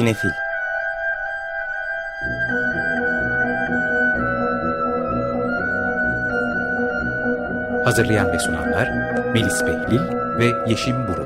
Sinefil 0.00 0.30
Hazırlayan 7.84 8.32
ve 8.32 8.38
sunanlar 8.38 8.88
Melis 9.32 9.66
Behlil 9.66 10.00
ve 10.38 10.70
Yeşim 10.70 11.08
Burul. 11.08 11.19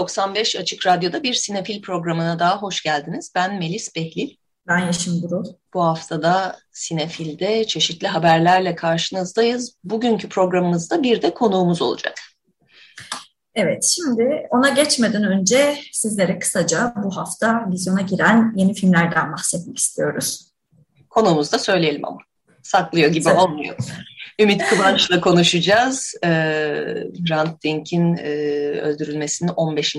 95 0.00 0.56
Açık 0.56 0.86
Radyo'da 0.86 1.22
bir 1.22 1.34
sinefil 1.34 1.82
programına 1.82 2.38
daha 2.38 2.62
hoş 2.62 2.82
geldiniz. 2.82 3.32
Ben 3.34 3.58
Melis 3.58 3.96
Behlil. 3.96 4.36
Ben 4.68 4.86
Yeşim 4.86 5.22
Burul. 5.22 5.44
Bu 5.74 5.84
haftada 5.84 6.58
Sinefil'de 6.72 7.64
çeşitli 7.66 8.08
haberlerle 8.08 8.74
karşınızdayız. 8.74 9.76
Bugünkü 9.84 10.28
programımızda 10.28 11.02
bir 11.02 11.22
de 11.22 11.34
konuğumuz 11.34 11.82
olacak. 11.82 12.14
Evet, 13.54 13.84
şimdi 13.84 14.46
ona 14.50 14.68
geçmeden 14.68 15.24
önce 15.24 15.78
sizlere 15.92 16.38
kısaca 16.38 16.94
bu 17.04 17.16
hafta 17.16 17.70
vizyona 17.70 18.00
giren 18.00 18.52
yeni 18.56 18.74
filmlerden 18.74 19.32
bahsetmek 19.32 19.78
istiyoruz. 19.78 20.52
Konuğumuzu 21.10 21.52
da 21.52 21.58
söyleyelim 21.58 22.04
ama. 22.04 22.18
Saklıyor 22.62 23.10
gibi 23.10 23.24
Söyle. 23.24 23.38
olmuyor. 23.38 23.76
Ümit 24.40 24.62
Kıvanç'la 24.66 25.20
konuşacağız. 25.20 26.14
Ee, 26.24 26.28
Hrant 27.28 27.62
Dink'in 27.64 28.16
e, 28.16 28.30
öldürülmesinin 28.80 29.50
15. 29.50 29.96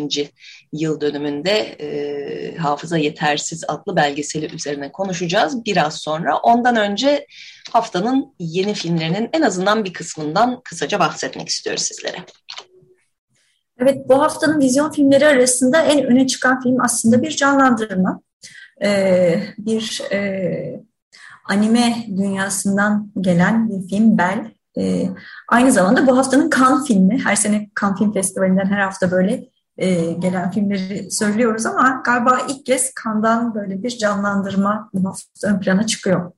yıl 0.73 1.01
dönümünde 1.01 1.51
e, 1.59 2.57
Hafıza 2.57 2.97
Yetersiz 2.97 3.63
adlı 3.67 3.95
belgeseli 3.95 4.55
üzerine 4.55 4.91
konuşacağız 4.91 5.65
biraz 5.65 5.97
sonra. 5.97 6.37
Ondan 6.37 6.75
önce 6.75 7.27
haftanın 7.71 8.35
yeni 8.39 8.73
filmlerinin 8.73 9.29
en 9.33 9.41
azından 9.41 9.85
bir 9.85 9.93
kısmından 9.93 10.61
kısaca 10.63 10.99
bahsetmek 10.99 11.49
istiyoruz 11.49 11.83
sizlere. 11.83 12.17
Evet, 13.79 13.97
bu 14.09 14.21
haftanın 14.21 14.59
vizyon 14.59 14.91
filmleri 14.91 15.27
arasında 15.27 15.81
en 15.81 16.03
öne 16.03 16.27
çıkan 16.27 16.61
film 16.61 16.81
aslında 16.81 17.21
bir 17.21 17.31
canlandırma. 17.31 18.21
Ee, 18.83 19.43
bir 19.57 20.01
e, 20.11 20.90
anime 21.45 22.05
dünyasından 22.17 23.11
gelen 23.21 23.69
bir 23.69 23.89
film 23.89 24.17
Bell. 24.17 24.51
E, 24.77 25.09
aynı 25.47 25.71
zamanda 25.71 26.07
bu 26.07 26.17
haftanın 26.17 26.49
Cannes 26.49 26.87
filmi. 26.87 27.19
Her 27.23 27.35
sene 27.35 27.69
Cannes 27.81 27.99
Film 27.99 28.13
Festivali'nden 28.13 28.65
her 28.65 28.79
hafta 28.79 29.11
böyle 29.11 29.49
e, 29.77 30.11
gelen 30.11 30.51
filmleri 30.51 31.11
söylüyoruz 31.11 31.65
ama 31.65 32.01
galiba 32.05 32.39
ilk 32.49 32.65
kez 32.65 32.93
Cannes'dan 33.03 33.55
böyle 33.55 33.83
bir 33.83 33.89
canlandırma 33.89 34.89
bu 34.93 35.09
hafta 35.09 35.47
ön 35.47 35.59
plana 35.59 35.85
çıkıyor. 35.85 36.31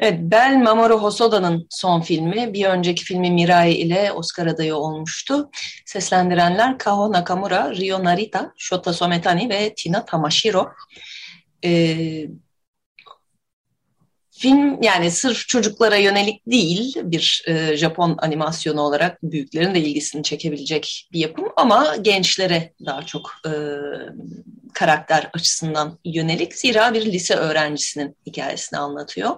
Evet, 0.00 0.20
Bel 0.20 0.56
Mamoru 0.56 1.02
Hosoda'nın 1.02 1.66
son 1.70 2.00
filmi. 2.00 2.52
Bir 2.52 2.64
önceki 2.64 3.04
filmi 3.04 3.30
Mirai 3.30 3.72
ile 3.72 4.12
Oscar 4.12 4.46
adayı 4.46 4.76
olmuştu. 4.76 5.50
Seslendirenler 5.86 6.78
Kaho 6.78 7.12
Nakamura, 7.12 7.74
Ryo 7.74 8.04
Narita, 8.04 8.52
Shota 8.56 8.92
Sometani 8.92 9.48
ve 9.48 9.74
Tina 9.76 10.04
Tamashiro. 10.04 10.68
Ee, 11.64 12.26
Film 14.38 14.82
yani 14.82 15.10
sırf 15.10 15.48
çocuklara 15.48 15.96
yönelik 15.96 16.46
değil 16.46 16.94
bir 17.02 17.44
e, 17.46 17.76
Japon 17.76 18.16
animasyonu 18.18 18.80
olarak 18.80 19.22
büyüklerin 19.22 19.74
de 19.74 19.80
ilgisini 19.80 20.22
çekebilecek 20.22 21.08
bir 21.12 21.20
yapım 21.20 21.48
ama 21.56 21.96
gençlere 21.96 22.72
daha 22.86 23.02
çok 23.02 23.30
e, 23.46 23.52
karakter 24.74 25.30
açısından 25.34 25.98
yönelik. 26.04 26.54
Zira 26.54 26.94
bir 26.94 27.06
lise 27.06 27.34
öğrencisinin 27.34 28.16
hikayesini 28.26 28.78
anlatıyor. 28.78 29.36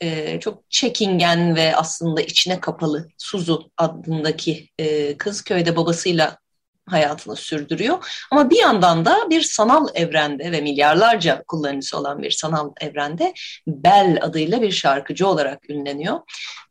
E, 0.00 0.40
çok 0.40 0.70
çekingen 0.70 1.56
ve 1.56 1.76
aslında 1.76 2.20
içine 2.20 2.60
kapalı 2.60 3.08
Suzu 3.18 3.70
adındaki 3.76 4.68
e, 4.78 5.16
kız 5.16 5.42
köyde 5.42 5.76
babasıyla 5.76 6.39
hayatını 6.92 7.36
sürdürüyor. 7.36 8.26
Ama 8.30 8.50
bir 8.50 8.58
yandan 8.58 9.04
da 9.04 9.30
bir 9.30 9.42
sanal 9.42 9.88
evrende 9.94 10.52
ve 10.52 10.60
milyarlarca 10.60 11.42
kullanıcısı 11.48 11.98
olan 11.98 12.22
bir 12.22 12.30
sanal 12.30 12.70
evrende 12.80 13.32
Bell 13.66 14.18
adıyla 14.22 14.62
bir 14.62 14.72
şarkıcı 14.72 15.28
olarak 15.28 15.70
ünleniyor. 15.70 16.20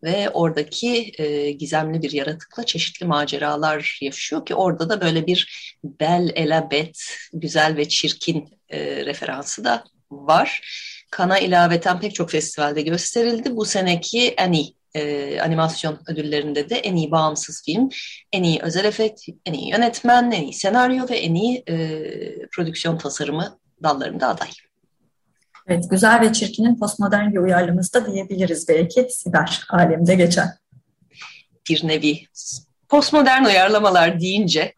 Ve 0.04 0.30
oradaki 0.30 1.12
e, 1.18 1.52
gizemli 1.52 2.02
bir 2.02 2.12
yaratıkla 2.12 2.66
çeşitli 2.66 3.06
maceralar 3.06 4.00
yaşıyor 4.02 4.46
ki 4.46 4.56
orada 4.56 4.90
da 4.90 5.02
böyle 5.02 5.28
bir 5.28 5.76
Bell 5.84 6.32
Elabet, 6.36 7.00
güzel 7.34 7.78
ve 7.78 7.90
çirkin 7.90 8.50
e, 8.70 9.06
referansı 9.06 9.64
da 9.64 9.84
var. 10.12 10.62
Kana 11.12 11.40
ilaveten 11.40 12.00
pek 12.00 12.16
çok 12.16 12.32
festivalde 12.32 12.82
gösterildi. 12.82 13.56
Bu 13.56 13.66
seneki 13.66 14.36
Annie 14.38 14.79
e, 14.96 15.42
animasyon 15.42 16.00
ödüllerinde 16.08 16.70
de 16.70 16.76
en 16.76 16.96
iyi 16.96 17.12
bağımsız 17.12 17.64
film, 17.66 17.90
en 18.34 18.44
iyi 18.44 18.60
özel 18.62 18.86
efekt, 18.86 19.22
en 19.46 19.54
iyi 19.54 19.72
yönetmen, 19.72 20.32
en 20.32 20.44
iyi 20.44 20.54
senaryo 20.54 21.10
ve 21.10 21.18
en 21.18 21.36
iyi 21.36 21.64
e, 21.68 21.78
prodüksiyon 22.48 22.98
tasarımı 22.98 23.60
dallarında 23.84 24.28
aday. 24.28 24.50
Evet, 25.68 25.90
güzel 25.90 26.22
ve 26.22 26.34
çirkinin 26.34 26.80
postmodern 26.80 27.32
bir 27.32 27.38
uyarlaması 27.38 27.94
da 27.94 28.12
diyebiliriz 28.12 28.68
belki 28.70 29.08
siber 29.10 29.66
alemde 29.70 30.16
geçen. 30.16 30.50
Bir 31.70 31.88
nevi 31.88 32.26
postmodern 32.90 33.46
uyarlamalar 33.46 34.20
deyince 34.20 34.74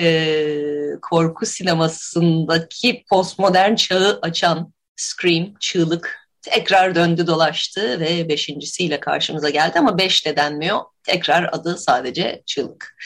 e, 0.00 0.56
korku 1.02 1.46
sinemasındaki 1.46 3.04
postmodern 3.10 3.74
çağı 3.74 4.18
açan 4.22 4.72
Scream, 4.96 5.54
Çığlık 5.60 6.21
tekrar 6.42 6.94
döndü 6.94 7.26
dolaştı 7.26 8.00
ve 8.00 8.28
beşincisiyle 8.28 9.00
karşımıza 9.00 9.50
geldi 9.50 9.78
ama 9.78 9.98
beş 9.98 10.26
de 10.26 10.36
denmiyor. 10.36 10.80
Tekrar 11.04 11.48
adı 11.52 11.78
sadece 11.78 12.42
Çığlık. 12.46 12.96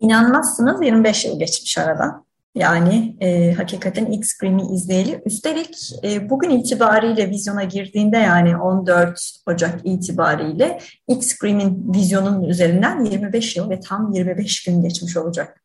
İnanmazsınız 0.00 0.82
25 0.82 1.24
yıl 1.24 1.38
geçmiş 1.38 1.78
aradan. 1.78 2.24
Yani 2.54 3.16
e, 3.20 3.52
hakikaten 3.52 4.06
ilk 4.06 4.26
Scream'i 4.26 4.62
izleyeli. 4.74 5.22
Üstelik 5.26 5.92
e, 6.04 6.30
bugün 6.30 6.50
itibariyle 6.50 7.30
vizyona 7.30 7.64
girdiğinde 7.64 8.16
yani 8.16 8.56
14 8.56 9.20
Ocak 9.46 9.80
itibariyle 9.84 10.78
ilk 11.08 11.24
Scream'in 11.24 11.94
vizyonunun 11.94 12.44
üzerinden 12.44 13.04
25 13.04 13.56
yıl 13.56 13.70
ve 13.70 13.80
tam 13.80 14.12
25 14.12 14.64
gün 14.64 14.82
geçmiş 14.82 15.16
olacak. 15.16 15.62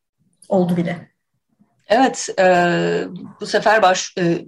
Oldu 0.50 0.78
bile. 0.78 1.10
Evet, 1.90 2.30
e, 2.40 2.46
bu 3.42 3.46
sefer 3.46 3.82
baş 3.82 4.16
e, 4.18 4.46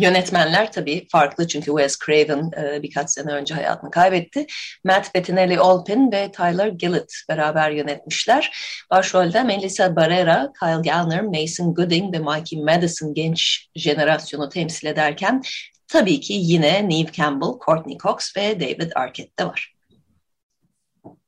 Yönetmenler 0.00 0.72
tabii 0.72 1.06
farklı 1.12 1.48
çünkü 1.48 1.66
Wes 1.66 1.98
Craven 2.06 2.50
e, 2.56 2.82
birkaç 2.82 3.10
sene 3.10 3.32
önce 3.32 3.54
hayatını 3.54 3.90
kaybetti. 3.90 4.46
Matt 4.84 5.14
Bettinelli 5.14 5.60
Olpin 5.60 6.12
ve 6.12 6.32
Tyler 6.32 6.68
Gillett 6.68 7.12
beraber 7.28 7.70
yönetmişler. 7.70 8.56
Başrolde 8.90 9.42
Melissa 9.42 9.96
Barrera, 9.96 10.52
Kyle 10.60 10.90
Gallner, 10.90 11.22
Mason 11.22 11.74
Gooding 11.74 12.14
ve 12.14 12.18
Mikey 12.18 12.62
Madison 12.62 13.14
genç 13.14 13.68
jenerasyonu 13.74 14.48
temsil 14.48 14.86
ederken 14.86 15.42
tabii 15.88 16.20
ki 16.20 16.32
yine 16.32 16.88
Neve 16.88 17.12
Campbell, 17.12 17.58
Courtney 17.66 17.98
Cox 17.98 18.36
ve 18.36 18.60
David 18.60 18.92
Arquette 18.94 19.38
de 19.38 19.46
var. 19.46 19.74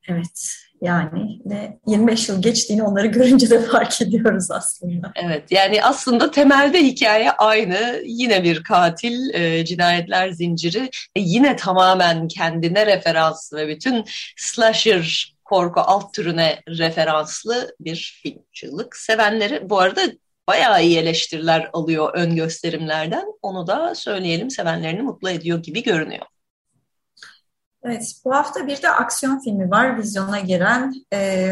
Evet, 0.09 0.66
yani 0.83 1.41
ve 1.47 1.79
25 1.87 2.29
yıl 2.29 2.43
geçtiğini 2.43 2.83
onları 2.83 3.07
görünce 3.17 3.51
de 3.51 3.63
fark 3.63 4.03
ediyoruz 4.03 4.51
aslında. 4.51 5.13
Evet 5.25 5.53
yani 5.53 5.83
aslında 5.83 6.31
temelde 6.31 6.83
hikaye 6.83 7.31
aynı. 7.31 8.03
Yine 8.05 8.45
bir 8.45 8.63
katil, 8.63 9.35
e, 9.35 9.65
cinayetler 9.65 10.31
zinciri 10.31 10.83
ve 10.83 11.21
yine 11.21 11.57
tamamen 11.57 12.29
kendine 12.29 12.87
referanslı 12.87 13.57
ve 13.57 13.69
bütün 13.69 14.05
slasher 14.37 15.37
korku 15.45 15.81
alt 15.81 16.15
türüne 16.15 16.63
referanslı 16.69 17.75
bir 17.81 18.21
film. 18.23 18.43
Çığlık 18.53 18.97
sevenleri 18.97 19.71
bu 19.71 19.79
arada 19.79 20.01
bayağı 20.49 20.85
iyi 20.85 20.99
eleştiriler 20.99 21.71
alıyor 21.73 22.15
ön 22.15 22.37
gösterimlerden. 22.37 23.25
Onu 23.43 23.67
da 23.67 23.95
söyleyelim 23.95 24.51
sevenlerini 24.51 25.03
mutlu 25.03 25.31
ediyor 25.31 25.63
gibi 25.63 25.83
görünüyor. 25.83 26.27
Evet, 27.87 28.13
bu 28.25 28.35
hafta 28.35 28.67
bir 28.67 28.83
de 28.83 28.91
aksiyon 28.91 29.39
filmi 29.39 29.71
var 29.71 29.99
vizyona 29.99 30.41
giren. 30.41 30.95
E, 31.13 31.51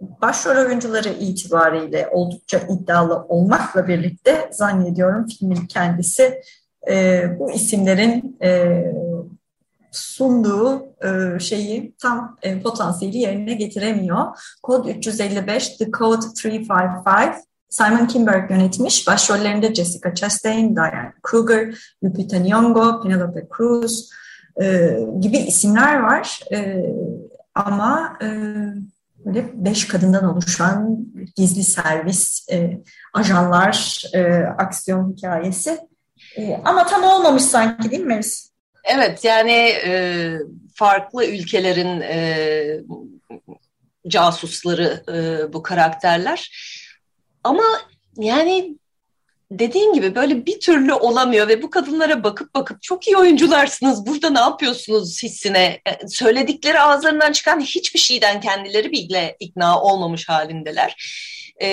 başrol 0.00 0.66
oyuncuları 0.66 1.08
itibariyle 1.08 2.08
oldukça 2.12 2.58
iddialı 2.58 3.14
olmakla 3.28 3.88
birlikte 3.88 4.48
zannediyorum 4.52 5.26
filmin 5.26 5.66
kendisi 5.66 6.40
e, 6.88 7.24
bu 7.38 7.50
isimlerin 7.50 8.36
e, 8.42 8.82
sunduğu 9.92 10.86
e, 11.04 11.40
şeyi 11.40 11.94
tam 11.98 12.36
e, 12.42 12.60
potansiyeli 12.60 13.18
yerine 13.18 13.54
getiremiyor. 13.54 14.24
Kod 14.62 14.86
355, 14.88 15.76
The 15.76 15.90
Code 15.90 16.26
355 16.32 17.36
Simon 17.68 18.06
Kinberg 18.06 18.50
yönetmiş. 18.50 19.06
Başrollerinde 19.06 19.74
Jessica 19.74 20.14
Chastain, 20.14 20.76
Diane 20.76 21.12
Kruger, 21.22 21.74
Lupita 22.04 22.36
Nyong'o, 22.36 23.02
Penelope 23.02 23.48
Cruz, 23.56 24.10
e, 24.62 24.98
gibi 25.20 25.36
isimler 25.36 26.00
var. 26.00 26.40
E, 26.52 26.76
ama 27.54 28.18
e, 28.22 28.26
böyle 29.24 29.64
beş 29.64 29.88
kadından 29.88 30.24
oluşan 30.24 31.06
gizli 31.36 31.64
servis, 31.64 32.46
e, 32.52 32.80
ajanlar, 33.14 34.04
e, 34.14 34.22
aksiyon 34.58 35.12
hikayesi. 35.16 35.78
E, 36.36 36.60
ama 36.64 36.86
tam 36.86 37.04
olmamış 37.04 37.42
sanki 37.42 37.90
değil 37.90 38.02
mi 38.02 38.08
Melis? 38.08 38.50
Evet 38.84 39.24
yani 39.24 39.52
e, 39.86 40.32
farklı 40.74 41.26
ülkelerin 41.26 42.00
e, 42.00 42.80
casusları 44.08 45.02
e, 45.08 45.52
bu 45.52 45.62
karakterler. 45.62 46.50
Ama 47.44 47.64
yani 48.16 48.78
dediğin 49.50 49.92
gibi 49.92 50.14
böyle 50.14 50.46
bir 50.46 50.60
türlü 50.60 50.92
olamıyor 50.92 51.48
ve 51.48 51.62
bu 51.62 51.70
kadınlara 51.70 52.24
bakıp 52.24 52.54
bakıp 52.54 52.82
çok 52.82 53.06
iyi 53.06 53.16
oyuncularsınız 53.16 54.06
burada 54.06 54.30
ne 54.30 54.40
yapıyorsunuz 54.40 55.22
hissine 55.22 55.80
e, 55.86 56.08
söyledikleri 56.08 56.80
ağızlarından 56.80 57.32
çıkan 57.32 57.60
hiçbir 57.60 57.98
şeyden 57.98 58.40
kendileri 58.40 58.92
bile 58.92 59.36
ikna 59.40 59.80
olmamış 59.82 60.28
halindeler. 60.28 60.96
Ee, 61.60 61.66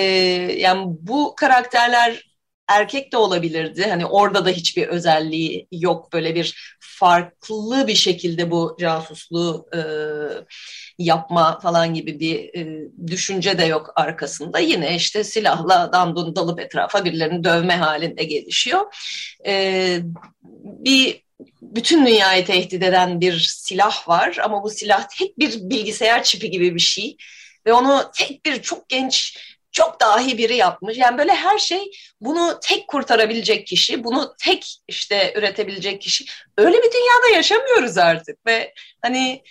yani 0.56 0.84
bu 0.86 1.34
karakterler 1.36 2.33
erkek 2.68 3.12
de 3.12 3.16
olabilirdi. 3.16 3.86
Hani 3.88 4.06
orada 4.06 4.44
da 4.44 4.50
hiçbir 4.50 4.88
özelliği 4.88 5.68
yok. 5.72 6.12
Böyle 6.12 6.34
bir 6.34 6.76
farklı 6.80 7.86
bir 7.86 7.94
şekilde 7.94 8.50
bu 8.50 8.76
casusluğu 8.80 9.66
e, 9.74 9.80
yapma 10.98 11.60
falan 11.60 11.94
gibi 11.94 12.20
bir 12.20 12.54
e, 12.54 12.88
düşünce 13.06 13.58
de 13.58 13.64
yok 13.64 13.92
arkasında. 13.96 14.58
Yine 14.58 14.96
işte 14.96 15.24
silahla 15.24 15.92
dandun 15.92 16.36
dalıp 16.36 16.60
etrafa 16.60 17.04
birilerini 17.04 17.44
dövme 17.44 17.76
halinde 17.76 18.24
gelişiyor. 18.24 18.94
E, 19.46 19.98
bir 20.62 21.24
bütün 21.62 22.06
dünyayı 22.06 22.44
tehdit 22.44 22.82
eden 22.82 23.20
bir 23.20 23.38
silah 23.38 24.08
var 24.08 24.36
ama 24.44 24.62
bu 24.62 24.70
silah 24.70 25.08
tek 25.18 25.38
bir 25.38 25.70
bilgisayar 25.70 26.22
çipi 26.22 26.50
gibi 26.50 26.74
bir 26.74 26.80
şey 26.80 27.16
ve 27.66 27.72
onu 27.72 28.10
tek 28.14 28.46
bir 28.46 28.62
çok 28.62 28.88
genç 28.88 29.38
çok 29.74 30.00
dahi 30.00 30.38
biri 30.38 30.56
yapmış. 30.56 30.98
Yani 30.98 31.18
böyle 31.18 31.34
her 31.34 31.58
şey 31.58 31.90
bunu 32.20 32.60
tek 32.62 32.88
kurtarabilecek 32.88 33.66
kişi, 33.66 34.04
bunu 34.04 34.34
tek 34.44 34.76
işte 34.88 35.32
üretebilecek 35.36 36.00
kişi. 36.00 36.24
Öyle 36.58 36.76
bir 36.76 36.92
dünyada 36.92 37.36
yaşamıyoruz 37.36 37.98
artık 37.98 38.46
ve 38.46 38.74
hani 39.02 39.42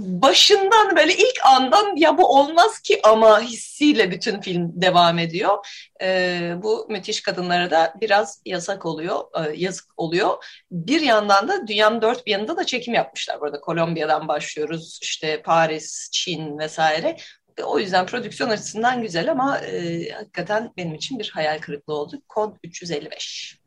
başından 0.00 0.96
böyle 0.96 1.14
ilk 1.14 1.40
andan 1.44 1.96
ya 1.96 2.18
bu 2.18 2.38
olmaz 2.38 2.80
ki 2.80 3.00
ama 3.04 3.40
hissiyle 3.40 4.10
bütün 4.10 4.40
film 4.40 4.72
devam 4.74 5.18
ediyor. 5.18 5.66
Ee, 6.02 6.54
bu 6.56 6.86
müthiş 6.90 7.22
kadınlara 7.22 7.70
da 7.70 7.94
biraz 8.00 8.42
yasak 8.46 8.86
oluyor, 8.86 9.20
e, 9.46 9.52
yazık 9.56 9.86
oluyor. 9.96 10.44
Bir 10.70 11.00
yandan 11.00 11.48
da 11.48 11.66
dünyanın 11.66 12.02
dört 12.02 12.26
bir 12.26 12.32
yanında 12.32 12.56
da 12.56 12.66
çekim 12.66 12.94
yapmışlar. 12.94 13.40
Burada 13.40 13.60
Kolombiya'dan 13.60 14.28
başlıyoruz, 14.28 14.98
işte 15.02 15.42
Paris, 15.42 16.10
Çin 16.12 16.58
vesaire. 16.58 17.16
O 17.62 17.78
yüzden 17.78 18.06
prodüksiyon 18.06 18.50
açısından 18.50 19.02
güzel 19.02 19.30
ama 19.30 19.58
e, 19.58 20.08
hakikaten 20.10 20.72
benim 20.76 20.94
için 20.94 21.18
bir 21.18 21.30
hayal 21.34 21.58
kırıklığı 21.58 21.94
oldu. 21.94 22.22
Kod 22.28 22.56
355. 22.64 23.58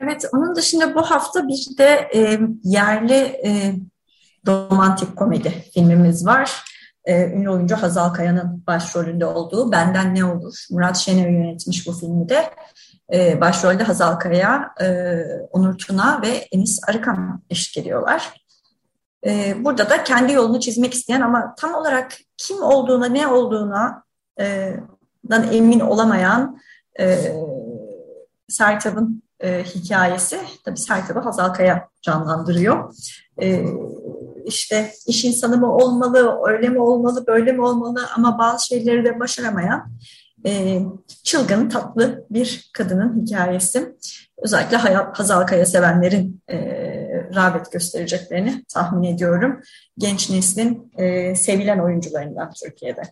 Evet, 0.00 0.24
onun 0.32 0.54
dışında 0.54 0.94
bu 0.94 1.02
hafta 1.02 1.48
bir 1.48 1.78
de 1.78 2.10
e, 2.14 2.38
yerli 2.62 3.14
e, 3.14 3.74
romantik 4.46 5.16
komedi 5.16 5.64
filmimiz 5.74 6.26
var. 6.26 6.64
E, 7.04 7.24
ünlü 7.24 7.50
oyuncu 7.50 7.76
Hazal 7.76 8.14
Kaya'nın 8.14 8.66
başrolünde 8.66 9.26
olduğu 9.26 9.72
Benden 9.72 10.14
Ne 10.14 10.24
Olur? 10.24 10.66
Murat 10.70 10.96
Şener 10.96 11.28
yönetmiş 11.28 11.86
bu 11.86 11.92
filmi 11.92 12.28
de. 12.28 12.50
E, 13.12 13.40
başrolde 13.40 13.82
Hazal 13.82 14.16
Kaya, 14.16 14.74
e, 14.80 15.16
Onur 15.50 15.78
Tuna 15.78 16.22
ve 16.22 16.28
Enis 16.28 16.80
Arıkan 16.88 17.42
eşlik 17.50 17.78
ediyorlar. 17.78 18.44
E, 19.26 19.64
burada 19.64 19.90
da 19.90 20.04
kendi 20.04 20.32
yolunu 20.32 20.60
çizmek 20.60 20.94
isteyen 20.94 21.20
ama 21.20 21.54
tam 21.54 21.74
olarak 21.74 22.12
kim 22.46 22.62
olduğuna, 22.62 23.06
ne 23.06 23.26
olduğuna 23.26 24.02
e, 24.40 24.76
dan 25.30 25.52
emin 25.52 25.80
olamayan 25.80 26.58
e, 27.00 27.18
Sertab'ın 28.48 29.22
e, 29.40 29.64
hikayesi. 29.64 30.40
Tabii 30.64 30.78
Sertab'ı 30.78 31.18
Hazal 31.18 31.54
Kaya 31.54 31.88
canlandırıyor. 32.02 32.94
E, 33.42 33.64
işte 34.44 34.92
iş 35.06 35.24
insanı 35.24 35.56
mı 35.56 35.76
olmalı, 35.76 36.38
öyle 36.46 36.68
mi 36.68 36.80
olmalı, 36.80 37.26
böyle 37.26 37.52
mi 37.52 37.62
olmalı 37.62 38.00
ama 38.16 38.38
bazı 38.38 38.66
şeyleri 38.66 39.04
de 39.04 39.20
başaramayan 39.20 39.90
e, 40.46 40.80
çılgın, 41.24 41.68
tatlı 41.68 42.24
bir 42.30 42.70
kadının 42.72 43.26
hikayesi. 43.26 43.96
Özellikle 44.38 44.76
Hazal 44.76 45.46
Kaya 45.46 45.66
sevenlerin 45.66 46.40
e, 46.48 46.56
rağbet 47.34 47.72
göstereceklerini 47.72 48.64
tahmin 48.64 49.14
ediyorum. 49.14 49.62
Genç 49.98 50.30
neslin 50.30 50.92
e, 50.98 51.34
sevilen 51.34 51.78
oyuncularından 51.78 52.52
Türkiye'de. 52.64 53.02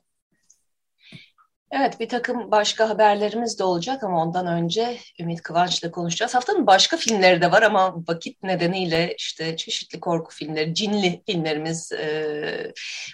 Evet 1.72 2.00
bir 2.00 2.08
takım 2.08 2.50
başka 2.50 2.88
haberlerimiz 2.88 3.58
de 3.58 3.64
olacak 3.64 4.04
ama 4.04 4.22
ondan 4.22 4.46
önce 4.46 4.98
Ümit 5.20 5.42
Kıvanç'la 5.42 5.90
konuşacağız. 5.90 6.34
Haftanın 6.34 6.66
başka 6.66 6.96
filmleri 6.96 7.42
de 7.42 7.50
var 7.52 7.62
ama 7.62 7.94
vakit 8.08 8.42
nedeniyle 8.42 9.14
işte 9.18 9.56
çeşitli 9.56 10.00
korku 10.00 10.34
filmleri, 10.34 10.74
cinli 10.74 11.22
filmlerimiz, 11.26 11.92
e, 11.92 12.72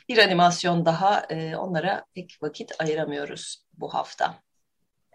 bir 0.09 0.19
animasyon 0.19 0.87
daha 0.87 1.21
e, 1.21 1.57
onlara 1.57 2.05
pek 2.15 2.39
vakit 2.43 2.73
ayıramıyoruz 2.79 3.65
bu 3.73 3.95
hafta. 3.95 4.35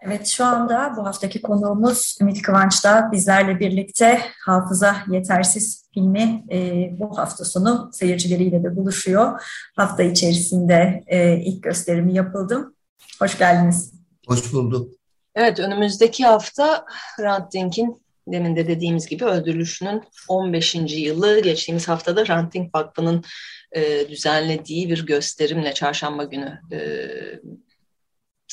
Evet 0.06 0.26
şu 0.26 0.44
anda 0.44 0.94
bu 0.96 1.06
haftaki 1.06 1.42
konuğumuz 1.42 2.16
Ümit 2.20 2.42
Kıvanç 2.42 2.84
da 2.84 3.08
bizlerle 3.12 3.60
birlikte 3.60 4.20
Hafıza 4.46 4.96
Yetersiz 5.10 5.88
filmi 5.94 6.44
e, 6.52 6.88
bu 6.98 7.18
hafta 7.18 7.44
sonu 7.44 7.90
seyircileriyle 7.92 8.64
de 8.64 8.76
buluşuyor. 8.76 9.42
Hafta 9.76 10.02
içerisinde 10.02 11.04
e, 11.06 11.36
ilk 11.36 11.62
gösterimi 11.62 12.14
yapıldım. 12.14 12.74
Hoş 13.18 13.38
geldiniz. 13.38 13.92
Hoş 14.26 14.52
bulduk. 14.52 14.94
Evet, 15.34 15.60
önümüzdeki 15.60 16.24
hafta 16.24 16.84
Hrant 17.16 17.52
Dink'in 17.52 18.02
demin 18.28 18.56
de 18.56 18.68
dediğimiz 18.68 19.06
gibi 19.06 19.24
öldürülüşünün 19.24 20.02
15. 20.28 20.74
yılı. 20.74 21.40
Geçtiğimiz 21.40 21.88
haftada 21.88 22.24
Hrant 22.24 22.54
Dink 22.54 22.74
Vakfı'nın 22.74 23.24
e, 23.72 24.08
düzenlediği 24.08 24.88
bir 24.88 25.06
gösterimle 25.06 25.74
çarşamba 25.74 26.24
günü 26.24 26.60
e, 26.72 26.78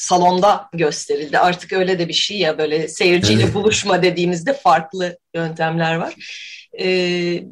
salonda 0.02 0.70
gösterildi. 0.74 1.40
Artık 1.40 1.74
öyle 1.74 2.00
de 2.00 2.08
bir 2.08 2.14
şey 2.14 2.38
ya 2.38 2.58
böyle 2.58 2.88
seyirciyle 2.88 3.44
evet. 3.44 3.54
buluşma 3.54 4.04
dediğimizde 4.04 4.54
farklı 4.54 5.18
yöntemler 5.34 5.96
var. 5.96 6.14
E, 6.80 7.44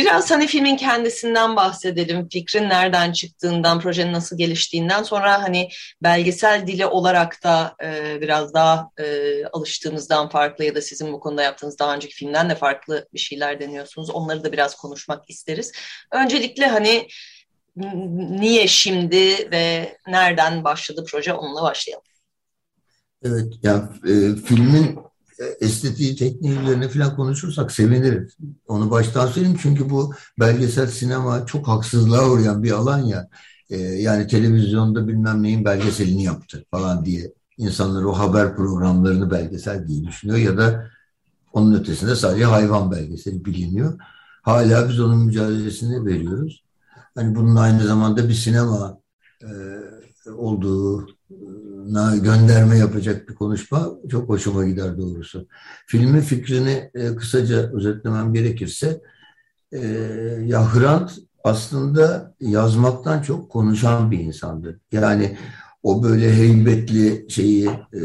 Biraz 0.00 0.30
hani 0.30 0.46
filmin 0.46 0.76
kendisinden 0.76 1.56
bahsedelim, 1.56 2.28
fikrin 2.28 2.68
nereden 2.68 3.12
çıktığından, 3.12 3.80
projenin 3.80 4.12
nasıl 4.12 4.38
geliştiğinden 4.38 5.02
sonra 5.02 5.42
hani 5.42 5.68
belgesel 6.02 6.66
dili 6.66 6.86
olarak 6.86 7.44
da 7.44 7.74
e, 7.84 8.20
biraz 8.20 8.54
daha 8.54 8.90
e, 8.98 9.04
alıştığımızdan 9.44 10.28
farklı 10.28 10.64
ya 10.64 10.74
da 10.74 10.82
sizin 10.82 11.12
bu 11.12 11.20
konuda 11.20 11.42
yaptığınız 11.42 11.78
daha 11.78 11.94
önceki 11.94 12.14
filmden 12.14 12.50
de 12.50 12.54
farklı 12.54 13.08
bir 13.14 13.18
şeyler 13.18 13.60
deniyorsunuz. 13.60 14.10
Onları 14.10 14.44
da 14.44 14.52
biraz 14.52 14.76
konuşmak 14.76 15.30
isteriz. 15.30 15.72
Öncelikle 16.12 16.66
hani 16.66 17.08
niye 18.40 18.66
şimdi 18.66 19.50
ve 19.52 19.96
nereden 20.06 20.64
başladı 20.64 21.04
proje 21.10 21.32
onunla 21.32 21.62
başlayalım. 21.62 22.04
Evet, 23.22 23.52
ya 23.62 23.92
e, 24.06 24.34
filmin 24.44 24.98
estetiği, 25.60 26.16
tekniği 26.16 26.58
üzerine 26.58 26.88
falan 26.88 27.16
konuşursak 27.16 27.72
sevinirim. 27.72 28.28
Onu 28.68 28.90
baştan 28.90 29.26
söyleyeyim 29.26 29.58
çünkü 29.62 29.90
bu 29.90 30.14
belgesel 30.40 30.86
sinema 30.86 31.46
çok 31.46 31.68
haksızlığa 31.68 32.30
uğrayan 32.30 32.62
bir 32.62 32.70
alan 32.70 32.98
ya. 32.98 33.28
E, 33.70 33.76
yani 33.78 34.26
televizyonda 34.26 35.08
bilmem 35.08 35.42
neyin 35.42 35.64
belgeselini 35.64 36.22
yaptı 36.22 36.64
falan 36.70 37.04
diye 37.04 37.32
insanlar 37.58 38.02
o 38.02 38.12
haber 38.12 38.56
programlarını 38.56 39.30
belgesel 39.30 39.88
diye 39.88 40.04
düşünüyor 40.04 40.38
ya 40.38 40.58
da 40.58 40.90
onun 41.52 41.74
ötesinde 41.74 42.16
sadece 42.16 42.44
hayvan 42.44 42.90
belgeseli 42.90 43.44
biliniyor. 43.44 43.98
Hala 44.42 44.88
biz 44.88 45.00
onun 45.00 45.18
mücadelesini 45.18 46.06
veriyoruz. 46.06 46.64
Hani 47.20 47.34
bunun 47.34 47.56
aynı 47.56 47.86
zamanda 47.86 48.28
bir 48.28 48.34
sinema 48.34 49.00
e, 49.42 49.50
olduğu 50.30 51.06
gönderme 52.22 52.78
yapacak 52.78 53.28
bir 53.28 53.34
konuşma 53.34 53.88
çok 54.10 54.28
hoşuma 54.28 54.64
gider 54.64 54.98
doğrusu. 54.98 55.46
Filmin 55.86 56.20
fikrini 56.20 56.90
e, 56.94 57.16
kısaca 57.16 57.72
özetlemem 57.72 58.34
gerekirse 58.34 59.00
e, 59.72 59.78
ya 60.46 60.74
Hrant 60.74 61.18
aslında 61.44 62.34
yazmaktan 62.40 63.22
çok 63.22 63.50
konuşan 63.50 64.10
bir 64.10 64.18
insandı. 64.18 64.80
Yani 64.92 65.38
o 65.82 66.02
böyle 66.02 66.34
heybetli 66.34 67.26
şeyi 67.30 67.66
e, 67.68 68.02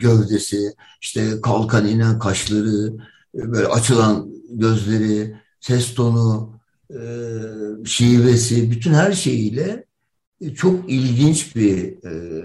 gövdesi, 0.00 0.72
işte 1.00 1.40
kalkan 1.40 1.86
inen 1.86 2.18
kaşları, 2.18 2.92
e, 3.34 3.52
böyle 3.52 3.66
açılan 3.66 4.30
gözleri, 4.50 5.36
ses 5.60 5.94
tonu, 5.94 6.61
e, 6.92 7.04
şivesi, 7.84 8.70
bütün 8.70 8.94
her 8.94 9.12
şeyiyle 9.12 9.84
çok 10.54 10.90
ilginç 10.90 11.56
bir 11.56 12.04
e, 12.04 12.42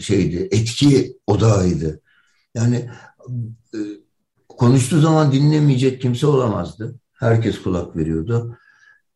şeydi, 0.00 0.48
etki 0.50 1.18
odağıydı. 1.26 2.00
Yani 2.54 2.90
e, 3.74 3.78
konuştuğu 4.48 5.00
zaman 5.00 5.32
dinlemeyecek 5.32 6.02
kimse 6.02 6.26
olamazdı. 6.26 6.94
Herkes 7.12 7.62
kulak 7.62 7.96
veriyordu. 7.96 8.58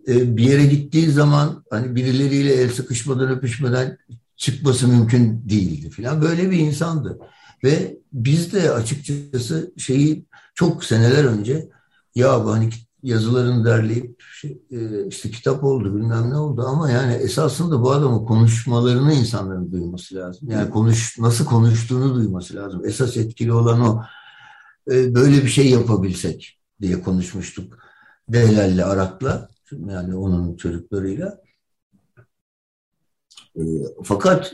e, 0.09 0.37
bir 0.37 0.43
yere 0.45 0.67
gittiği 0.67 1.11
zaman 1.11 1.65
hani 1.71 1.95
birileriyle 1.97 2.55
el 2.55 2.71
sıkışmadan 2.71 3.29
öpüşmeden 3.29 3.99
çıkması 4.37 4.89
mümkün 4.89 5.43
değildi 5.49 5.91
falan. 5.91 6.23
Böyle 6.23 6.51
bir 6.51 6.59
insandı. 6.59 7.19
Ve 7.65 7.99
biz 8.13 8.53
de 8.53 8.71
açıkçası 8.71 9.73
şeyi 9.77 10.27
çok 10.55 10.85
seneler 10.85 11.25
önce 11.25 11.69
ya 12.15 12.47
hani 12.47 12.71
yazılarını 13.07 13.65
derleyip 13.65 14.23
şey, 14.41 14.63
e, 14.71 15.07
işte 15.07 15.31
kitap 15.31 15.65
oldu 15.65 15.95
bilmem 15.95 16.31
ne 16.31 16.37
oldu 16.37 16.63
ama 16.67 16.91
yani 16.91 17.13
esasında 17.13 17.83
bu 17.83 17.93
adamın 17.93 18.27
konuşmalarını 18.27 19.13
insanların 19.13 19.73
duyması 19.73 20.15
lazım. 20.15 20.51
Yani 20.51 20.71
konuş 20.71 21.19
nasıl 21.19 21.45
konuştuğunu 21.45 22.15
duyması 22.15 22.57
lazım. 22.57 22.87
Esas 22.87 23.17
etkili 23.17 23.53
olan 23.53 23.81
o. 23.81 24.03
E, 24.91 25.15
böyle 25.15 25.43
bir 25.43 25.49
şey 25.49 25.71
yapabilsek 25.71 26.61
diye 26.81 27.03
konuşmuştuk. 27.03 27.79
Delal'le 28.29 28.85
Arak'la 28.85 29.49
yani 29.73 30.17
onun 30.17 30.57
çocuklarıyla. 30.57 31.41
E, 33.57 33.63
fakat 34.05 34.53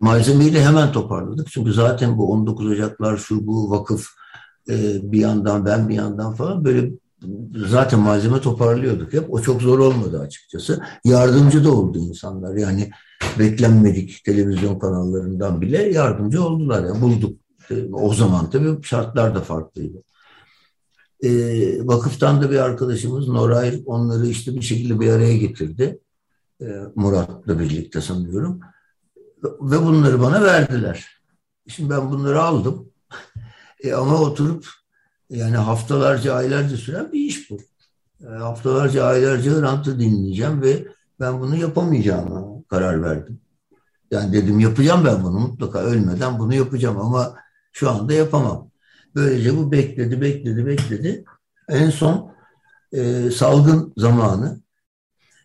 malzemeyi 0.00 0.54
de 0.54 0.64
hemen 0.64 0.92
toparladık. 0.92 1.48
Çünkü 1.50 1.72
zaten 1.72 2.18
bu 2.18 2.32
19 2.32 2.66
Ocaklar 2.66 3.16
şu 3.16 3.46
bu 3.46 3.70
vakıf 3.70 4.19
e, 4.68 5.12
bir 5.12 5.18
yandan 5.18 5.64
ben 5.64 5.88
bir 5.88 5.94
yandan 5.94 6.34
falan 6.34 6.64
böyle 6.64 6.90
zaten 7.68 8.00
malzeme 8.00 8.40
toparlıyorduk 8.40 9.12
hep. 9.12 9.34
O 9.34 9.40
çok 9.40 9.62
zor 9.62 9.78
olmadı 9.78 10.20
açıkçası. 10.20 10.80
Yardımcı 11.04 11.64
da 11.64 11.72
oldu 11.72 11.98
insanlar. 11.98 12.54
Yani 12.54 12.90
beklenmedik 13.38 14.24
televizyon 14.24 14.78
kanallarından 14.78 15.60
bile 15.60 15.82
yardımcı 15.92 16.44
oldular. 16.44 16.84
Yani 16.84 17.00
bulduk. 17.00 17.40
E, 17.70 17.92
o 17.92 18.14
zaman 18.14 18.50
tabii 18.50 18.82
şartlar 18.82 19.34
da 19.34 19.40
farklıydı. 19.40 20.02
E, 21.22 21.30
vakıftan 21.86 22.42
da 22.42 22.50
bir 22.50 22.58
arkadaşımız 22.58 23.28
Noray 23.28 23.82
onları 23.86 24.26
işte 24.26 24.54
bir 24.54 24.62
şekilde 24.62 25.00
bir 25.00 25.10
araya 25.10 25.36
getirdi. 25.36 25.98
E, 26.60 26.66
Murat'la 26.94 27.58
birlikte 27.58 28.00
sanıyorum. 28.00 28.60
Ve 29.42 29.82
bunları 29.82 30.20
bana 30.20 30.44
verdiler. 30.44 31.06
Şimdi 31.68 31.90
ben 31.90 32.10
bunları 32.10 32.42
aldım. 32.42 32.90
E, 33.82 33.94
ama 33.94 34.20
oturup 34.20 34.66
yani 35.30 35.56
haftalarca, 35.56 36.34
aylarca 36.34 36.76
süren 36.76 37.12
bir 37.12 37.20
iş 37.20 37.50
bu. 37.50 37.58
E, 38.20 38.26
haftalarca, 38.26 39.04
aylarca 39.04 39.60
Hrant'ı 39.60 40.00
dinleyeceğim 40.00 40.62
ve 40.62 40.86
ben 41.20 41.40
bunu 41.40 41.56
yapamayacağıma 41.56 42.64
karar 42.68 43.02
verdim. 43.02 43.40
Yani 44.10 44.32
dedim 44.32 44.60
yapacağım 44.60 45.04
ben 45.04 45.22
bunu 45.22 45.38
mutlaka 45.38 45.78
ölmeden 45.78 46.38
bunu 46.38 46.54
yapacağım 46.54 46.98
ama 46.98 47.34
şu 47.72 47.90
anda 47.90 48.12
yapamam. 48.12 48.70
Böylece 49.14 49.56
bu 49.56 49.72
bekledi, 49.72 50.20
bekledi, 50.20 50.66
bekledi. 50.66 51.24
En 51.68 51.90
son 51.90 52.32
e, 52.92 53.30
salgın 53.30 53.92
zamanı 53.96 54.60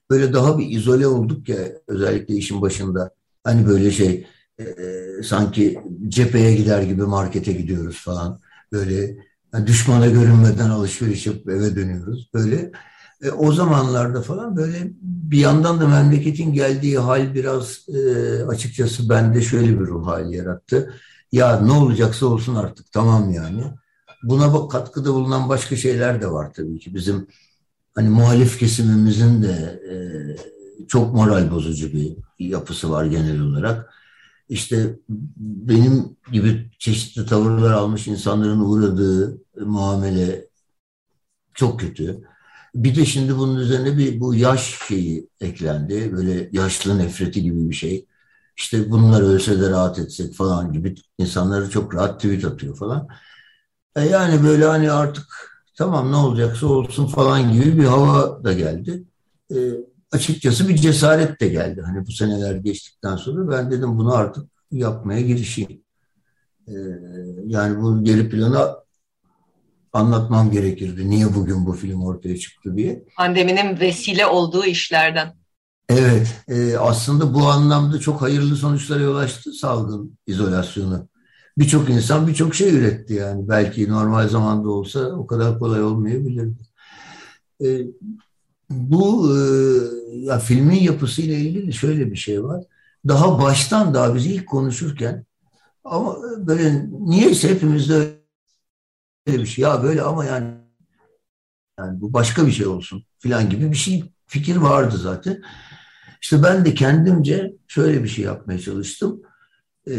böyle 0.10 0.34
daha 0.34 0.60
bir 0.60 0.72
izole 0.72 1.08
olduk 1.08 1.50
ya 1.50 1.58
özellikle 1.88 2.36
işin 2.36 2.62
başında. 2.62 3.12
Hani 3.44 3.68
böyle 3.68 3.92
şey 3.92 4.28
e, 4.60 5.24
sanki 5.24 5.80
cepheye 6.08 6.56
gider 6.56 6.82
gibi 6.82 7.04
markete 7.04 7.54
gidiyoruz 7.54 8.04
falan. 8.04 8.40
Böyle 8.72 9.18
yani 9.54 9.68
düşmana 9.68 10.08
görünmeden 10.08 10.70
alışveriş 10.70 11.28
yapıp 11.28 11.50
eve 11.50 11.76
dönüyoruz. 11.76 12.30
Böyle 12.34 12.72
e, 13.24 13.32
o 13.32 13.52
zamanlarda 13.52 14.22
falan 14.22 14.58
böyle 14.58 14.78
bir 15.02 15.38
yandan 15.38 15.82
da 15.82 15.88
memleketin 15.88 16.54
geldiği 16.54 16.98
hal 16.98 17.34
biraz 17.36 17.90
e, 17.90 18.44
açıkçası 18.44 19.10
bende 19.10 19.42
şöyle 19.42 19.80
bir 19.80 19.86
ruh 19.86 20.08
hali 20.08 20.36
yarattı. 20.36 20.94
Ya 21.32 21.60
ne 21.60 21.72
olacaksa 21.72 22.26
olsun 22.26 22.56
artık 22.56 22.92
tamam 22.92 23.32
yani. 23.32 23.64
Buna 24.24 24.54
bak 24.54 24.72
katkıda 24.72 25.14
bulunan 25.14 25.50
başka 25.50 25.76
şeyler 25.76 26.22
de 26.22 26.32
var 26.32 26.54
tabii 26.54 26.80
ki. 26.80 26.96
Bizim 26.96 27.28
hani 27.96 28.10
muhalif 28.10 28.60
kesimimizin 28.60 29.44
de 29.44 29.82
e, 29.92 29.96
çok 30.88 31.14
moral 31.14 31.52
bozucu 31.52 31.94
bir 31.94 32.18
yapısı 32.40 32.92
var 32.92 33.06
genel 33.06 33.42
olarak 33.42 33.95
işte 34.50 35.00
benim 35.38 36.18
gibi 36.32 36.72
çeşitli 36.80 37.26
tavırlar 37.26 37.72
almış 37.72 38.08
insanların 38.08 38.60
uğradığı 38.60 39.42
muamele 39.58 40.48
çok 41.54 41.80
kötü. 41.80 42.22
Bir 42.76 42.96
de 42.96 43.06
şimdi 43.06 43.38
bunun 43.38 43.60
üzerine 43.60 43.98
bir 43.98 44.20
bu 44.20 44.36
yaş 44.36 44.80
şeyi 44.88 45.30
eklendi. 45.42 46.12
Böyle 46.14 46.50
yaşlı 46.52 47.00
nefreti 47.00 47.44
gibi 47.44 47.70
bir 47.70 47.76
şey. 47.76 48.06
İşte 48.58 48.92
bunlar 48.92 49.22
ölse 49.22 49.62
de 49.62 49.70
rahat 49.70 50.00
etsek 50.00 50.34
falan 50.34 50.74
gibi 50.74 50.96
insanları 51.18 51.70
çok 51.70 51.96
rahat 51.96 52.22
tweet 52.22 52.46
atıyor 52.46 52.78
falan. 52.78 53.08
E 53.96 54.02
yani 54.02 54.44
böyle 54.44 54.66
hani 54.66 54.92
artık 54.92 55.26
tamam 55.78 56.12
ne 56.12 56.16
olacaksa 56.16 56.68
olsun 56.68 57.08
falan 57.08 57.54
gibi 57.54 57.78
bir 57.78 57.86
hava 57.86 58.44
da 58.44 58.54
geldi. 58.54 59.04
E, 59.52 59.58
açıkçası 60.12 60.70
bir 60.70 60.76
cesaret 60.76 61.42
de 61.42 61.48
geldi. 61.48 61.82
Hani 61.86 62.08
bu 62.08 62.12
seneler 62.12 62.56
geçtikten 62.56 63.16
sonra 63.16 63.52
ben 63.52 63.72
dedim 63.72 63.98
bunu 63.98 64.14
artık 64.14 64.50
yapmaya 64.72 65.22
girişeyim. 65.22 65.82
Ee, 66.68 66.74
yani 67.46 67.82
bu 67.82 68.04
geri 68.04 68.30
planı 68.30 68.76
anlatmam 69.94 70.52
gerekirdi. 70.52 71.10
Niye 71.10 71.36
bugün 71.36 71.66
bu 71.66 71.74
film 71.74 72.02
ortaya 72.02 72.38
çıktı 72.38 72.78
diye. 72.78 73.06
Pandeminin 73.18 73.80
vesile 73.80 74.26
olduğu 74.26 74.66
işlerden. 74.66 75.34
Evet, 75.90 76.44
e, 76.48 76.78
aslında 76.78 77.34
bu 77.34 77.48
anlamda 77.48 78.00
çok 78.00 78.22
hayırlı 78.22 78.56
sonuçlara 78.56 79.04
yol 79.04 79.16
açtı 79.16 79.54
salgın 79.54 80.18
izolasyonu. 80.28 81.08
Birçok 81.58 81.90
insan 81.90 82.28
birçok 82.28 82.56
şey 82.56 82.76
üretti 82.76 83.14
yani. 83.14 83.50
Belki 83.50 83.90
normal 83.90 84.28
zamanda 84.28 84.70
olsa 84.70 85.00
o 85.00 85.28
kadar 85.28 85.60
kolay 85.60 85.84
olmayabilirdi. 85.84 86.64
E, 87.66 87.68
bu 88.70 89.38
e, 89.38 89.40
ya 90.16 90.40
filmin 90.40 90.80
yapısıyla 90.80 91.36
ilgili 91.36 91.74
şöyle 91.74 92.12
bir 92.12 92.16
şey 92.16 92.44
var. 92.44 92.64
Daha 93.08 93.42
baştan 93.42 93.94
daha 93.94 94.16
biz 94.16 94.26
ilk 94.26 94.48
konuşurken 94.48 95.26
ama 95.84 96.18
böyle 96.38 96.88
niyeyse 96.92 97.50
hepimizde 97.50 98.22
öyle 99.28 99.40
bir 99.40 99.46
şey. 99.46 99.64
Ya 99.64 99.84
böyle 99.84 100.02
ama 100.02 100.26
yani 100.26 100.48
yani 101.80 102.02
bu 102.02 102.14
başka 102.14 102.48
bir 102.48 102.52
şey 102.52 102.68
olsun 102.68 103.04
filan 103.20 103.50
gibi 103.50 103.72
bir 103.72 103.78
şey 103.78 104.04
fikir 104.28 104.56
vardı 104.56 104.98
zaten. 104.98 105.44
İşte 106.22 106.44
ben 106.44 106.66
de 106.66 106.74
kendimce 106.74 107.54
şöyle 107.68 108.04
bir 108.04 108.10
şey 108.10 108.26
yapmaya 108.26 108.60
çalıştım. 108.60 109.22
Ee, 109.88 109.94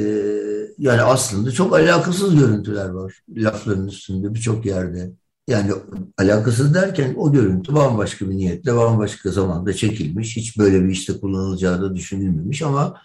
yani 0.78 1.02
aslında 1.02 1.50
çok 1.52 1.74
alakasız 1.74 2.34
görüntüler 2.40 2.88
var 2.88 3.22
lafların 3.36 3.88
üstünde 3.88 4.34
birçok 4.34 4.66
yerde. 4.66 5.12
Yani 5.46 5.72
alakasız 6.18 6.74
derken 6.74 7.14
o 7.16 7.32
görüntü 7.32 7.74
bambaşka 7.74 8.30
bir 8.30 8.34
niyetle, 8.34 8.76
bambaşka 8.76 9.30
zamanda 9.30 9.72
çekilmiş. 9.72 10.36
Hiç 10.36 10.58
böyle 10.58 10.84
bir 10.84 10.88
işte 10.88 11.20
kullanılacağı 11.20 11.82
da 11.82 11.96
düşünülmemiş 11.96 12.62
ama 12.62 13.00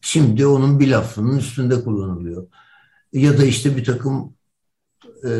şimdi 0.00 0.46
onun 0.46 0.80
bir 0.80 0.88
lafının 0.88 1.38
üstünde 1.38 1.84
kullanılıyor. 1.84 2.46
Ya 3.12 3.38
da 3.38 3.44
işte 3.44 3.76
bir 3.76 3.84
takım 3.84 4.34
e, 5.28 5.32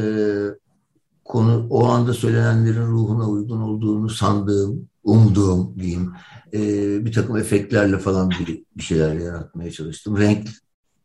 konu 1.25 1.67
o 1.71 1.87
anda 1.87 2.15
söylenenlerin 2.15 2.87
ruhuna 2.87 3.29
uygun 3.29 3.61
olduğunu 3.61 4.09
sandığım, 4.09 4.89
umduğum 5.05 5.81
diyeyim 5.81 6.13
e, 6.53 6.61
bir 7.05 7.13
takım 7.13 7.37
efektlerle 7.37 7.99
falan 7.99 8.31
bir, 8.31 8.65
bir 8.77 8.83
şeyler 8.83 9.15
yaratmaya 9.15 9.71
çalıştım. 9.71 10.19
Renk 10.19 10.49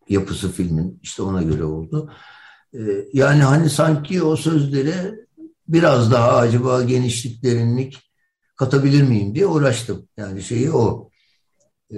yapısı 0.09 0.51
filmin 0.51 0.99
işte 1.03 1.21
ona 1.21 1.41
göre 1.41 1.63
oldu. 1.63 2.11
Ee, 2.73 2.79
yani 3.13 3.43
hani 3.43 3.69
sanki 3.69 4.23
o 4.23 4.35
sözlere 4.35 5.15
biraz 5.67 6.11
daha 6.11 6.37
acaba 6.37 6.83
genişlik, 6.83 7.43
derinlik 7.43 8.11
katabilir 8.55 9.03
miyim 9.03 9.35
diye 9.35 9.45
uğraştım. 9.45 10.07
Yani 10.17 10.41
şeyi 10.41 10.71
o. 10.71 11.09
Ee, 11.93 11.97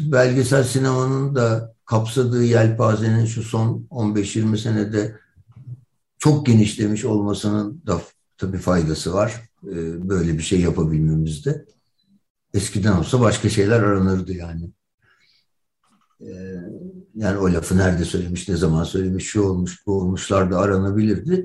belgesel 0.00 0.64
sinemanın 0.64 1.34
da 1.34 1.74
kapsadığı 1.84 2.44
yelpazenin 2.44 3.26
şu 3.26 3.42
son 3.42 3.86
15-20 3.90 4.58
senede 4.58 5.16
çok 6.18 6.46
genişlemiş 6.46 7.04
olmasının 7.04 7.82
da 7.86 8.00
tabii 8.36 8.58
faydası 8.58 9.14
var. 9.14 9.50
Ee, 9.64 10.08
böyle 10.08 10.38
bir 10.38 10.42
şey 10.42 10.60
yapabilmemizde. 10.60 11.64
Eskiden 12.54 12.92
olsa 12.92 13.20
başka 13.20 13.48
şeyler 13.48 13.80
aranırdı 13.80 14.32
yani. 14.32 14.70
Yani 17.18 17.38
o 17.38 17.52
lafı 17.52 17.78
nerede 17.78 18.04
söylemiş, 18.04 18.48
ne 18.48 18.56
zaman 18.56 18.84
söylemiş, 18.84 19.26
şu 19.26 19.42
olmuş, 19.42 19.86
bu 19.86 19.92
olmuşlar 19.92 20.50
da 20.50 20.58
aranabilirdi. 20.58 21.44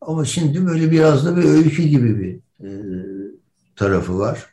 Ama 0.00 0.24
şimdi 0.24 0.66
böyle 0.66 0.90
biraz 0.90 1.26
da 1.26 1.36
bir 1.36 1.44
öykü 1.44 1.82
gibi 1.82 2.20
bir 2.20 2.34
e, 2.66 2.70
tarafı 3.76 4.18
var. 4.18 4.46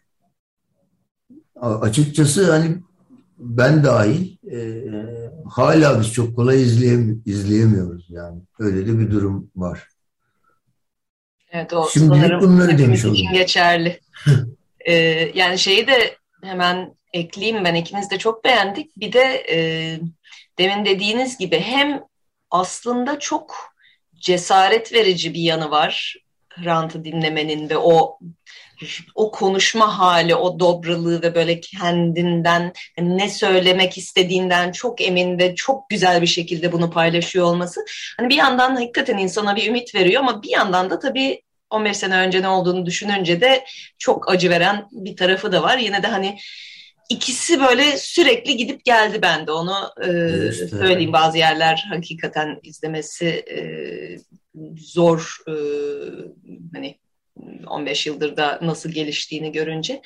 Açıkçası 1.61 2.51
hani 2.51 2.77
ben 3.37 3.83
dahil 3.83 4.37
e, 4.51 4.89
hala 5.49 5.99
biz 5.99 6.13
çok 6.13 6.35
kolay 6.35 6.61
izleyem 6.63 7.21
izleyemiyoruz 7.25 8.05
yani. 8.09 8.41
Öyle 8.59 8.87
de 8.87 8.99
bir 8.99 9.11
durum 9.11 9.51
var. 9.55 9.87
Evet 11.51 11.73
o 11.73 11.89
Şimdi 11.89 12.09
bunları 12.41 12.77
demiş 12.77 13.05
oldum. 13.05 13.17
geçerli. 13.33 13.99
ee, 14.79 14.93
yani 15.35 15.59
şeyi 15.59 15.87
de 15.87 16.17
hemen 16.41 16.95
ekleyeyim 17.13 17.65
ben 17.65 17.75
ikimiz 17.75 18.11
de 18.11 18.17
çok 18.17 18.43
beğendik. 18.43 18.97
Bir 18.97 19.13
de 19.13 19.45
e, 19.49 19.57
demin 20.57 20.85
dediğiniz 20.85 21.37
gibi 21.37 21.59
hem 21.59 22.03
aslında 22.51 23.19
çok 23.19 23.73
cesaret 24.15 24.93
verici 24.93 25.33
bir 25.33 25.41
yanı 25.41 25.71
var. 25.71 26.15
Hrant'ı 26.49 27.05
dinlemenin 27.05 27.69
ve 27.69 27.77
o 27.77 28.19
o 29.15 29.31
konuşma 29.31 29.99
hali, 29.99 30.35
o 30.35 30.59
dobralığı 30.59 31.21
ve 31.21 31.35
böyle 31.35 31.59
kendinden 31.59 32.73
ne 32.97 33.29
söylemek 33.29 33.97
istediğinden 33.97 34.71
çok 34.71 35.01
emin 35.01 35.39
ve 35.39 35.55
çok 35.55 35.89
güzel 35.89 36.21
bir 36.21 36.27
şekilde 36.27 36.71
bunu 36.71 36.91
paylaşıyor 36.91 37.45
olması. 37.45 37.85
Hani 38.17 38.29
bir 38.29 38.35
yandan 38.35 38.75
hakikaten 38.75 39.17
insana 39.17 39.55
bir 39.55 39.67
ümit 39.67 39.95
veriyor 39.95 40.21
ama 40.21 40.43
bir 40.43 40.49
yandan 40.49 40.89
da 40.89 40.99
tabii 40.99 41.41
15 41.69 41.97
sene 41.97 42.17
önce 42.17 42.41
ne 42.41 42.47
olduğunu 42.47 42.85
düşününce 42.85 43.41
de 43.41 43.65
çok 43.97 44.31
acı 44.31 44.49
veren 44.49 44.87
bir 44.91 45.15
tarafı 45.15 45.51
da 45.51 45.63
var. 45.63 45.77
Yine 45.77 46.03
de 46.03 46.07
hani 46.07 46.37
ikisi 47.09 47.59
böyle 47.59 47.97
sürekli 47.97 48.57
gidip 48.57 48.85
geldi 48.85 49.21
bende. 49.21 49.51
Onu 49.51 49.75
e, 50.01 50.09
işte. 50.49 50.67
söyleyeyim. 50.67 51.13
Bazı 51.13 51.37
yerler 51.37 51.85
hakikaten 51.89 52.59
izlemesi 52.63 53.25
e, 53.27 53.57
zor 54.77 55.37
e, 55.47 55.53
hani 56.73 56.99
15 57.67 58.07
yıldır 58.07 58.37
da 58.37 58.59
nasıl 58.61 58.89
geliştiğini 58.89 59.51
görünce. 59.51 60.01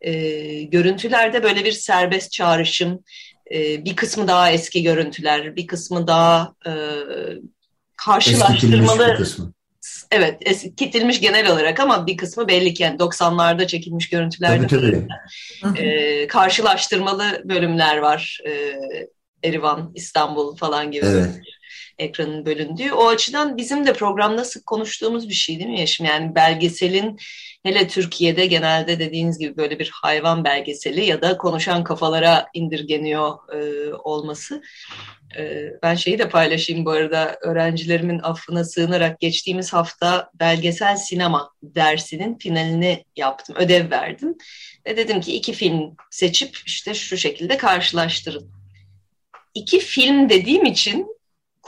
E, 0.00 0.62
görüntülerde 0.62 1.42
böyle 1.42 1.64
bir 1.64 1.72
serbest 1.72 2.32
çağrışım 2.32 3.04
e, 3.50 3.84
bir 3.84 3.96
kısmı 3.96 4.28
daha 4.28 4.50
eski 4.50 4.82
görüntüler 4.82 5.56
bir 5.56 5.66
kısmı 5.66 6.06
daha 6.06 6.54
e, 6.66 6.72
karşılaştırmalı 7.96 9.18
evet 10.10 10.36
eskitilmiş 10.40 11.20
genel 11.20 11.52
olarak 11.52 11.80
ama 11.80 12.06
bir 12.06 12.16
kısmı 12.16 12.48
belli 12.48 12.74
ki 12.74 12.82
yani 12.82 12.96
90'larda 12.96 13.66
çekilmiş 13.66 14.08
görüntülerde 14.08 14.66
tabii, 14.66 15.08
tabii. 15.62 15.78
E, 15.78 16.26
karşılaştırmalı 16.26 17.42
bölümler 17.44 17.96
var. 17.96 18.40
E, 18.46 18.72
Erivan, 19.48 19.92
İstanbul 19.94 20.56
falan 20.56 20.90
gibi 20.90 21.06
evet. 21.06 21.30
Ekranın 21.98 22.46
bölündüğü. 22.46 22.92
O 22.92 23.08
açıdan 23.08 23.56
bizim 23.56 23.86
de 23.86 23.92
programda 23.92 24.44
sık 24.44 24.66
konuştuğumuz 24.66 25.28
bir 25.28 25.34
şey 25.34 25.58
değil 25.58 25.70
mi 25.70 25.80
Yaşım? 25.80 26.06
Yani 26.06 26.34
belgeselin 26.34 27.18
hele 27.62 27.88
Türkiye'de 27.88 28.46
genelde 28.46 28.98
dediğiniz 28.98 29.38
gibi 29.38 29.56
böyle 29.56 29.78
bir 29.78 29.90
hayvan 30.02 30.44
belgeseli 30.44 31.04
ya 31.04 31.22
da 31.22 31.36
konuşan 31.36 31.84
kafalara 31.84 32.46
indirgeniyor 32.54 33.54
e, 33.54 33.94
olması. 33.94 34.62
Ee, 35.38 35.72
ben 35.82 35.94
şeyi 35.94 36.18
de 36.18 36.28
paylaşayım 36.28 36.84
bu 36.84 36.90
arada 36.90 37.38
öğrencilerimin 37.42 38.18
affına 38.18 38.64
sığınarak 38.64 39.20
geçtiğimiz 39.20 39.72
hafta 39.72 40.30
belgesel 40.34 40.96
sinema 40.96 41.50
dersinin 41.62 42.38
finalini 42.38 43.04
yaptım. 43.16 43.56
Ödev 43.58 43.90
verdim 43.90 44.34
ve 44.86 44.96
dedim 44.96 45.20
ki 45.20 45.36
iki 45.36 45.52
film 45.52 45.96
seçip 46.10 46.56
işte 46.66 46.94
şu 46.94 47.16
şekilde 47.16 47.56
karşılaştırın. 47.56 48.50
İki 49.54 49.78
film 49.78 50.28
dediğim 50.28 50.64
için 50.64 51.15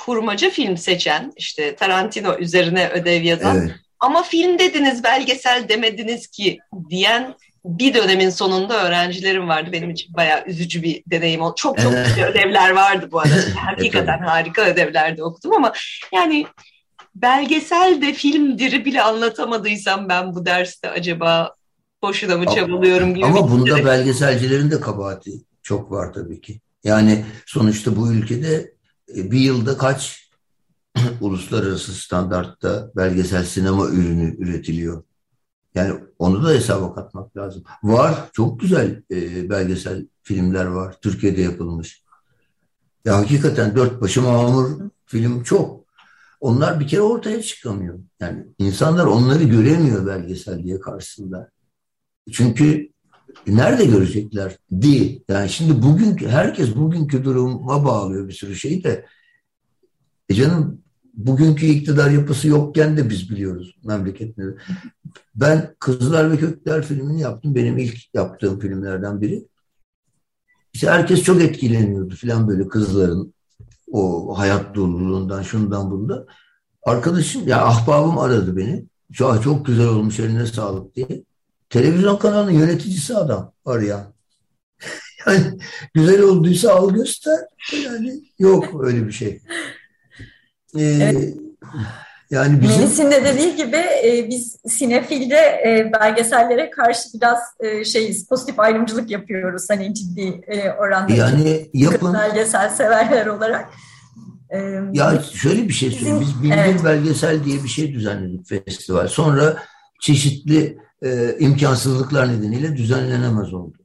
kurmaca 0.04 0.50
film 0.50 0.76
seçen 0.76 1.32
işte 1.36 1.76
Tarantino 1.76 2.38
üzerine 2.38 2.88
ödev 2.88 3.22
yazan 3.22 3.56
evet. 3.56 3.70
ama 4.00 4.22
film 4.22 4.58
dediniz 4.58 5.04
belgesel 5.04 5.68
demediniz 5.68 6.26
ki 6.26 6.58
diyen 6.90 7.34
bir 7.64 7.94
dönemin 7.94 8.30
sonunda 8.30 8.86
öğrencilerim 8.86 9.48
vardı. 9.48 9.70
Benim 9.72 9.90
için 9.90 10.14
bayağı 10.14 10.44
üzücü 10.46 10.82
bir 10.82 11.02
deneyim 11.06 11.40
oldu. 11.40 11.54
Çok 11.56 11.78
çok 11.78 11.92
güzel 12.06 12.26
ödevler 12.26 12.70
vardı 12.70 13.08
bu 13.12 13.20
arada. 13.20 13.34
Hakikaten 13.56 14.18
harika 14.18 14.62
ödevlerde 14.62 15.24
okudum 15.24 15.52
ama 15.52 15.72
yani 16.12 16.46
belgesel 17.14 18.02
de 18.02 18.12
filmdir 18.12 18.84
bile 18.84 19.02
anlatamadıysam 19.02 20.08
ben 20.08 20.34
bu 20.34 20.46
derste 20.46 20.90
acaba 20.90 21.54
boşuna 22.02 22.36
mı 22.36 22.46
çabalıyorum 22.46 23.14
gibi. 23.14 23.26
Ama 23.26 23.50
bunda 23.50 23.84
belgeselcilerin 23.84 24.70
de 24.70 24.80
kabahati 24.80 25.32
çok 25.62 25.90
var 25.90 26.12
tabii 26.12 26.40
ki. 26.40 26.60
Yani 26.84 27.24
sonuçta 27.46 27.96
bu 27.96 28.12
ülkede 28.12 28.77
bir 29.08 29.40
yılda 29.40 29.78
kaç 29.78 30.30
uluslararası 31.20 31.94
standartta 31.94 32.90
belgesel 32.96 33.44
sinema 33.44 33.88
ürünü 33.88 34.36
üretiliyor? 34.38 35.02
Yani 35.74 36.00
onu 36.18 36.44
da 36.44 36.50
hesaba 36.50 36.94
katmak 36.94 37.36
lazım. 37.36 37.62
Var, 37.82 38.14
çok 38.32 38.60
güzel 38.60 39.02
e, 39.10 39.50
belgesel 39.50 40.06
filmler 40.22 40.64
var. 40.64 40.96
Türkiye'de 41.02 41.40
yapılmış. 41.40 42.02
Ya 43.04 43.16
hakikaten 43.16 43.76
dört 43.76 44.00
başı 44.00 44.22
mamur 44.22 44.90
film 45.06 45.42
çok. 45.42 45.84
Onlar 46.40 46.80
bir 46.80 46.88
kere 46.88 47.00
ortaya 47.00 47.42
çıkamıyor. 47.42 47.98
Yani 48.20 48.46
insanlar 48.58 49.06
onları 49.06 49.44
göremiyor 49.44 50.06
belgesel 50.06 50.64
diye 50.64 50.80
karşısında. 50.80 51.50
Çünkü 52.32 52.88
nerede 53.46 53.84
görecekler? 53.84 54.56
Değil. 54.70 55.24
Yani 55.28 55.48
şimdi 55.48 55.82
bugün 55.82 56.16
herkes 56.16 56.76
bugünkü 56.76 57.24
duruma 57.24 57.84
bağlıyor 57.84 58.28
bir 58.28 58.32
sürü 58.32 58.56
şeyi 58.56 58.84
de. 58.84 59.06
E 60.28 60.34
canım 60.34 60.82
bugünkü 61.14 61.66
iktidar 61.66 62.10
yapısı 62.10 62.48
yokken 62.48 62.96
de 62.96 63.10
biz 63.10 63.30
biliyoruz 63.30 63.76
memleketleri. 63.84 64.50
Ben 65.34 65.74
Kızlar 65.78 66.32
ve 66.32 66.36
Kökler 66.36 66.82
filmini 66.82 67.20
yaptım. 67.20 67.54
Benim 67.54 67.78
ilk 67.78 68.14
yaptığım 68.14 68.58
filmlerden 68.60 69.20
biri. 69.20 69.44
İşte 70.72 70.90
herkes 70.90 71.22
çok 71.22 71.42
etkileniyordu 71.42 72.14
falan 72.16 72.48
böyle 72.48 72.68
kızların 72.68 73.34
o 73.92 74.38
hayat 74.38 74.74
doluluğundan, 74.74 75.42
şundan 75.42 75.90
bundan. 75.90 76.26
Arkadaşım, 76.82 77.48
ya 77.48 77.66
ahbabım 77.66 78.18
aradı 78.18 78.56
beni. 78.56 78.84
Çok, 79.12 79.42
çok 79.42 79.66
güzel 79.66 79.86
olmuş 79.86 80.20
eline 80.20 80.46
sağlık 80.46 80.96
diye. 80.96 81.24
Televizyon 81.70 82.16
kanalının 82.16 82.50
yöneticisi 82.50 83.16
adam 83.16 83.52
arayan. 83.64 84.14
yani 85.26 85.58
güzel 85.94 86.22
olduysa 86.22 86.72
al 86.72 86.90
göster. 86.90 87.38
Yani 87.84 88.20
yok 88.38 88.84
öyle 88.84 89.06
bir 89.06 89.12
şey. 89.12 89.40
Ee, 90.76 90.82
evet. 90.82 91.34
Yani 92.30 92.62
bizim... 92.62 92.80
Melis'in 92.80 93.10
de 93.10 93.24
dediği 93.24 93.56
gibi 93.56 93.76
e, 93.76 94.28
biz 94.28 94.58
sinefilde 94.66 95.36
e, 95.36 95.92
belgesellere 96.00 96.70
karşı 96.70 97.08
biraz 97.14 97.38
e, 97.60 97.84
şeyiz, 97.84 98.28
pozitif 98.28 98.60
ayrımcılık 98.60 99.10
yapıyoruz 99.10 99.70
hani 99.70 99.94
ciddi 99.94 100.40
e, 100.46 100.70
oranda. 100.70 101.12
Yani 101.12 101.70
yapın. 101.74 102.14
Belgesel 102.14 102.70
severler 102.70 103.26
olarak. 103.26 103.70
E, 104.50 104.58
ya 104.92 105.22
şöyle 105.34 105.68
bir 105.68 105.72
şey 105.72 105.90
söyleyeyim. 105.90 106.20
Biz 106.20 106.42
Bildir 106.42 106.56
evet. 106.58 106.84
Belgesel 106.84 107.44
diye 107.44 107.64
bir 107.64 107.68
şey 107.68 107.94
düzenledik 107.94 108.48
festival. 108.48 109.08
Sonra 109.08 109.56
çeşitli 110.00 110.78
e, 111.02 111.36
imkansızlıklar 111.38 112.28
nedeniyle 112.28 112.76
düzenlenemez 112.76 113.54
oldu. 113.54 113.78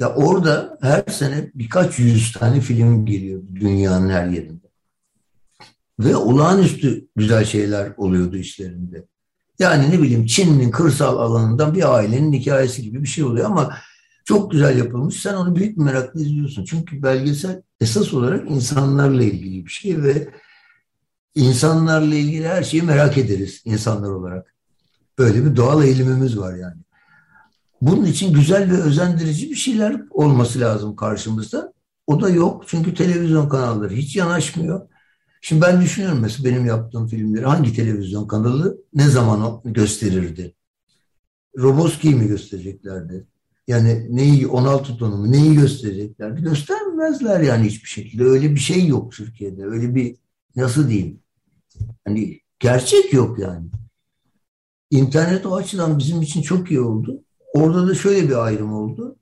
Ya 0.00 0.14
orada 0.14 0.78
her 0.80 1.04
sene 1.12 1.50
birkaç 1.54 1.98
yüz 1.98 2.32
tane 2.32 2.60
film 2.60 3.06
geliyor 3.06 3.42
dünyanın 3.54 4.10
her 4.10 4.26
yerinde. 4.26 4.68
Ve 6.00 6.16
olağanüstü 6.16 7.08
güzel 7.16 7.44
şeyler 7.44 7.92
oluyordu 7.96 8.36
işlerinde. 8.36 9.04
Yani 9.58 9.90
ne 9.90 10.02
bileyim 10.02 10.26
Çin'in 10.26 10.70
kırsal 10.70 11.18
alanından 11.18 11.74
bir 11.74 11.94
ailenin 11.94 12.32
hikayesi 12.32 12.82
gibi 12.82 13.02
bir 13.02 13.08
şey 13.08 13.24
oluyor 13.24 13.46
ama 13.46 13.78
çok 14.24 14.50
güzel 14.50 14.78
yapılmış. 14.78 15.20
Sen 15.22 15.34
onu 15.34 15.56
büyük 15.56 15.78
bir 15.78 15.82
merakla 15.82 16.20
izliyorsun. 16.20 16.64
Çünkü 16.64 17.02
belgesel 17.02 17.62
esas 17.80 18.14
olarak 18.14 18.50
insanlarla 18.50 19.22
ilgili 19.22 19.66
bir 19.66 19.70
şey 19.70 20.02
ve 20.02 20.28
insanlarla 21.38 22.14
ilgili 22.14 22.48
her 22.48 22.62
şeyi 22.62 22.82
merak 22.82 23.18
ederiz 23.18 23.62
insanlar 23.64 24.10
olarak. 24.10 24.54
Böyle 25.18 25.44
bir 25.44 25.56
doğal 25.56 25.84
eğilimimiz 25.84 26.38
var 26.38 26.54
yani. 26.54 26.82
Bunun 27.80 28.04
için 28.04 28.34
güzel 28.34 28.70
ve 28.70 28.82
özendirici 28.82 29.50
bir 29.50 29.54
şeyler 29.54 30.02
olması 30.10 30.60
lazım 30.60 30.96
karşımızda. 30.96 31.72
O 32.06 32.20
da 32.20 32.30
yok 32.30 32.64
çünkü 32.66 32.94
televizyon 32.94 33.48
kanalları 33.48 33.94
hiç 33.94 34.16
yanaşmıyor. 34.16 34.88
Şimdi 35.40 35.62
ben 35.62 35.80
düşünüyorum 35.80 36.20
mesela 36.20 36.50
benim 36.50 36.66
yaptığım 36.66 37.08
filmleri 37.08 37.46
hangi 37.46 37.72
televizyon 37.72 38.26
kanalı 38.26 38.78
ne 38.94 39.08
zaman 39.08 39.60
gösterirdi? 39.64 40.54
Roboski'yi 41.58 42.14
mi 42.14 42.28
göstereceklerdi? 42.28 43.26
Yani 43.68 44.06
neyi 44.16 44.46
16 44.46 44.96
tonu 44.96 45.16
mu 45.16 45.32
neyi 45.32 45.54
göstereceklerdi? 45.54 46.42
Göstermezler 46.42 47.40
yani 47.40 47.66
hiçbir 47.66 47.88
şekilde. 47.88 48.24
Öyle 48.24 48.54
bir 48.54 48.60
şey 48.60 48.86
yok 48.86 49.12
Türkiye'de. 49.12 49.64
Öyle 49.64 49.94
bir 49.94 50.16
nasıl 50.56 50.88
diyeyim? 50.88 51.20
Hani 52.06 52.40
gerçek 52.58 53.12
yok 53.12 53.38
yani. 53.38 53.66
İnternet 54.90 55.46
o 55.46 55.56
açıdan 55.56 55.98
bizim 55.98 56.22
için 56.22 56.42
çok 56.42 56.70
iyi 56.70 56.80
oldu. 56.80 57.22
Orada 57.54 57.88
da 57.88 57.94
şöyle 57.94 58.28
bir 58.28 58.44
ayrım 58.44 58.72
oldu. 58.72 59.16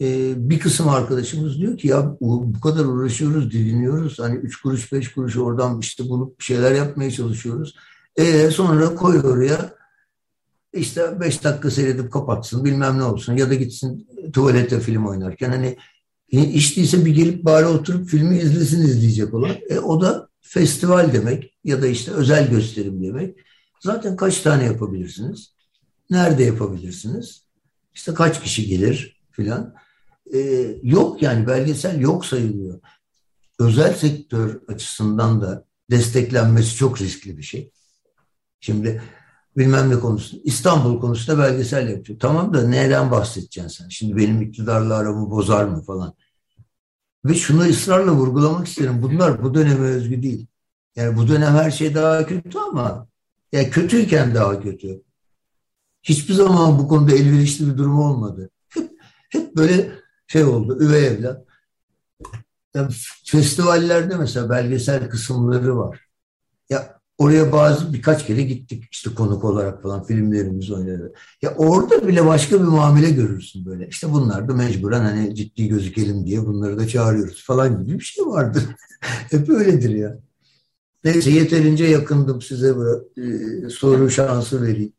Ee, 0.00 0.32
bir 0.50 0.58
kısım 0.58 0.88
arkadaşımız 0.88 1.58
diyor 1.58 1.78
ki 1.78 1.88
ya 1.88 2.16
bu 2.20 2.60
kadar 2.60 2.84
uğraşıyoruz, 2.84 3.50
didiniyoruz. 3.50 4.18
Hani 4.18 4.36
üç 4.36 4.62
kuruş, 4.62 4.92
beş 4.92 5.12
kuruş 5.12 5.36
oradan 5.36 5.80
işte 5.80 6.08
bulup 6.08 6.38
bir 6.38 6.44
şeyler 6.44 6.72
yapmaya 6.72 7.10
çalışıyoruz. 7.10 7.74
E 8.16 8.50
sonra 8.50 8.94
koy 8.94 9.20
oraya 9.24 9.74
işte 10.72 11.20
beş 11.20 11.44
dakika 11.44 11.70
seyredip 11.70 12.12
kapatsın 12.12 12.64
bilmem 12.64 12.98
ne 12.98 13.04
olsun 13.04 13.36
ya 13.36 13.50
da 13.50 13.54
gitsin 13.54 14.08
tuvalete 14.32 14.80
film 14.80 15.06
oynarken 15.06 15.50
hani 15.50 15.76
hiç 16.32 16.76
değilse 16.76 17.04
bir 17.04 17.14
gelip 17.14 17.44
bari 17.44 17.66
oturup 17.66 18.08
filmi 18.08 18.38
izlesin 18.38 18.82
izleyecek 18.82 19.34
olan. 19.34 19.50
E, 19.70 19.78
o 19.78 20.00
da 20.00 20.29
festival 20.40 21.12
demek 21.12 21.58
ya 21.64 21.82
da 21.82 21.86
işte 21.86 22.10
özel 22.10 22.50
gösterim 22.50 23.04
demek. 23.04 23.38
Zaten 23.80 24.16
kaç 24.16 24.40
tane 24.40 24.64
yapabilirsiniz? 24.64 25.54
Nerede 26.10 26.44
yapabilirsiniz? 26.44 27.44
İşte 27.94 28.14
kaç 28.14 28.42
kişi 28.42 28.66
gelir 28.66 29.22
filan. 29.30 29.74
Ee, 30.34 30.76
yok 30.82 31.22
yani 31.22 31.46
belgesel 31.46 32.00
yok 32.00 32.26
sayılıyor. 32.26 32.80
Özel 33.58 33.94
sektör 33.94 34.60
açısından 34.68 35.42
da 35.42 35.64
desteklenmesi 35.90 36.76
çok 36.76 37.00
riskli 37.00 37.38
bir 37.38 37.42
şey. 37.42 37.72
Şimdi 38.60 39.02
bilmem 39.56 39.90
ne 39.90 40.00
konusunda, 40.00 40.42
İstanbul 40.44 41.00
konusunda 41.00 41.42
belgesel 41.42 41.88
yapıyor. 41.88 42.18
Tamam 42.18 42.54
da 42.54 42.68
neden 42.68 43.10
bahsedeceksin 43.10 43.68
sen? 43.68 43.88
Şimdi 43.88 44.16
benim 44.16 44.42
iktidarla 44.42 44.94
aramı 44.94 45.30
bozar 45.30 45.64
mı 45.64 45.82
falan. 45.82 46.14
Ve 47.24 47.34
şunu 47.34 47.62
ısrarla 47.62 48.12
vurgulamak 48.12 48.66
isterim. 48.66 49.02
Bunlar 49.02 49.42
bu 49.42 49.54
döneme 49.54 49.86
özgü 49.86 50.22
değil. 50.22 50.46
Yani 50.96 51.16
bu 51.16 51.28
dönem 51.28 51.54
her 51.54 51.70
şey 51.70 51.94
daha 51.94 52.26
kötü 52.26 52.58
ama 52.58 53.08
ya 53.52 53.70
kötüyken 53.70 54.34
daha 54.34 54.62
kötü. 54.62 55.02
Hiçbir 56.02 56.34
zaman 56.34 56.78
bu 56.78 56.88
konuda 56.88 57.12
elverişli 57.12 57.66
bir 57.72 57.78
durum 57.78 57.98
olmadı. 57.98 58.50
Hep, 58.68 58.90
hep 59.30 59.56
böyle 59.56 59.92
şey 60.26 60.44
oldu, 60.44 60.78
üvey 60.80 61.06
evlat. 61.06 61.44
Yani 62.74 62.92
festivallerde 63.24 64.16
mesela 64.16 64.50
belgesel 64.50 65.08
kısımları 65.08 65.78
var. 65.78 66.06
Ya 66.70 66.99
oraya 67.20 67.52
bazı 67.52 67.92
birkaç 67.92 68.26
kere 68.26 68.42
gittik 68.42 68.84
işte 68.90 69.10
konuk 69.14 69.44
olarak 69.44 69.82
falan 69.82 70.04
filmlerimiz 70.04 70.70
oynadı. 70.70 71.12
Ya 71.42 71.54
orada 71.56 72.08
bile 72.08 72.26
başka 72.26 72.56
bir 72.56 72.64
muamele 72.64 73.10
görürsün 73.10 73.66
böyle. 73.66 73.88
İşte 73.88 74.12
bunlar 74.12 74.48
da 74.48 74.54
mecburen 74.54 75.00
hani 75.00 75.34
ciddi 75.34 75.68
gözükelim 75.68 76.26
diye 76.26 76.46
bunları 76.46 76.78
da 76.78 76.88
çağırıyoruz 76.88 77.46
falan 77.46 77.84
gibi 77.84 77.98
bir 77.98 78.04
şey 78.04 78.26
vardır. 78.26 78.62
Hep 79.30 79.48
öyledir 79.48 79.90
ya. 79.90 80.18
Neyse 81.04 81.30
yeterince 81.30 81.84
yakındım 81.84 82.42
size 82.42 82.76
bu 82.76 83.10
e, 83.16 83.68
soru 83.68 84.10
şansı 84.10 84.62
vereyim. 84.62 84.92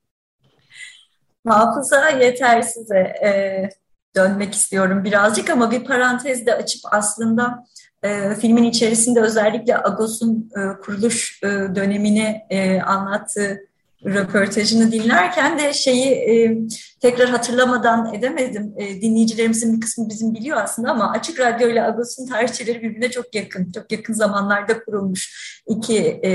Hafıza 1.47 2.09
yetersize 2.09 2.99
e, 2.99 3.69
dönmek 4.15 4.53
istiyorum 4.53 5.03
birazcık 5.03 5.49
ama 5.49 5.71
bir 5.71 5.85
parantez 5.85 6.45
de 6.45 6.55
açıp 6.55 6.81
aslında 6.91 7.65
e, 8.03 8.35
filmin 8.35 8.63
içerisinde 8.63 9.21
özellikle 9.21 9.77
Agos'un 9.77 10.51
e, 10.57 10.81
kuruluş 10.81 11.39
e, 11.43 11.47
dönemini 11.47 12.41
e, 12.49 12.81
anlattığı 12.81 13.70
röportajını 14.05 14.91
dinlerken 14.91 15.59
de 15.59 15.73
şeyi 15.73 16.05
e, 16.05 16.57
tekrar 17.01 17.29
hatırlamadan 17.29 18.13
edemedim. 18.13 18.73
E, 18.77 19.01
dinleyicilerimizin 19.01 19.75
bir 19.75 19.81
kısmı 19.81 20.09
bizim 20.09 20.33
biliyor 20.33 20.57
aslında 20.57 20.91
ama 20.91 21.11
Açık 21.11 21.39
Radyo 21.39 21.69
ile 21.69 21.83
Agos'un 21.83 22.27
tarihçeleri 22.27 22.81
birbirine 22.81 23.09
çok 23.09 23.35
yakın. 23.35 23.71
Çok 23.71 23.91
yakın 23.91 24.13
zamanlarda 24.13 24.83
kurulmuş 24.83 25.61
iki 25.67 25.97
e, 26.23 26.29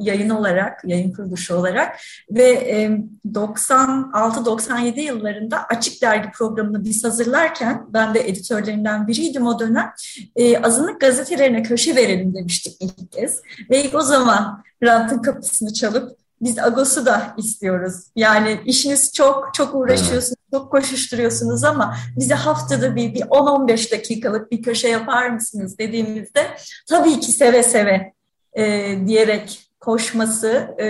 yayın 0.00 0.30
olarak, 0.30 0.80
yayın 0.84 1.12
kuruluşu 1.12 1.54
olarak 1.54 1.96
ve 2.30 2.50
e, 2.50 2.90
96-97 3.32 5.00
yıllarında 5.00 5.64
Açık 5.64 6.02
Dergi 6.02 6.30
programını 6.30 6.84
biz 6.84 7.04
hazırlarken 7.04 7.86
ben 7.88 8.14
de 8.14 8.28
editörlerinden 8.28 9.08
biriydim 9.08 9.46
o 9.46 9.58
dönem. 9.58 9.92
E, 10.36 10.58
azınlık 10.58 11.00
gazetelerine 11.00 11.62
köşe 11.62 11.96
verelim 11.96 12.34
demiştik 12.34 12.76
ilk 12.80 13.12
kez 13.12 13.40
ve 13.70 13.84
ilk 13.84 13.94
o 13.94 14.00
zaman 14.00 14.62
rantın 14.82 15.18
kapısını 15.18 15.72
çalıp 15.72 16.21
biz 16.42 16.58
Agos'u 16.58 17.06
da 17.06 17.34
istiyoruz. 17.36 17.94
Yani 18.16 18.60
işiniz 18.64 19.12
çok, 19.12 19.54
çok 19.54 19.74
uğraşıyorsunuz, 19.74 20.38
çok 20.50 20.70
koşuşturuyorsunuz 20.70 21.64
ama 21.64 21.96
bize 22.16 22.34
haftada 22.34 22.96
bir, 22.96 23.14
bir 23.14 23.20
10-15 23.20 23.92
dakikalık 23.92 24.52
bir 24.52 24.62
köşe 24.62 24.88
yapar 24.88 25.28
mısınız 25.28 25.78
dediğimizde 25.78 26.46
tabii 26.88 27.20
ki 27.20 27.32
seve 27.32 27.62
seve 27.62 28.12
e, 28.52 28.96
diyerek 29.06 29.70
koşması 29.80 30.48
e, 30.80 30.88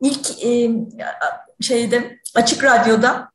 ilk 0.00 0.44
e, 0.44 0.70
şeyde 1.60 2.18
açık 2.34 2.64
radyoda 2.64 3.28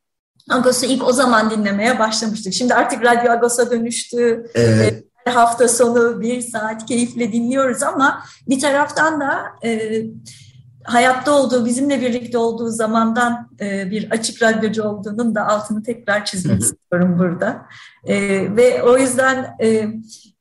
Agos'u 0.50 0.86
ilk 0.86 1.08
o 1.08 1.12
zaman 1.12 1.50
dinlemeye 1.50 1.98
başlamıştık. 1.98 2.54
Şimdi 2.54 2.74
artık 2.74 3.04
Radyo 3.04 3.32
Agos'a 3.32 3.70
dönüştü. 3.70 4.46
Evet. 4.54 5.04
E, 5.26 5.30
hafta 5.30 5.68
sonu 5.68 6.20
bir 6.20 6.40
saat 6.40 6.86
keyifle 6.86 7.32
dinliyoruz 7.32 7.82
ama 7.82 8.24
bir 8.48 8.60
taraftan 8.60 9.20
da 9.20 9.44
e, 9.64 10.02
hayatta 10.84 11.32
olduğu, 11.32 11.64
bizimle 11.64 12.00
birlikte 12.00 12.38
olduğu 12.38 12.68
zamandan 12.68 13.50
e, 13.60 13.90
bir 13.90 14.10
açık 14.10 14.42
radyocu 14.42 14.82
olduğunun 14.82 15.34
da 15.34 15.48
altını 15.48 15.82
tekrar 15.82 16.24
çizmek 16.24 16.60
istiyorum 16.60 17.18
burada. 17.18 17.66
E, 18.04 18.16
ve 18.56 18.82
o 18.82 18.98
yüzden 18.98 19.56
e, 19.62 19.86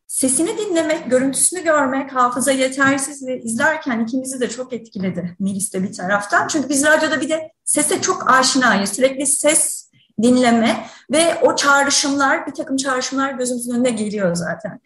sesini 0.08 0.58
dinlemek, 0.58 1.12
görüntüsünü 1.12 1.63
görmek, 1.63 2.15
hafıza 2.15 2.51
yetersiz 2.51 3.27
ve 3.27 3.41
izlerken 3.41 3.99
ikimizi 3.99 4.39
de 4.39 4.49
çok 4.49 4.73
etkiledi 4.73 5.36
Melis 5.39 5.73
de 5.73 5.84
bir 5.84 5.93
taraftan. 5.93 6.47
Çünkü 6.47 6.69
biz 6.69 6.86
radyoda 6.86 7.21
bir 7.21 7.29
de 7.29 7.51
sese 7.63 8.01
çok 8.01 8.32
aşinayız. 8.32 8.89
Sürekli 8.89 9.27
ses 9.27 9.91
dinleme 10.21 10.86
ve 11.12 11.36
o 11.41 11.56
çağrışımlar, 11.56 12.47
bir 12.47 12.53
takım 12.53 12.77
çağrışımlar 12.77 13.32
gözümüzün 13.32 13.73
önüne 13.73 13.89
geliyor 13.89 14.36
zaten. 14.36 14.79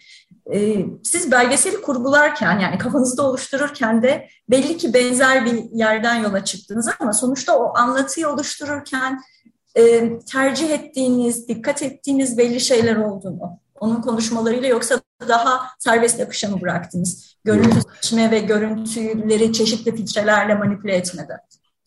Ee, 0.53 0.85
siz 1.03 1.31
belgeseli 1.31 1.81
kurgularken 1.81 2.59
yani 2.59 2.77
kafanızda 2.77 3.23
oluştururken 3.23 4.03
de 4.03 4.27
belli 4.49 4.77
ki 4.77 4.93
benzer 4.93 5.45
bir 5.45 5.63
yerden 5.71 6.15
yola 6.15 6.45
çıktınız 6.45 6.89
ama 6.99 7.13
sonuçta 7.13 7.57
o 7.57 7.77
anlatıyı 7.77 8.29
oluştururken 8.29 9.21
e, 9.77 10.19
tercih 10.19 10.69
ettiğiniz, 10.69 11.47
dikkat 11.47 11.83
ettiğiniz 11.83 12.37
belli 12.37 12.59
şeyler 12.59 12.95
oldu 12.95 13.31
mu? 13.31 13.59
Onun 13.79 14.01
konuşmalarıyla 14.01 14.67
yoksa 14.69 15.01
daha 15.27 15.67
serbest 15.79 16.19
akışa 16.19 16.49
mı 16.49 16.61
bıraktınız? 16.61 17.37
Görüntü 17.43 17.79
seçme 17.95 18.31
ve 18.31 18.39
görüntüleri 18.39 19.53
çeşitli 19.53 19.95
filtrelerle 19.95 20.55
manipüle 20.55 20.95
etmeden. 20.95 21.39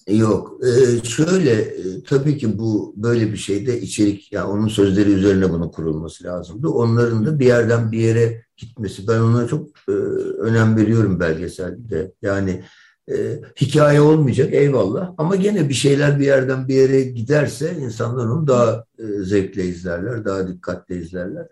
Yok. 0.08 0.60
Ee, 0.64 1.04
şöyle 1.04 1.52
e, 1.52 2.02
tabii 2.02 2.38
ki 2.38 2.58
bu 2.58 2.94
böyle 2.96 3.32
bir 3.32 3.36
şeyde 3.36 3.80
içerik 3.80 4.32
yani 4.32 4.46
onun 4.46 4.68
sözleri 4.68 5.10
üzerine 5.12 5.50
bunun 5.50 5.68
kurulması 5.68 6.24
lazımdı. 6.24 6.68
Onların 6.68 7.26
da 7.26 7.38
bir 7.38 7.46
yerden 7.46 7.92
bir 7.92 7.98
yere 7.98 8.44
gitmesi. 8.56 9.08
Ben 9.08 9.20
ona 9.20 9.46
çok 9.46 9.68
e, 9.88 9.92
önem 10.40 10.76
veriyorum 10.76 11.20
belgeselde. 11.20 12.12
Yani 12.22 12.64
e, 13.10 13.40
hikaye 13.60 14.00
olmayacak 14.00 14.54
eyvallah 14.54 15.14
ama 15.18 15.36
gene 15.36 15.68
bir 15.68 15.74
şeyler 15.74 16.20
bir 16.20 16.26
yerden 16.26 16.68
bir 16.68 16.74
yere 16.74 17.02
giderse 17.02 17.76
insanlar 17.80 18.26
onu 18.26 18.46
daha 18.46 18.84
e, 18.98 19.04
zevkle 19.22 19.64
izlerler, 19.64 20.24
daha 20.24 20.48
dikkatle 20.48 20.96
izlerler. 20.96 21.46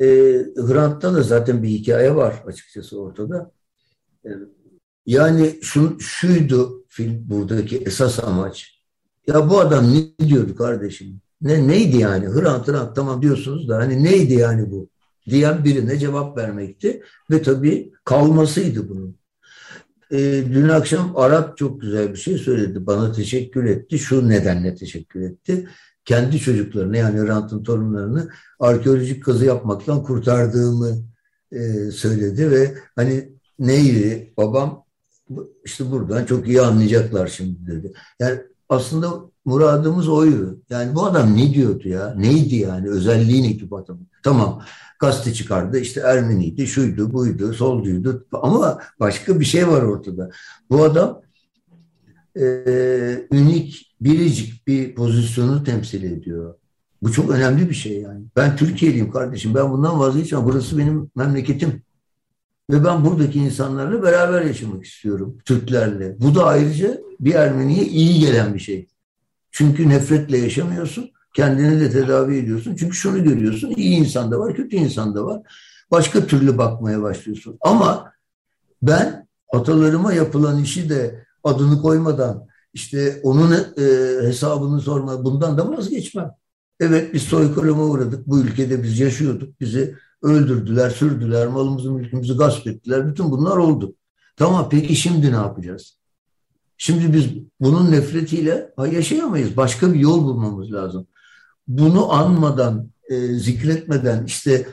E, 0.00 0.06
Hrant'ta 0.56 1.14
da 1.14 1.22
zaten 1.22 1.62
bir 1.62 1.68
hikaye 1.68 2.16
var 2.16 2.42
açıkçası 2.46 3.00
ortada. 3.00 3.50
E, 4.24 4.30
yani 5.06 5.58
şu, 5.62 6.00
şuydu 6.00 6.84
film 6.88 7.30
buradaki 7.30 7.76
esas 7.76 8.24
amaç. 8.24 8.80
Ya 9.26 9.50
bu 9.50 9.60
adam 9.60 9.94
ne 9.94 10.28
diyordu 10.28 10.56
kardeşim? 10.56 11.20
Ne 11.40 11.68
neydi 11.68 11.96
yani? 11.96 12.26
Hrant 12.28 12.68
Hrant 12.68 12.96
tamam 12.96 13.22
diyorsunuz 13.22 13.68
da 13.68 13.76
hani 13.76 14.04
neydi 14.04 14.34
yani 14.34 14.70
bu? 14.70 14.88
Diyen 15.30 15.64
birine 15.64 15.98
cevap 15.98 16.38
vermekti 16.38 17.02
ve 17.30 17.42
tabii 17.42 17.92
kalmasıydı 18.04 18.88
bunun. 18.88 19.16
E, 20.10 20.18
dün 20.52 20.68
akşam 20.68 21.12
Arap 21.16 21.56
çok 21.56 21.80
güzel 21.80 22.12
bir 22.12 22.18
şey 22.18 22.38
söyledi. 22.38 22.86
Bana 22.86 23.12
teşekkür 23.12 23.64
etti. 23.64 23.98
Şu 23.98 24.28
nedenle 24.28 24.74
teşekkür 24.74 25.20
etti. 25.20 25.68
Kendi 26.04 26.38
çocuklarını 26.38 26.96
yani 26.96 27.20
Hrant'ın 27.20 27.62
torunlarını 27.62 28.28
arkeolojik 28.60 29.24
kazı 29.24 29.44
yapmaktan 29.44 30.02
kurtardığımı 30.02 30.98
e, 31.52 31.90
söyledi 31.90 32.50
ve 32.50 32.74
hani 32.96 33.28
neydi 33.58 34.32
babam 34.36 34.85
işte 35.64 35.90
buradan 35.90 36.24
çok 36.24 36.48
iyi 36.48 36.60
anlayacaklar 36.60 37.26
şimdi 37.26 37.66
dedi. 37.66 37.92
Yani 38.20 38.40
aslında 38.68 39.12
muradımız 39.44 40.08
oydu. 40.08 40.60
Yani 40.70 40.94
bu 40.94 41.06
adam 41.06 41.36
ne 41.36 41.54
diyordu 41.54 41.88
ya? 41.88 42.14
Neydi 42.14 42.56
yani? 42.56 42.88
Özelliği 42.90 43.42
neydi 43.42 43.70
bu 43.70 43.76
adamın? 43.76 44.06
Tamam 44.22 44.62
gazete 44.98 45.32
çıkardı 45.32 45.78
işte 45.78 46.00
Ermeniydi, 46.00 46.66
şuydu, 46.66 47.12
buydu, 47.12 47.52
solduydu 47.52 48.26
ama 48.32 48.80
başka 49.00 49.40
bir 49.40 49.44
şey 49.44 49.68
var 49.68 49.82
ortada. 49.82 50.30
Bu 50.70 50.84
adam 50.84 51.22
e, 52.36 52.44
ünik, 53.32 53.96
biricik 54.00 54.66
bir 54.66 54.94
pozisyonu 54.94 55.64
temsil 55.64 56.02
ediyor. 56.02 56.54
Bu 57.02 57.12
çok 57.12 57.30
önemli 57.30 57.68
bir 57.70 57.74
şey 57.74 58.00
yani. 58.00 58.24
Ben 58.36 58.56
Türkiye'liyim 58.56 59.10
kardeşim. 59.10 59.54
Ben 59.54 59.70
bundan 59.70 59.98
vazgeçmem. 59.98 60.44
Burası 60.44 60.78
benim 60.78 61.10
memleketim. 61.16 61.82
Ve 62.70 62.84
ben 62.84 63.04
buradaki 63.04 63.38
insanlarla 63.38 64.02
beraber 64.02 64.42
yaşamak 64.42 64.84
istiyorum. 64.84 65.38
Türklerle. 65.44 66.16
Bu 66.20 66.34
da 66.34 66.44
ayrıca 66.44 66.98
bir 67.20 67.34
Ermeniye 67.34 67.84
iyi 67.84 68.20
gelen 68.20 68.54
bir 68.54 68.58
şey. 68.58 68.88
Çünkü 69.50 69.88
nefretle 69.88 70.38
yaşamıyorsun. 70.38 71.10
Kendini 71.34 71.80
de 71.80 71.90
tedavi 71.90 72.36
ediyorsun. 72.36 72.76
Çünkü 72.76 72.96
şunu 72.96 73.24
görüyorsun. 73.24 73.74
iyi 73.76 73.96
insan 73.96 74.30
da 74.30 74.38
var, 74.38 74.54
kötü 74.54 74.76
insan 74.76 75.14
da 75.14 75.24
var. 75.24 75.42
Başka 75.90 76.26
türlü 76.26 76.58
bakmaya 76.58 77.02
başlıyorsun. 77.02 77.58
Ama 77.60 78.12
ben 78.82 79.28
atalarıma 79.52 80.12
yapılan 80.12 80.62
işi 80.62 80.90
de 80.90 81.26
adını 81.44 81.82
koymadan 81.82 82.46
işte 82.74 83.20
onun 83.22 83.52
e, 83.52 83.82
hesabını 84.26 84.80
sorma 84.80 85.24
bundan 85.24 85.58
da 85.58 85.76
vazgeçmem. 85.76 86.30
Evet 86.80 87.14
biz 87.14 87.22
soykırıma 87.22 87.84
uğradık. 87.84 88.26
Bu 88.26 88.40
ülkede 88.40 88.82
biz 88.82 89.00
yaşıyorduk. 89.00 89.60
Bizi 89.60 89.94
öldürdüler, 90.26 90.90
sürdüler, 90.90 91.46
malımızı, 91.46 91.92
mülkümüzü 91.92 92.36
gasp 92.38 92.66
ettiler. 92.66 93.08
Bütün 93.08 93.30
bunlar 93.30 93.56
oldu. 93.56 93.94
Tamam 94.36 94.68
peki 94.70 94.96
şimdi 94.96 95.32
ne 95.32 95.36
yapacağız? 95.36 95.96
Şimdi 96.78 97.12
biz 97.12 97.26
bunun 97.60 97.92
nefretiyle 97.92 98.72
yaşayamayız. 98.92 99.56
Başka 99.56 99.94
bir 99.94 99.98
yol 99.98 100.24
bulmamız 100.24 100.72
lazım. 100.72 101.06
Bunu 101.68 102.12
anmadan, 102.12 102.90
e, 103.10 103.34
zikretmeden, 103.34 104.24
işte 104.24 104.66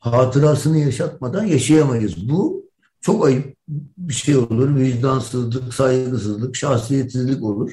hatırasını 0.00 0.78
yaşatmadan 0.78 1.44
yaşayamayız. 1.44 2.30
Bu 2.30 2.64
çok 3.00 3.26
ayıp 3.26 3.56
bir 3.98 4.14
şey 4.14 4.36
olur. 4.36 4.76
Vicdansızlık, 4.76 5.74
saygısızlık, 5.74 6.56
şahsiyetsizlik 6.56 7.42
olur. 7.42 7.72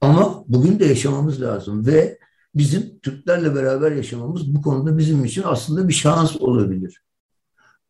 Ama 0.00 0.44
bugün 0.48 0.78
de 0.78 0.84
yaşamamız 0.84 1.40
lazım 1.42 1.86
ve 1.86 2.18
bizim 2.54 2.98
Türklerle 2.98 3.54
beraber 3.54 3.92
yaşamamız 3.92 4.54
bu 4.54 4.62
konuda 4.62 4.98
bizim 4.98 5.24
için 5.24 5.42
aslında 5.46 5.88
bir 5.88 5.92
şans 5.92 6.36
olabilir. 6.36 7.02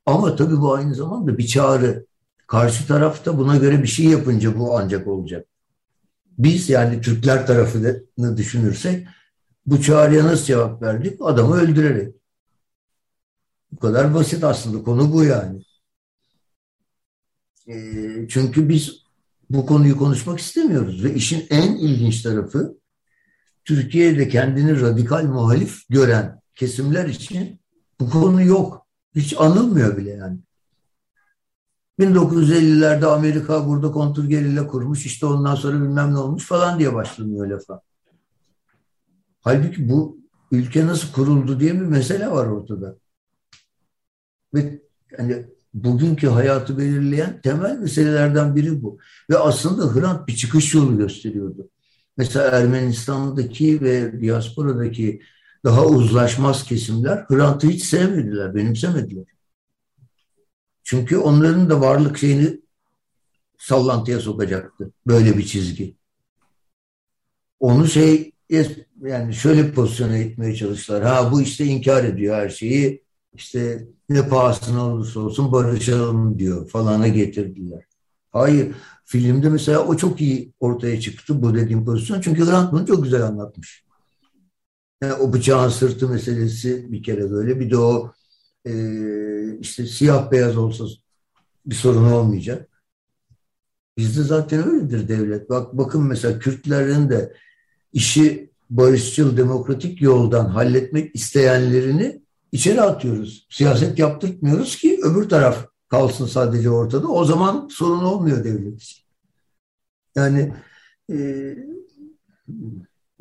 Ama 0.07 0.37
tabii 0.37 0.61
bu 0.61 0.75
aynı 0.75 0.95
zamanda 0.95 1.39
bir 1.39 1.47
çağrı. 1.47 2.07
Karşı 2.47 2.87
tarafta 2.87 3.39
buna 3.39 3.57
göre 3.57 3.83
bir 3.83 3.89
şey 3.89 4.07
yapınca 4.07 4.59
bu 4.59 4.79
ancak 4.79 5.07
olacak. 5.07 5.47
Biz 6.39 6.69
yani 6.69 7.01
Türkler 7.01 7.47
tarafını 7.47 8.37
düşünürsek 8.37 9.07
bu 9.67 9.83
çağrıya 9.83 10.25
nasıl 10.25 10.45
cevap 10.45 10.83
verdik? 10.83 11.19
Adamı 11.21 11.55
öldürerek. 11.55 12.15
Bu 13.73 13.79
kadar 13.79 14.15
basit 14.15 14.45
aslında. 14.45 14.83
Konu 14.83 15.13
bu 15.13 15.25
yani. 15.25 15.63
E, 17.67 17.75
çünkü 18.29 18.69
biz 18.69 19.03
bu 19.51 19.67
konuyu 19.67 19.97
konuşmak 19.97 20.39
istemiyoruz. 20.39 21.05
Ve 21.05 21.15
işin 21.15 21.47
en 21.51 21.77
ilginç 21.77 22.23
tarafı 22.23 22.79
Türkiye'de 23.69 24.29
kendini 24.29 24.81
radikal 24.81 25.25
muhalif 25.25 25.89
gören 25.89 26.41
kesimler 26.55 27.09
için 27.09 27.61
bu 28.01 28.11
konu 28.11 28.43
yok. 28.43 28.87
Hiç 29.15 29.35
anılmıyor 29.39 29.97
bile 29.97 30.11
yani. 30.11 30.39
1950'lerde 32.01 33.07
Amerika 33.07 33.69
burada 33.69 33.93
kontrgerilla 33.93 34.67
kurmuş 34.67 35.07
işte 35.07 35.27
ondan 35.27 35.55
sonra 35.55 35.83
bilmem 35.83 36.15
ne 36.15 36.19
olmuş 36.19 36.45
falan 36.45 36.79
diye 36.79 36.95
başlanıyor 36.95 37.47
lafa. 37.47 37.81
Halbuki 39.41 39.89
bu 39.89 40.19
ülke 40.53 40.87
nasıl 40.87 41.13
kuruldu 41.13 41.61
diye 41.61 41.75
bir 41.75 41.87
mesele 41.87 42.31
var 42.31 42.47
ortada. 42.47 42.97
Ve 44.55 44.83
yani 45.19 45.47
bugünkü 45.75 46.27
hayatı 46.27 46.79
belirleyen 46.79 47.41
temel 47.41 47.79
meselelerden 47.79 48.57
biri 48.57 48.83
bu. 48.83 48.99
Ve 49.31 49.39
aslında 49.39 49.95
Hrant 49.95 50.29
bir 50.29 50.37
çıkış 50.37 50.75
yolu 50.75 50.99
gösteriyordu. 50.99 51.71
Mesela 52.19 52.51
Ermenistan'daki 52.51 53.81
ve 53.81 54.21
diasporadaki 54.21 55.23
daha 55.65 55.87
uzlaşmaz 55.87 56.65
kesimler 56.65 57.25
Hrant'ı 57.29 57.69
hiç 57.69 57.85
sevmediler, 57.85 58.55
benimsemediler. 58.55 59.25
Çünkü 60.83 61.17
onların 61.17 61.71
da 61.71 61.81
varlık 61.81 62.19
şeyini 62.19 62.61
sallantıya 63.59 64.21
sokacaktı. 64.21 64.93
Böyle 65.07 65.39
bir 65.39 65.47
çizgi. 65.47 65.97
Onu 67.61 67.87
şey 67.87 68.33
yani 69.03 69.35
şöyle 69.35 69.73
pozisyona 69.73 70.17
etmeye 70.17 70.57
çalıştılar. 70.57 71.03
Ha 71.03 71.33
bu 71.33 71.43
işte 71.43 71.65
inkar 71.65 72.05
ediyor 72.05 72.37
her 72.37 72.49
şeyi. 72.49 73.05
İşte 73.35 73.87
ne 74.09 74.29
pahasına 74.29 74.87
olursa 74.87 75.21
olsun 75.21 75.53
barışalım 75.53 76.39
diyor 76.39 76.69
falana 76.69 77.09
getirdiler. 77.09 77.85
Hayır. 78.33 78.75
Filmde 79.05 79.49
mesela 79.49 79.87
o 79.87 79.97
çok 79.97 80.21
iyi 80.21 80.53
ortaya 80.61 81.01
çıktı 81.01 81.43
bu 81.43 81.55
dediğim 81.55 81.85
pozisyon. 81.85 82.21
Çünkü 82.21 82.47
Grant 82.47 82.73
bunu 82.73 82.87
çok 82.87 83.05
güzel 83.05 83.23
anlatmış. 83.23 83.85
Yani 85.03 85.13
o 85.13 85.33
bıçağın 85.33 85.69
sırtı 85.69 86.09
meselesi 86.09 86.93
bir 86.93 87.03
kere 87.03 87.31
böyle. 87.31 87.61
Bir 87.61 87.71
de 87.71 87.77
o 87.79 88.13
e, 88.65 88.73
işte 89.59 89.87
siyah 89.87 90.31
beyaz 90.31 90.57
olsa 90.57 90.85
bir 91.67 91.75
sorun 91.75 92.13
olmayacak. 92.13 92.69
Bizde 93.99 94.23
zaten 94.23 94.69
öyledir 94.69 95.09
devlet. 95.09 95.51
Bak 95.51 95.79
bakın 95.79 96.03
mesela 96.03 96.39
Kürtlerin 96.39 97.11
de 97.11 97.33
işi 97.93 98.51
barışçıl 98.71 99.37
demokratik 99.37 100.03
yoldan 100.03 100.47
halletmek 100.47 101.17
isteyenlerini 101.17 102.23
içeri 102.53 102.81
atıyoruz. 102.81 103.47
Siyaset 103.51 103.99
yaptırtmıyoruz 103.99 104.77
ki 104.77 105.01
öbür 105.03 105.29
taraf 105.29 105.67
kalsın 105.89 106.27
sadece 106.27 106.71
ortada. 106.71 107.09
O 107.09 107.25
zaman 107.25 107.69
sorun 107.71 108.05
olmuyor 108.05 108.45
devlet 108.45 108.83
için. 108.83 109.05
Yani 110.17 110.55
e, 111.13 111.17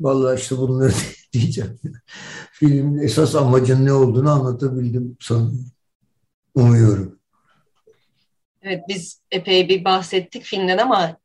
vallahi 0.00 0.40
işte 0.40 0.58
bunları 0.58 0.92
diyeceğim. 1.32 1.80
Filmin 2.52 2.98
esas 2.98 3.34
amacın 3.34 3.86
ne 3.86 3.92
olduğunu 3.92 4.30
anlatabildim 4.30 5.16
sanırım. 5.20 5.70
Umuyorum. 6.54 7.18
Evet 8.62 8.84
biz 8.88 9.20
epey 9.30 9.68
bir 9.68 9.84
bahsettik 9.84 10.42
filmden 10.42 10.78
ama 10.78 11.18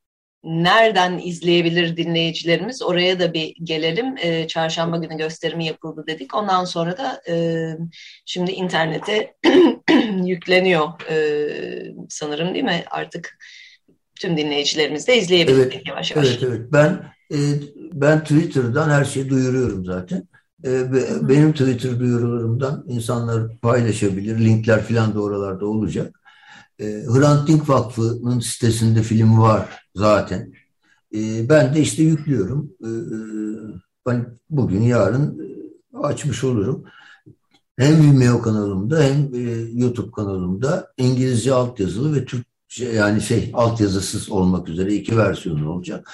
nereden 0.43 1.17
izleyebilir 1.23 1.97
dinleyicilerimiz? 1.97 2.81
Oraya 2.81 3.19
da 3.19 3.33
bir 3.33 3.55
gelelim. 3.63 4.15
E, 4.17 4.47
çarşamba 4.47 4.97
günü 4.97 5.17
gösterimi 5.17 5.65
yapıldı 5.65 6.03
dedik. 6.07 6.35
Ondan 6.35 6.65
sonra 6.65 6.97
da 6.97 7.21
e, 7.29 7.35
şimdi 8.25 8.51
internete 8.51 9.35
yükleniyor 10.23 10.87
e, 11.09 11.15
sanırım 12.09 12.53
değil 12.53 12.65
mi? 12.65 12.83
Artık 12.91 13.37
tüm 14.15 14.37
dinleyicilerimiz 14.37 15.07
de 15.07 15.17
izleyebilir 15.17 15.57
evet, 15.57 15.87
yavaş 15.87 16.11
yavaş. 16.11 16.27
Evet, 16.27 16.43
evet. 16.43 16.61
Ben 16.71 17.13
e, 17.31 17.37
ben 17.93 18.23
Twitter'dan 18.23 18.89
her 18.89 19.05
şeyi 19.05 19.29
duyuruyorum 19.29 19.85
zaten. 19.85 20.27
E, 20.65 20.93
benim 21.21 21.51
Twitter 21.51 21.99
duyurularımdan 21.99 22.85
insanlar 22.87 23.57
paylaşabilir. 23.57 24.39
Linkler 24.39 24.83
falan 24.83 25.15
da 25.15 25.21
oralarda 25.21 25.65
olacak. 25.65 26.19
E, 26.79 26.85
Hrant 26.85 27.47
Dink 27.47 27.69
Vakfı'nın 27.69 28.39
sitesinde 28.39 29.01
film 29.01 29.41
var 29.41 29.87
zaten. 29.95 30.53
E, 31.15 31.49
ben 31.49 31.75
de 31.75 31.81
işte 31.81 32.03
yüklüyorum. 32.03 32.73
E, 32.81 32.89
ben 34.05 34.25
bugün 34.49 34.81
yarın 34.81 35.53
açmış 35.93 36.43
olurum. 36.43 36.85
Hem 37.77 38.01
Vimeo 38.01 38.41
kanalımda 38.41 39.03
hem 39.03 39.35
e, 39.35 39.39
YouTube 39.73 40.11
kanalımda 40.11 40.93
İngilizce 40.97 41.53
altyazılı 41.53 42.15
ve 42.15 42.25
Türkçe 42.25 42.85
yani 42.85 43.21
şey 43.21 43.51
altyazısız 43.53 44.29
olmak 44.29 44.69
üzere 44.69 44.93
iki 44.93 45.17
versiyonu 45.17 45.69
olacak. 45.69 46.11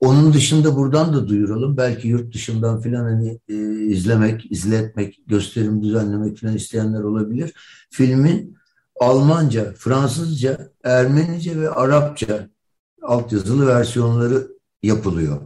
Onun 0.00 0.32
dışında 0.32 0.76
buradan 0.76 1.12
da 1.14 1.28
duyuralım. 1.28 1.76
Belki 1.76 2.08
yurt 2.08 2.34
dışından 2.34 2.80
filan 2.80 3.04
hani 3.04 3.40
e, 3.48 3.54
izlemek, 3.86 4.52
izletmek, 4.52 5.20
gösterim 5.26 5.82
düzenlemek 5.82 6.36
filan 6.36 6.56
isteyenler 6.56 7.02
olabilir. 7.02 7.52
Filmin 7.90 8.56
Almanca, 9.00 9.74
Fransızca, 9.78 10.70
Ermenice 10.84 11.60
ve 11.60 11.70
Arapça 11.70 12.48
altyazılı 13.02 13.66
versiyonları 13.66 14.48
yapılıyor. 14.82 15.40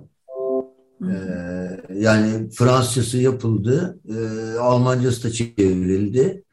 Ee, 1.08 1.80
yani 1.94 2.50
Fransızcası 2.50 3.18
yapıldı, 3.18 4.00
e, 4.08 4.58
Almancası 4.58 5.24
da 5.28 5.32
çevrildi. 5.32 6.44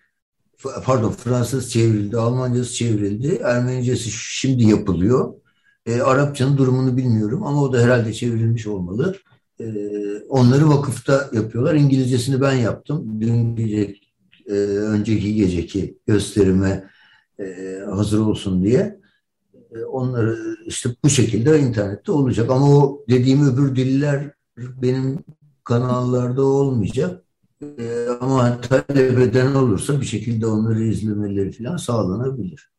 Pardon, 0.84 1.12
Fransız 1.12 1.72
çevrildi, 1.72 2.18
Almancası 2.18 2.74
çevrildi, 2.74 3.36
Ermenicesi 3.44 4.10
şimdi 4.12 4.64
yapılıyor. 4.64 5.34
E, 5.86 6.02
Arapçanın 6.02 6.58
durumunu 6.58 6.98
bilmiyorum 6.98 7.44
ama 7.44 7.64
o 7.64 7.74
da 7.74 7.82
herhalde 7.82 8.14
çevrilmiş 8.14 8.68
olmalı. 8.68 9.16
E, 9.60 9.66
onları 10.30 10.70
vakıfta 10.70 11.30
yapıyorlar. 11.34 11.76
İngilizcesini 11.76 12.42
ben 12.42 12.54
yaptım. 12.54 13.22
Dün 13.22 13.56
gece, 13.56 13.96
e, 14.48 14.54
önceki 14.68 15.36
geceki 15.36 15.98
gösterime 16.08 16.90
e, 17.40 17.80
hazır 17.90 18.20
olsun 18.20 18.64
diye. 18.64 19.00
Onları 19.92 20.58
işte 20.66 20.90
bu 21.04 21.10
şekilde 21.10 21.60
internette 21.60 22.12
olacak. 22.12 22.50
Ama 22.52 22.78
o 22.78 23.06
dediğim 23.10 23.50
öbür 23.50 23.76
diller 23.76 24.37
benim 24.58 25.20
kanallarda 25.64 26.44
olmayacak. 26.44 27.24
E, 27.62 28.08
ama 28.22 28.62
talep 28.62 29.20
eden 29.20 29.56
olursa 29.56 30.02
bir 30.02 30.06
şekilde 30.06 30.48
onları 30.48 30.84
izlemeleri 30.84 31.52
falan 31.52 31.78
sağlanabilir. 31.78 32.70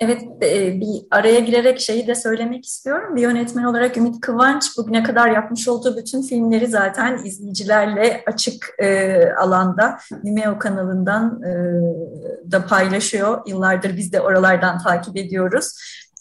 Evet, 0.00 0.22
e, 0.42 0.80
bir 0.80 1.06
araya 1.10 1.40
girerek 1.40 1.80
şeyi 1.80 2.06
de 2.06 2.14
söylemek 2.14 2.64
istiyorum. 2.64 3.16
Bir 3.16 3.22
yönetmen 3.22 3.64
olarak 3.64 3.96
Ümit 3.96 4.20
Kıvanç 4.20 4.64
bugüne 4.78 5.02
kadar 5.02 5.30
yapmış 5.30 5.68
olduğu 5.68 5.96
bütün 5.96 6.22
filmleri 6.22 6.66
zaten 6.66 7.24
izleyicilerle 7.24 8.22
açık 8.26 8.74
e, 8.78 9.18
alanda 9.32 9.98
Vimeo 10.24 10.58
kanalından 10.58 11.42
e, 11.42 11.52
da 12.52 12.66
paylaşıyor. 12.66 13.42
Yıllardır 13.46 13.96
biz 13.96 14.12
de 14.12 14.20
oralardan 14.20 14.78
takip 14.78 15.16
ediyoruz 15.16 15.72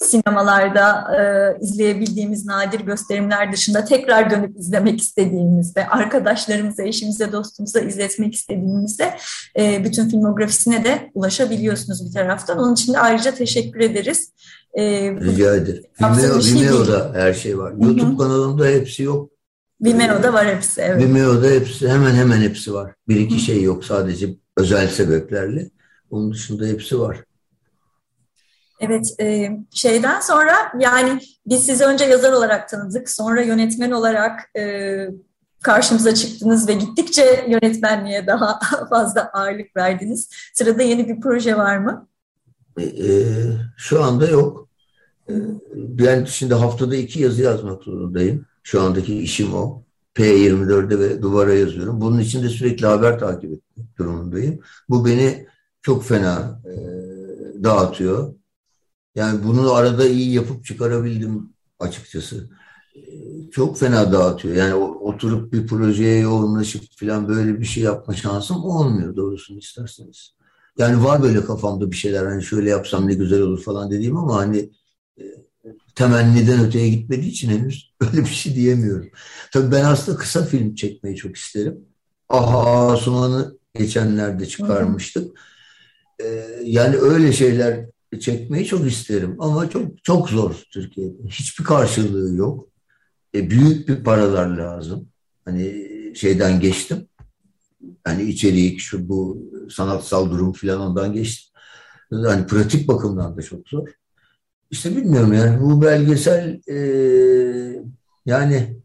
sinemalarda 0.03 1.07
e, 1.17 1.21
izleyebildiğimiz 1.63 2.45
nadir 2.45 2.79
gösterimler 2.79 3.51
dışında 3.53 3.85
tekrar 3.85 4.31
dönüp 4.31 4.59
izlemek 4.59 5.01
istediğimizde, 5.01 5.87
arkadaşlarımıza, 5.87 6.83
eşimize, 6.83 7.31
dostumuza 7.31 7.79
izletmek 7.79 8.33
istediğimizde 8.35 9.17
e, 9.59 9.85
bütün 9.85 10.09
filmografisine 10.09 10.83
de 10.83 11.11
ulaşabiliyorsunuz 11.13 12.05
bir 12.05 12.13
taraftan. 12.13 12.57
Onun 12.57 12.73
için 12.73 12.93
de 12.93 12.99
ayrıca 12.99 13.31
teşekkür 13.31 13.79
ederiz. 13.79 14.33
E, 14.73 14.83
Rica 15.11 15.55
ederim. 15.55 15.83
Vimeo, 16.01 16.41
şey 16.41 16.53
Vimeo'da 16.53 17.11
her 17.13 17.33
şey 17.33 17.57
var. 17.57 17.73
Hı-hı. 17.73 17.83
YouTube 17.83 18.17
kanalımda 18.17 18.65
hepsi 18.65 19.03
yok. 19.03 19.29
Vimeo'da 19.81 20.33
var 20.33 20.55
hepsi. 20.55 20.81
Evet. 20.81 21.03
Vimeo'da 21.03 21.47
hepsi 21.47 21.89
hemen 21.89 22.13
hemen 22.15 22.41
hepsi 22.41 22.73
var. 22.73 22.93
Bir 23.07 23.15
iki 23.15 23.35
Hı-hı. 23.35 23.43
şey 23.43 23.61
yok 23.61 23.85
sadece 23.85 24.29
özel 24.57 24.87
sebeplerle. 24.87 25.69
Onun 26.09 26.31
dışında 26.33 26.65
hepsi 26.65 26.99
var. 26.99 27.17
Evet, 28.85 29.15
e, 29.19 29.57
şeyden 29.71 30.19
sonra 30.19 30.55
yani 30.79 31.19
biz 31.45 31.65
sizi 31.65 31.85
önce 31.85 32.05
yazar 32.05 32.31
olarak 32.31 32.69
tanıdık, 32.69 33.09
sonra 33.09 33.41
yönetmen 33.41 33.91
olarak 33.91 34.57
e, 34.57 34.95
karşımıza 35.63 36.15
çıktınız 36.15 36.67
ve 36.67 36.73
gittikçe 36.73 37.45
yönetmenliğe 37.49 38.27
daha 38.27 38.59
fazla 38.89 39.29
ağırlık 39.33 39.75
verdiniz. 39.75 40.29
Sırada 40.53 40.83
yeni 40.83 41.09
bir 41.09 41.21
proje 41.21 41.57
var 41.57 41.77
mı? 41.77 42.07
E, 42.79 43.25
şu 43.77 44.03
anda 44.03 44.27
yok. 44.27 44.69
Ben 45.75 46.25
şimdi 46.25 46.53
haftada 46.53 46.95
iki 46.95 47.21
yazı 47.21 47.41
yazmak 47.41 47.83
zorundayım. 47.83 48.45
Şu 48.63 48.81
andaki 48.81 49.17
işim 49.17 49.53
o. 49.53 49.83
P24'de 50.15 50.99
ve 50.99 51.21
duvara 51.21 51.53
yazıyorum. 51.53 52.01
Bunun 52.01 52.19
için 52.19 52.43
de 52.43 52.49
sürekli 52.49 52.85
haber 52.85 53.19
takip 53.19 53.51
etmek 53.51 53.97
durumundayım. 53.97 54.59
Bu 54.89 55.05
beni 55.05 55.47
çok 55.81 56.05
fena 56.05 56.61
e, 56.65 56.73
dağıtıyor. 57.63 58.33
Yani 59.15 59.43
bunu 59.43 59.73
arada 59.73 60.07
iyi 60.07 60.33
yapıp 60.33 60.65
çıkarabildim 60.65 61.53
açıkçası. 61.79 62.49
E, 62.95 63.01
çok 63.51 63.79
fena 63.79 64.11
dağıtıyor. 64.11 64.55
Yani 64.55 64.73
oturup 64.73 65.53
bir 65.53 65.67
projeye 65.67 66.19
yoğunlaşıp 66.19 66.83
falan 66.99 67.27
böyle 67.27 67.59
bir 67.59 67.65
şey 67.65 67.83
yapma 67.83 68.13
şansım 68.13 68.63
olmuyor 68.63 69.15
doğrusunu 69.15 69.57
isterseniz. 69.59 70.35
Yani 70.77 71.03
var 71.03 71.23
böyle 71.23 71.45
kafamda 71.45 71.91
bir 71.91 71.95
şeyler 71.95 72.25
hani 72.25 72.43
şöyle 72.43 72.69
yapsam 72.69 73.07
ne 73.07 73.13
güzel 73.13 73.41
olur 73.41 73.63
falan 73.63 73.91
dediğim 73.91 74.17
ama 74.17 74.35
hani 74.35 74.71
e, 75.19 75.23
temenniden 75.95 76.65
öteye 76.65 76.89
gitmediği 76.89 77.31
için 77.31 77.49
henüz 77.49 77.93
öyle 78.01 78.21
bir 78.21 78.25
şey 78.25 78.55
diyemiyorum. 78.55 79.09
Tabii 79.51 79.71
ben 79.71 79.83
aslında 79.85 80.17
kısa 80.17 80.45
film 80.45 80.75
çekmeyi 80.75 81.15
çok 81.15 81.35
isterim. 81.35 81.85
Aha 82.29 82.91
Asuman'ı 82.91 83.57
geçenlerde 83.75 84.45
çıkarmıştık. 84.45 85.39
Ee, 86.23 86.25
yani 86.63 86.97
öyle 86.97 87.33
şeyler 87.33 87.85
çekmeyi 88.19 88.65
çok 88.65 88.87
isterim 88.87 89.35
ama 89.39 89.69
çok 89.69 90.03
çok 90.03 90.29
zor 90.29 90.63
Türkiye'de. 90.71 91.27
Hiçbir 91.27 91.63
karşılığı 91.63 92.35
yok. 92.35 92.67
E, 93.35 93.49
büyük 93.49 93.87
bir 93.87 94.03
paralar 94.03 94.47
lazım. 94.47 95.07
Hani 95.45 95.91
şeyden 96.15 96.59
geçtim. 96.59 97.07
Hani 98.03 98.23
içerik, 98.23 98.79
şu 98.79 99.09
bu 99.09 99.37
sanatsal 99.71 100.31
durum 100.31 100.53
falan 100.53 100.81
ondan 100.81 101.13
geçtim. 101.13 101.53
Hani 102.11 102.47
pratik 102.47 102.87
bakımdan 102.87 103.37
da 103.37 103.41
çok 103.41 103.69
zor. 103.69 103.87
İşte 104.71 104.95
bilmiyorum 104.95 105.33
yani 105.33 105.61
bu 105.61 105.81
belgesel 105.81 106.61
e, 106.67 106.77
yani 108.25 108.77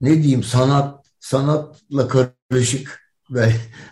ne 0.00 0.22
diyeyim 0.22 0.42
sanat 0.42 1.06
sanatla 1.20 2.08
karışık 2.08 3.00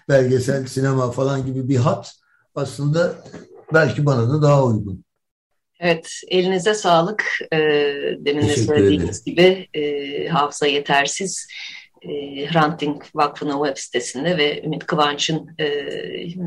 belgesel 0.09 0.67
sinema 0.67 1.11
falan 1.11 1.47
gibi 1.47 1.69
bir 1.69 1.77
hat 1.77 2.15
aslında 2.55 3.15
belki 3.73 4.07
bana 4.07 4.31
da 4.31 4.43
daha 4.43 4.65
uygun. 4.65 5.05
Evet, 5.81 6.11
elinize 6.29 6.75
sağlık. 6.75 7.25
Ee, 7.53 7.59
demin 8.19 8.49
de 8.49 8.57
söylediğiniz 8.57 9.25
gibi 9.25 9.69
e, 9.75 10.29
hafıza 10.29 10.67
yetersiz 10.67 11.47
e, 12.05 12.47
Hrant 12.47 12.81
Dink 12.81 13.05
Vakfı'nın 13.15 13.65
web 13.65 13.77
sitesinde 13.77 14.37
ve 14.37 14.63
Ümit 14.65 14.87
Kıvanç'ın 14.87 15.49
e, 15.59 15.67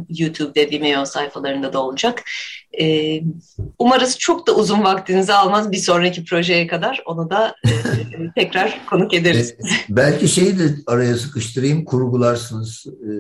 YouTube'de 0.10 0.72
Vimeo 0.72 1.06
sayfalarında 1.06 1.74
da 1.74 1.84
olacak. 1.84 2.24
E, 2.82 3.20
umarız 3.80 4.18
çok 4.20 4.48
da 4.48 4.56
uzun 4.56 4.84
vaktinizi 4.84 5.34
almaz 5.34 5.72
bir 5.72 5.78
sonraki 5.78 6.26
projeye 6.26 6.68
kadar. 6.68 7.04
Onu 7.06 7.30
da 7.30 7.56
e, 7.66 7.72
tekrar 8.36 8.86
konuk 8.86 9.14
ederiz. 9.14 9.52
E, 9.52 9.56
belki 9.90 10.28
şeyi 10.28 10.60
de 10.60 10.64
araya 10.88 11.16
sıkıştırayım, 11.16 11.86
kurgularsınız. 11.86 12.86
E, 12.88 13.12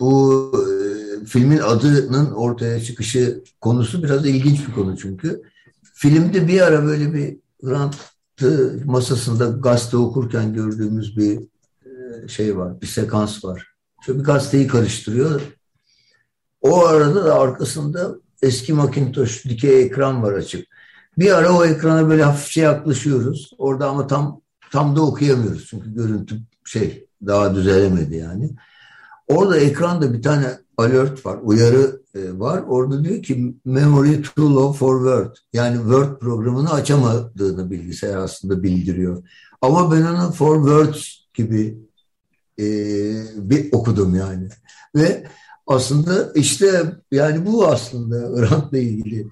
bu 0.00 0.52
e, 0.54 1.03
filmin 1.26 1.58
adının 1.58 2.30
ortaya 2.30 2.80
çıkışı 2.80 3.42
konusu 3.60 4.02
biraz 4.02 4.26
ilginç 4.26 4.68
bir 4.68 4.72
konu 4.72 4.96
çünkü. 4.96 5.42
Filmde 5.94 6.48
bir 6.48 6.60
ara 6.60 6.84
böyle 6.84 7.14
bir 7.14 7.36
Hrant 7.64 7.96
masasında 8.84 9.44
gazete 9.44 9.96
okurken 9.96 10.54
gördüğümüz 10.54 11.16
bir 11.16 11.40
e, 11.86 12.28
şey 12.28 12.56
var, 12.56 12.80
bir 12.80 12.86
sekans 12.86 13.44
var. 13.44 13.66
Şöyle 14.06 14.18
bir 14.18 14.24
gazeteyi 14.24 14.66
karıştırıyor. 14.66 15.40
O 16.60 16.86
arada 16.86 17.24
da 17.24 17.34
arkasında 17.34 18.14
eski 18.42 18.72
Macintosh 18.72 19.44
dikey 19.44 19.82
ekran 19.82 20.22
var 20.22 20.32
açık. 20.32 20.66
Bir 21.18 21.38
ara 21.38 21.52
o 21.52 21.64
ekrana 21.64 22.08
böyle 22.08 22.22
hafifçe 22.22 22.60
yaklaşıyoruz. 22.60 23.50
Orada 23.58 23.88
ama 23.88 24.06
tam 24.06 24.40
tam 24.72 24.96
da 24.96 25.02
okuyamıyoruz. 25.02 25.66
Çünkü 25.70 25.94
görüntü 25.94 26.40
şey 26.64 27.06
daha 27.26 27.54
düzelemedi 27.54 28.16
yani. 28.16 28.50
Orada 29.28 29.56
ekranda 29.56 30.12
bir 30.12 30.22
tane 30.22 30.58
alert 30.76 31.26
var, 31.26 31.38
uyarı 31.42 32.00
e, 32.14 32.38
var. 32.38 32.62
Orada 32.68 33.04
diyor 33.04 33.22
ki 33.22 33.54
memory 33.64 34.22
too 34.22 34.54
low 34.54 34.78
for 34.78 34.98
Word. 34.98 35.36
Yani 35.52 35.76
Word 35.76 36.18
programını 36.18 36.72
açamadığını 36.72 37.70
bilgisayar 37.70 38.16
aslında 38.16 38.62
bildiriyor. 38.62 39.22
Ama 39.60 39.92
ben 39.92 40.02
onu 40.02 40.32
for 40.32 40.56
Word 40.56 40.94
gibi 41.34 41.78
e, 42.58 42.64
bir 43.36 43.72
okudum 43.72 44.14
yani. 44.14 44.48
Ve 44.96 45.26
aslında 45.66 46.32
işte 46.34 46.82
yani 47.10 47.46
bu 47.46 47.66
aslında 47.66 48.16
Hrant'la 48.40 48.78
ilgili 48.78 49.26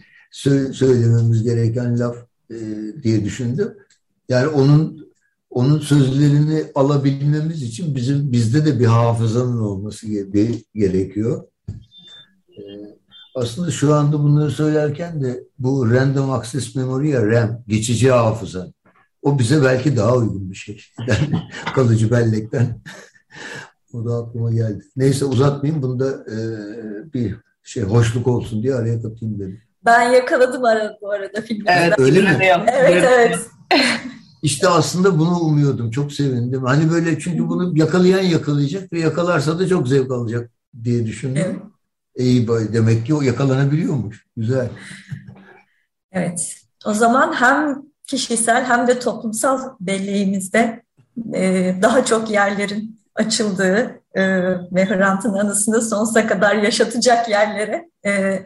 söylememiz 0.73 1.43
gereken 1.43 1.99
laf 1.99 2.17
e, 2.51 2.57
diye 3.03 3.25
düşündüm. 3.25 3.75
Yani 4.29 4.49
onun 4.49 5.02
onun 5.53 5.79
sözlerini 5.79 6.65
alabilmemiz 6.75 7.63
için 7.63 7.95
bizim 7.95 8.33
bizde 8.33 8.67
de 8.67 8.81
bir 8.81 8.87
hafızanın 8.87 9.61
olması 9.61 10.07
gerekiyor. 10.75 11.45
Ee, 12.51 12.63
aslında 13.35 13.71
şu 13.71 13.95
anda 13.95 14.19
bunları 14.19 14.51
söylerken 14.51 15.23
de 15.23 15.45
bu 15.59 15.91
random 15.91 16.31
access 16.31 16.75
memory 16.75 17.09
ya 17.09 17.27
RAM, 17.27 17.63
geçici 17.69 18.11
hafıza. 18.11 18.67
O 19.23 19.39
bize 19.39 19.65
belki 19.65 19.97
daha 19.97 20.17
uygun 20.17 20.51
bir 20.51 20.57
şey. 20.57 20.83
Kalıcı 21.75 22.11
bellekten. 22.11 22.81
o 23.93 24.05
da 24.05 24.17
aklıma 24.17 24.53
geldi. 24.53 24.85
Neyse 24.97 25.25
uzatmayayım. 25.25 25.83
Bunda 25.83 26.11
e, 26.11 26.37
bir 27.13 27.37
şey 27.63 27.83
hoşluk 27.83 28.27
olsun 28.27 28.63
diye 28.63 28.75
araya 28.75 29.03
katayım 29.03 29.39
dedim. 29.39 29.61
Ben 29.85 30.13
yakaladım 30.13 30.65
arada 30.65 30.99
bu 31.03 31.11
arada 31.11 31.41
filmde. 31.41 31.71
Evet, 31.79 31.99
öyle 31.99 32.21
mi? 32.21 32.39
Evet, 32.67 33.05
evet. 33.09 33.39
İşte 34.43 34.69
aslında 34.69 35.19
bunu 35.19 35.39
umuyordum. 35.39 35.91
Çok 35.91 36.13
sevindim. 36.13 36.63
Hani 36.63 36.91
böyle 36.91 37.19
çünkü 37.19 37.49
bunu 37.49 37.79
yakalayan 37.79 38.23
yakalayacak 38.23 38.93
ve 38.93 39.01
yakalarsa 39.01 39.59
da 39.59 39.69
çok 39.69 39.89
zevk 39.89 40.11
alacak 40.11 40.51
diye 40.85 41.07
düşündüm. 41.07 41.43
Evet. 41.45 41.57
İyi 42.17 42.49
demek 42.49 43.07
ki 43.07 43.15
o 43.15 43.23
yakalanabiliyormuş. 43.23 44.27
Güzel. 44.37 44.69
Evet. 46.13 46.57
O 46.85 46.95
zaman 46.95 47.33
hem 47.33 47.83
kişisel 48.07 48.65
hem 48.65 48.87
de 48.87 48.99
toplumsal 48.99 49.77
belleğimizde 49.81 50.83
e, 51.35 51.75
daha 51.83 52.05
çok 52.05 52.31
yerlerin 52.31 53.01
açıldığı 53.15 54.01
e, 54.15 54.23
ve 54.73 54.85
Hrant'ın 54.85 55.33
anısını 55.33 55.83
sonsuza 55.83 56.27
kadar 56.27 56.57
yaşatacak 56.57 57.29
yerlere 57.29 57.91
e, 58.07 58.43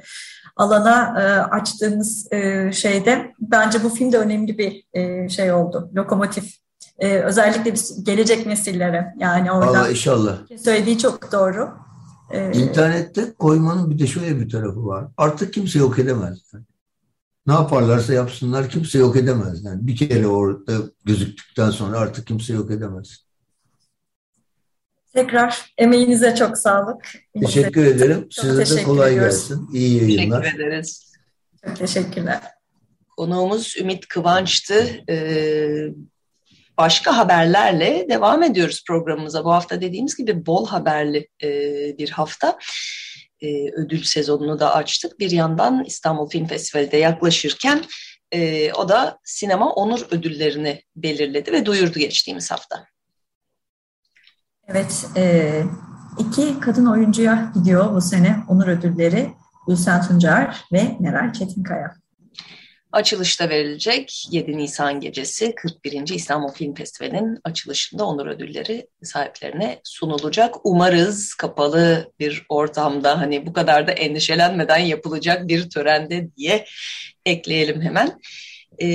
alana 0.56 1.22
e, 1.22 1.24
açtığımız 1.40 2.32
e, 2.32 2.72
şeyde 2.72 3.32
bence 3.40 3.84
bu 3.84 3.88
film 3.88 4.12
de 4.12 4.18
önemli 4.18 4.58
bir 4.58 4.84
e, 4.92 5.28
şey 5.28 5.52
oldu. 5.52 5.90
Lokomotif. 5.96 6.54
E, 6.98 7.18
özellikle 7.18 7.74
gelecek 8.02 8.46
nesillere 8.46 9.14
yani 9.18 9.52
orada. 9.52 9.80
Allah 9.80 9.90
inşallah. 9.90 10.38
Söylediği 10.64 10.98
çok 10.98 11.32
doğru. 11.32 11.68
E, 12.30 12.52
İnternette 12.52 13.32
koymanın 13.38 13.90
bir 13.90 13.98
de 13.98 14.06
şöyle 14.06 14.40
bir 14.40 14.50
tarafı 14.50 14.86
var. 14.86 15.04
Artık 15.16 15.52
kimse 15.52 15.78
yok 15.78 15.98
edemez. 15.98 16.38
Ne 17.46 17.52
yaparlarsa 17.52 18.12
yapsınlar 18.12 18.68
kimse 18.68 18.98
yok 18.98 19.16
edemez. 19.16 19.64
Yani 19.64 19.86
bir 19.86 19.96
kere 19.96 20.26
orada 20.26 20.72
gözüktükten 21.04 21.70
sonra 21.70 21.98
artık 21.98 22.26
kimse 22.26 22.52
yok 22.52 22.70
edemez. 22.70 23.25
Tekrar 25.16 25.72
emeğinize 25.78 26.34
çok 26.34 26.58
sağlık. 26.58 27.12
Teşekkür 27.40 27.84
Size 27.84 27.96
ederim. 27.96 28.28
Çok 28.28 28.44
Size 28.44 28.64
teşekkür 28.64 28.80
de 28.80 28.84
kolay 28.84 29.12
ediyoruz. 29.12 29.34
gelsin. 29.34 29.68
İyi 29.72 30.12
yayınlar. 30.16 30.42
Teşekkür 30.42 30.64
ederiz. 30.64 31.12
Çok 31.64 31.76
teşekkürler. 31.76 32.40
Konuğumuz 33.16 33.76
Ümit 33.76 34.08
Kıvanç'tı. 34.08 34.86
Ee, 35.08 35.86
başka 36.78 37.16
haberlerle 37.16 38.06
devam 38.10 38.42
ediyoruz 38.42 38.84
programımıza. 38.88 39.44
Bu 39.44 39.52
hafta 39.52 39.80
dediğimiz 39.80 40.16
gibi 40.16 40.46
bol 40.46 40.66
haberli 40.66 41.28
e, 41.42 41.48
bir 41.98 42.10
hafta. 42.10 42.58
E, 43.40 43.70
ödül 43.72 44.02
sezonunu 44.02 44.60
da 44.60 44.74
açtık. 44.74 45.20
Bir 45.20 45.30
yandan 45.30 45.84
İstanbul 45.84 46.30
Film 46.30 46.46
Festivali'de 46.46 46.96
yaklaşırken 46.96 47.84
e, 48.32 48.72
o 48.72 48.88
da 48.88 49.18
sinema 49.24 49.72
onur 49.72 50.06
ödüllerini 50.10 50.82
belirledi 50.96 51.52
ve 51.52 51.66
duyurdu 51.66 51.98
geçtiğimiz 51.98 52.50
hafta. 52.50 52.86
Evet, 54.68 55.06
e, 55.16 55.62
iki 56.18 56.60
kadın 56.60 56.86
oyuncuya 56.86 57.52
gidiyor 57.54 57.94
bu 57.94 58.00
sene 58.00 58.36
onur 58.48 58.68
ödülleri. 58.68 59.30
Gülsen 59.68 60.02
Tuncer 60.02 60.64
ve 60.72 60.96
Meral 61.00 61.32
Çetinkaya. 61.32 61.94
Açılışta 62.92 63.48
verilecek 63.48 64.26
7 64.30 64.56
Nisan 64.56 65.00
gecesi 65.00 65.54
41. 65.54 66.08
İstanbul 66.08 66.52
Film 66.52 66.74
Festivali'nin 66.74 67.38
açılışında 67.44 68.06
onur 68.06 68.26
ödülleri 68.26 68.86
sahiplerine 69.02 69.80
sunulacak. 69.84 70.54
Umarız 70.64 71.34
kapalı 71.34 72.12
bir 72.20 72.46
ortamda 72.48 73.20
hani 73.20 73.46
bu 73.46 73.52
kadar 73.52 73.86
da 73.86 73.92
endişelenmeden 73.92 74.78
yapılacak 74.78 75.48
bir 75.48 75.70
törende 75.70 76.36
diye 76.36 76.66
ekleyelim 77.26 77.82
hemen 77.82 78.20
e, 78.78 78.88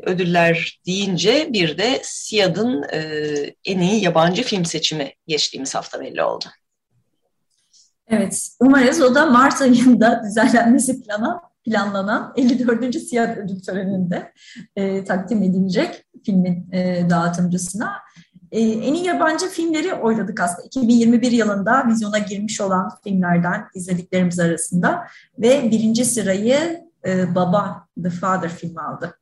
ödüller 0.00 0.80
deyince 0.86 1.48
bir 1.52 1.78
de 1.78 2.00
Siyad'ın 2.02 2.82
e, 2.92 2.98
en 3.64 3.78
iyi 3.78 4.04
yabancı 4.04 4.42
film 4.42 4.64
seçimi 4.64 5.12
geçtiğimiz 5.26 5.74
hafta 5.74 6.00
belli 6.00 6.22
oldu. 6.22 6.44
Evet, 8.08 8.48
umarız 8.60 9.00
o 9.00 9.14
da 9.14 9.26
Mart 9.26 9.62
ayında 9.62 10.22
düzenlenmesi 10.26 11.02
plana, 11.02 11.40
planlanan 11.64 12.32
54. 12.36 12.94
Siyah 12.94 13.36
Ödül 13.36 13.60
Töreni'nde 13.60 14.32
e, 14.76 15.04
takdim 15.04 15.42
edilecek 15.42 16.04
filmin 16.24 16.72
e, 16.72 17.10
dağıtımcısına. 17.10 17.92
E, 18.52 18.60
en 18.60 18.94
iyi 18.94 19.04
yabancı 19.04 19.48
filmleri 19.48 19.94
oyladık 19.94 20.40
aslında. 20.40 20.66
2021 20.66 21.32
yılında 21.32 21.88
vizyona 21.88 22.18
girmiş 22.18 22.60
olan 22.60 22.90
filmlerden 23.04 23.64
izlediklerimiz 23.74 24.40
arasında 24.40 25.04
ve 25.38 25.70
birinci 25.70 26.04
sırayı 26.04 26.91
e, 27.06 27.34
Baba, 27.34 27.88
The 28.02 28.10
Father 28.10 28.48
filmi 28.48 28.80
aldı. 28.80 29.18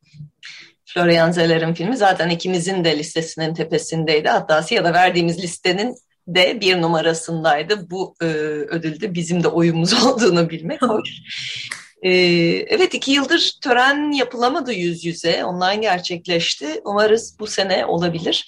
Florian 0.85 1.31
Zeller'in 1.31 1.75
filmi 1.75 1.97
zaten 1.97 2.31
ikimizin 2.31 2.85
de 2.85 2.99
listesinin 2.99 3.55
tepesindeydi. 3.55 4.29
Hatta 4.29 4.63
Siyah'da 4.63 4.95
verdiğimiz 4.95 5.43
listenin 5.43 5.95
de 6.29 6.61
bir 6.61 6.83
numarasındaydı. 6.83 7.91
Bu 7.91 8.15
e, 8.23 8.25
ödülde 8.25 9.15
bizim 9.15 9.43
de 9.43 9.49
oyumuz 9.49 10.05
olduğunu 10.07 10.51
bilmek 10.51 10.83
hoş. 10.83 11.09
E, 12.03 12.11
evet 12.69 12.95
iki 12.95 13.11
yıldır 13.11 13.53
tören 13.63 14.13
yapılamadı 14.13 14.73
yüz 14.73 15.05
yüze. 15.05 15.45
Online 15.45 15.77
gerçekleşti. 15.77 16.81
Umarız 16.85 17.37
bu 17.41 17.47
sene 17.47 17.87
olabilir. 17.87 18.47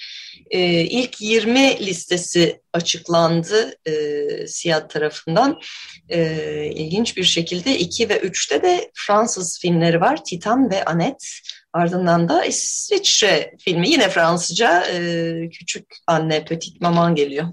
E, 0.50 0.60
ilk 0.80 1.20
20 1.20 1.86
listesi 1.86 2.60
açıklandı 2.72 3.74
e, 3.86 4.88
tarafından. 4.88 5.60
E, 6.08 6.70
ilginç 6.74 7.16
bir 7.16 7.24
şekilde 7.24 7.78
2 7.78 8.08
ve 8.08 8.18
3'te 8.18 8.62
de 8.62 8.90
Fransız 8.94 9.58
filmleri 9.60 10.00
var. 10.00 10.24
Titan 10.24 10.70
ve 10.70 10.84
Anet. 10.84 11.24
Ardından 11.72 12.28
da 12.28 12.44
İsviçre 12.44 13.54
filmi 13.58 13.88
yine 13.88 14.08
Fransızca 14.08 14.86
e, 14.86 15.48
Küçük 15.48 15.86
Anne 16.06 16.44
Petit 16.44 16.80
Maman 16.80 17.14
geliyor. 17.14 17.48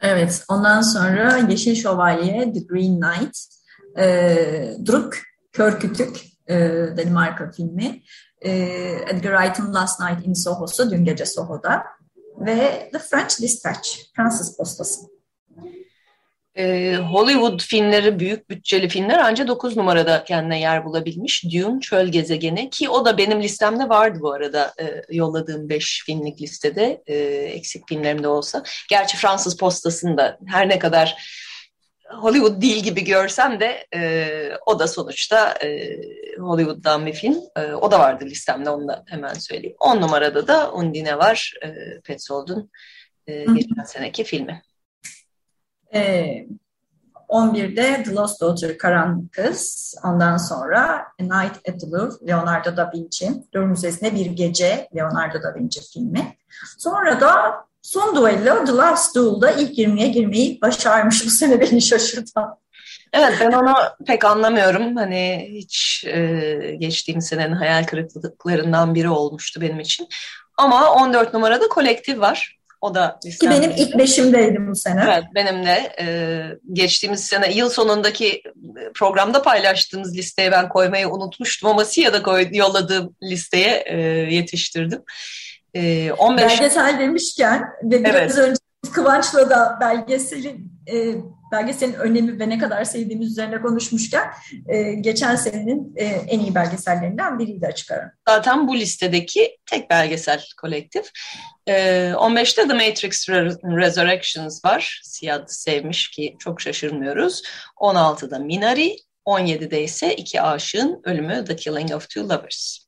Evet, 0.00 0.44
ondan 0.48 0.82
sonra 0.82 1.38
Yeşil 1.50 1.74
Şövalye, 1.74 2.52
The 2.52 2.60
Green 2.60 3.00
Knight, 3.00 3.36
e, 3.98 4.06
Druk, 4.86 5.14
Kör 5.52 5.80
Kütük, 5.80 6.20
e, 6.48 6.56
Danimarka 6.96 7.50
filmi, 7.50 8.02
e, 8.40 8.50
Edgar 9.08 9.42
Wright'ın 9.42 9.74
Last 9.74 10.00
Night 10.00 10.26
in 10.26 10.32
Soho'su, 10.32 10.90
Dün 10.90 11.04
Gece 11.04 11.26
Soho'da 11.26 11.84
ve 12.40 12.90
The 12.92 12.98
French 12.98 13.40
Dispatch, 13.40 13.88
Fransız 14.16 14.56
Postası. 14.56 15.18
Ee, 16.58 16.96
Hollywood 16.96 17.60
filmleri, 17.60 18.18
büyük 18.18 18.50
bütçeli 18.50 18.88
filmler 18.88 19.18
ancak 19.18 19.48
9 19.48 19.76
numarada 19.76 20.24
kendine 20.24 20.60
yer 20.60 20.84
bulabilmiş. 20.84 21.44
Dune, 21.44 21.80
Çöl 21.80 22.08
Gezegeni 22.08 22.70
ki 22.70 22.88
o 22.88 23.04
da 23.04 23.18
benim 23.18 23.42
listemde 23.42 23.88
vardı 23.88 24.18
bu 24.22 24.32
arada 24.32 24.72
e, 24.80 25.02
yolladığım 25.10 25.68
5 25.68 26.02
filmlik 26.06 26.42
listede 26.42 27.02
e, 27.06 27.16
eksik 27.54 27.88
filmlerimde 27.88 28.28
olsa. 28.28 28.62
Gerçi 28.90 29.16
Fransız 29.16 29.56
postasında 29.56 30.38
her 30.46 30.68
ne 30.68 30.78
kadar 30.78 31.16
Hollywood 32.10 32.62
değil 32.62 32.82
gibi 32.82 33.04
görsem 33.04 33.60
de 33.60 33.86
e, 33.94 34.50
o 34.66 34.78
da 34.78 34.88
sonuçta 34.88 35.52
e, 35.52 35.98
Hollywood'dan 36.38 37.06
bir 37.06 37.12
film. 37.12 37.36
E, 37.56 37.72
o 37.72 37.90
da 37.90 37.98
vardı 37.98 38.24
listemde 38.24 38.70
onu 38.70 38.88
da 38.88 39.04
hemen 39.06 39.34
söyleyeyim. 39.34 39.76
10 39.80 40.00
numarada 40.00 40.46
da 40.46 40.72
Undine 40.72 41.18
var. 41.18 41.54
E, 41.64 42.00
Petzold'un 42.00 42.70
e, 43.26 43.44
geçen 43.44 43.84
seneki 43.84 44.24
filmi. 44.24 44.62
E, 45.94 46.24
11'de 47.28 48.02
The 48.02 48.14
Lost 48.14 48.40
Daughter, 48.40 48.78
Karanlık 48.78 49.32
Kız. 49.32 49.94
Ondan 50.04 50.36
sonra 50.36 51.06
A 51.20 51.22
Night 51.22 51.56
at 51.68 51.80
the 51.80 51.86
Louvre, 51.86 52.26
Leonardo 52.26 52.76
da 52.76 52.90
Vinci. 52.94 53.26
Louvre 53.54 53.66
Müzesi'nde 53.66 54.14
Bir 54.14 54.26
Gece, 54.26 54.88
Leonardo 54.96 55.42
da 55.42 55.54
Vinci 55.54 55.80
filmi. 55.92 56.36
Sonra 56.78 57.20
da 57.20 57.54
son 57.82 58.16
duello 58.16 58.64
The 58.64 58.72
Last 58.72 59.16
Duel'da 59.16 59.50
ilk 59.50 59.78
20'ye 59.78 60.08
girmeyi 60.08 60.60
başarmış. 60.60 61.24
Bu 61.26 61.30
sene 61.30 61.60
beni 61.60 61.82
şaşırtan. 61.82 62.58
Evet 63.12 63.34
ben 63.40 63.52
onu 63.52 63.74
pek 64.06 64.24
anlamıyorum. 64.24 64.96
Hani 64.96 65.48
hiç 65.52 66.04
e, 66.06 66.76
geçtiğim 66.78 67.20
senenin 67.20 67.54
hayal 67.54 67.84
kırıklıklarından 67.84 68.94
biri 68.94 69.08
olmuştu 69.08 69.60
benim 69.60 69.80
için. 69.80 70.08
Ama 70.56 70.92
14 70.92 71.34
numarada 71.34 71.68
kolektif 71.68 72.20
var. 72.20 72.58
O 72.80 72.94
da 72.94 73.18
Ki 73.40 73.50
benim 73.50 73.70
ilk 73.70 73.98
beşimdeydi 73.98 74.66
bu 74.70 74.76
sene. 74.76 75.04
Evet 75.04 75.24
benim 75.34 75.66
de 75.66 75.92
e, 76.00 76.06
geçtiğimiz 76.72 77.24
sene 77.24 77.52
yıl 77.52 77.70
sonundaki 77.70 78.42
programda 78.94 79.42
paylaştığımız 79.42 80.16
listeye 80.16 80.52
ben 80.52 80.68
koymayı 80.68 81.08
unutmuştum 81.08 81.68
ama 81.68 81.84
SİA'da 81.84 82.22
koy, 82.22 82.48
yolladığım 82.52 83.16
listeye 83.22 83.84
e, 83.86 83.96
yetiştirdim. 84.34 85.02
E, 85.74 86.12
15 86.12 86.42
Belgesel 86.42 86.98
demişken 86.98 87.64
ve 87.82 88.04
biraz 88.04 88.38
evet. 88.38 88.48
önce 88.48 88.58
Kıvanç'la 88.92 89.50
da 89.50 89.78
belgeselin 89.80 90.72
e, 90.92 91.14
belgeselin 91.52 91.92
önemi 91.92 92.40
ve 92.40 92.48
ne 92.48 92.58
kadar 92.58 92.84
sevdiğimiz 92.84 93.30
üzerine 93.30 93.60
konuşmuşken 93.60 94.30
e, 94.68 94.92
geçen 94.92 95.36
senenin 95.36 95.94
e, 95.96 96.04
en 96.04 96.40
iyi 96.40 96.54
belgesellerinden 96.54 97.38
biriydi 97.38 97.66
açık 97.66 97.90
ara. 97.90 98.12
Zaten 98.28 98.68
bu 98.68 98.76
listedeki 98.76 99.58
tek 99.66 99.90
belgesel 99.90 100.44
kolektif. 100.60 101.10
E, 101.66 101.72
15'te 102.10 102.68
The 102.68 102.74
Matrix 102.74 103.28
Resurrections 103.64 104.64
var. 104.64 105.00
Siyah 105.04 105.46
sevmiş 105.46 106.10
ki 106.10 106.36
çok 106.38 106.60
şaşırmıyoruz. 106.60 107.42
16'da 107.76 108.38
Minari, 108.38 108.96
17'de 109.26 109.82
ise 109.82 110.16
iki 110.16 110.42
aşığın 110.42 111.00
ölümü 111.04 111.44
The 111.44 111.56
Killing 111.56 111.94
of 111.94 112.08
Two 112.08 112.28
Lovers. 112.28 112.87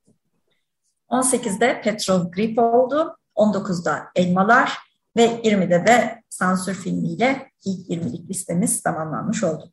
18'de 1.10 1.80
Petrol 1.80 2.30
Grip 2.30 2.58
oldu. 2.58 3.16
19'da 3.36 4.02
Elmalar, 4.14 4.78
ve 5.16 5.26
20'de 5.26 5.86
de 5.86 6.22
sansür 6.28 6.74
filmiyle 6.74 7.50
ilk 7.64 7.88
20'lik 7.88 8.30
listemiz 8.30 8.82
tamamlanmış 8.82 9.44
oldu. 9.44 9.72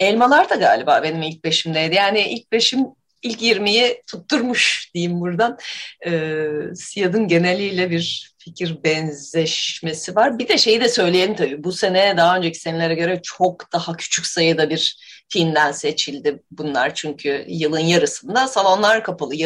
Elmalar 0.00 0.50
da 0.50 0.54
galiba 0.54 1.02
benim 1.02 1.22
ilk 1.22 1.44
beşimdeydi. 1.44 1.94
Yani 1.94 2.20
ilk 2.20 2.52
beşim 2.52 2.86
ilk 3.22 3.42
20'yi 3.42 4.02
tutturmuş 4.06 4.90
diyeyim 4.94 5.20
buradan. 5.20 5.58
Ee, 6.06 6.48
Siyad'ın 6.74 7.28
geneliyle 7.28 7.90
bir 7.90 8.34
fikir 8.38 8.84
benzeşmesi 8.84 10.16
var. 10.16 10.38
Bir 10.38 10.48
de 10.48 10.58
şeyi 10.58 10.80
de 10.80 10.88
söyleyelim 10.88 11.36
tabii. 11.36 11.64
Bu 11.64 11.72
sene 11.72 12.14
daha 12.16 12.36
önceki 12.36 12.58
senelere 12.58 12.94
göre 12.94 13.20
çok 13.22 13.72
daha 13.72 13.96
küçük 13.96 14.26
sayıda 14.26 14.70
bir 14.70 14.96
filmden 15.28 15.72
seçildi 15.72 16.42
bunlar. 16.50 16.94
Çünkü 16.94 17.44
yılın 17.48 17.78
yarısında 17.78 18.48
salonlar 18.48 19.04
kapalı. 19.04 19.36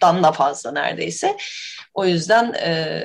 Yarısından 0.00 0.22
da 0.22 0.32
fazla 0.32 0.72
neredeyse. 0.72 1.36
O 1.94 2.04
yüzden 2.04 2.52
e, 2.52 3.02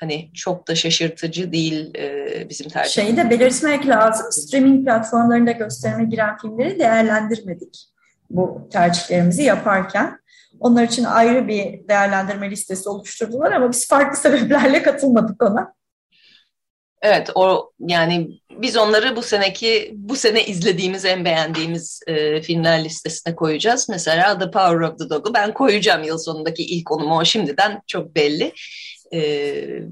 hani 0.00 0.30
çok 0.34 0.68
da 0.68 0.74
şaşırtıcı 0.74 1.52
değil 1.52 1.94
e, 1.94 2.48
bizim 2.48 2.68
tercihimiz. 2.68 2.92
Şeyi 2.92 3.16
de 3.16 3.30
belirtmek 3.30 3.86
lazım. 3.86 4.26
Streaming 4.32 4.84
platformlarında 4.84 5.52
gösterime 5.52 6.04
giren 6.04 6.36
filmleri 6.36 6.78
değerlendirmedik 6.78 7.88
bu 8.30 8.68
tercihlerimizi 8.72 9.42
yaparken. 9.42 10.18
Onlar 10.60 10.82
için 10.82 11.04
ayrı 11.04 11.48
bir 11.48 11.88
değerlendirme 11.88 12.50
listesi 12.50 12.88
oluşturdular 12.88 13.52
ama 13.52 13.72
biz 13.72 13.88
farklı 13.88 14.16
sebeplerle 14.20 14.82
katılmadık 14.82 15.42
ona. 15.42 15.74
Evet, 17.02 17.30
o 17.34 17.72
yani 17.80 18.40
biz 18.50 18.76
onları 18.76 19.16
bu 19.16 19.22
seneki 19.22 19.92
bu 19.94 20.16
sene 20.16 20.44
izlediğimiz 20.44 21.04
en 21.04 21.24
beğendiğimiz 21.24 22.00
e, 22.06 22.42
filmler 22.42 22.84
listesine 22.84 23.34
koyacağız. 23.34 23.88
Mesela 23.88 24.38
The 24.38 24.50
Power 24.50 24.80
of 24.80 24.98
the 24.98 25.10
Dog'u 25.10 25.34
ben 25.34 25.54
koyacağım 25.54 26.02
yıl 26.02 26.18
sonundaki 26.18 26.64
ilk 26.64 26.90
onumu 26.92 27.18
o 27.18 27.24
şimdiden 27.24 27.82
çok 27.86 28.16
belli. 28.16 28.52
E, 29.14 29.82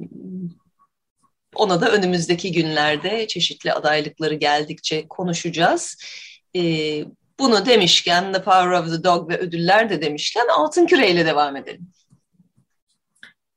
ona 1.54 1.80
da 1.80 1.92
önümüzdeki 1.92 2.52
günlerde 2.52 3.26
çeşitli 3.26 3.72
adaylıkları 3.72 4.34
geldikçe 4.34 5.08
konuşacağız. 5.08 5.96
E, 6.56 6.60
bunu 7.38 7.66
demişken 7.66 8.32
The 8.32 8.42
Power 8.42 8.70
of 8.70 8.90
the 8.90 9.04
Dog 9.04 9.30
ve 9.30 9.38
ödüller 9.38 9.90
de 9.90 10.02
demişken 10.02 10.46
Altın 10.48 10.86
Küre 10.86 11.10
ile 11.10 11.26
devam 11.26 11.56
edelim. 11.56 11.92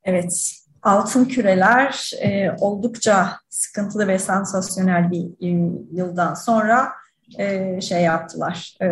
Evet, 0.03 0.62
Altın 0.83 1.25
Küreler 1.25 2.11
e, 2.21 2.51
oldukça 2.59 3.39
sıkıntılı 3.49 4.07
ve 4.07 4.19
sansasyonel 4.19 5.11
bir 5.11 5.23
e, 5.23 5.47
yıldan 5.91 6.33
sonra 6.33 6.91
e, 7.39 7.81
şey 7.81 8.01
yaptılar. 8.01 8.77
E, 8.81 8.87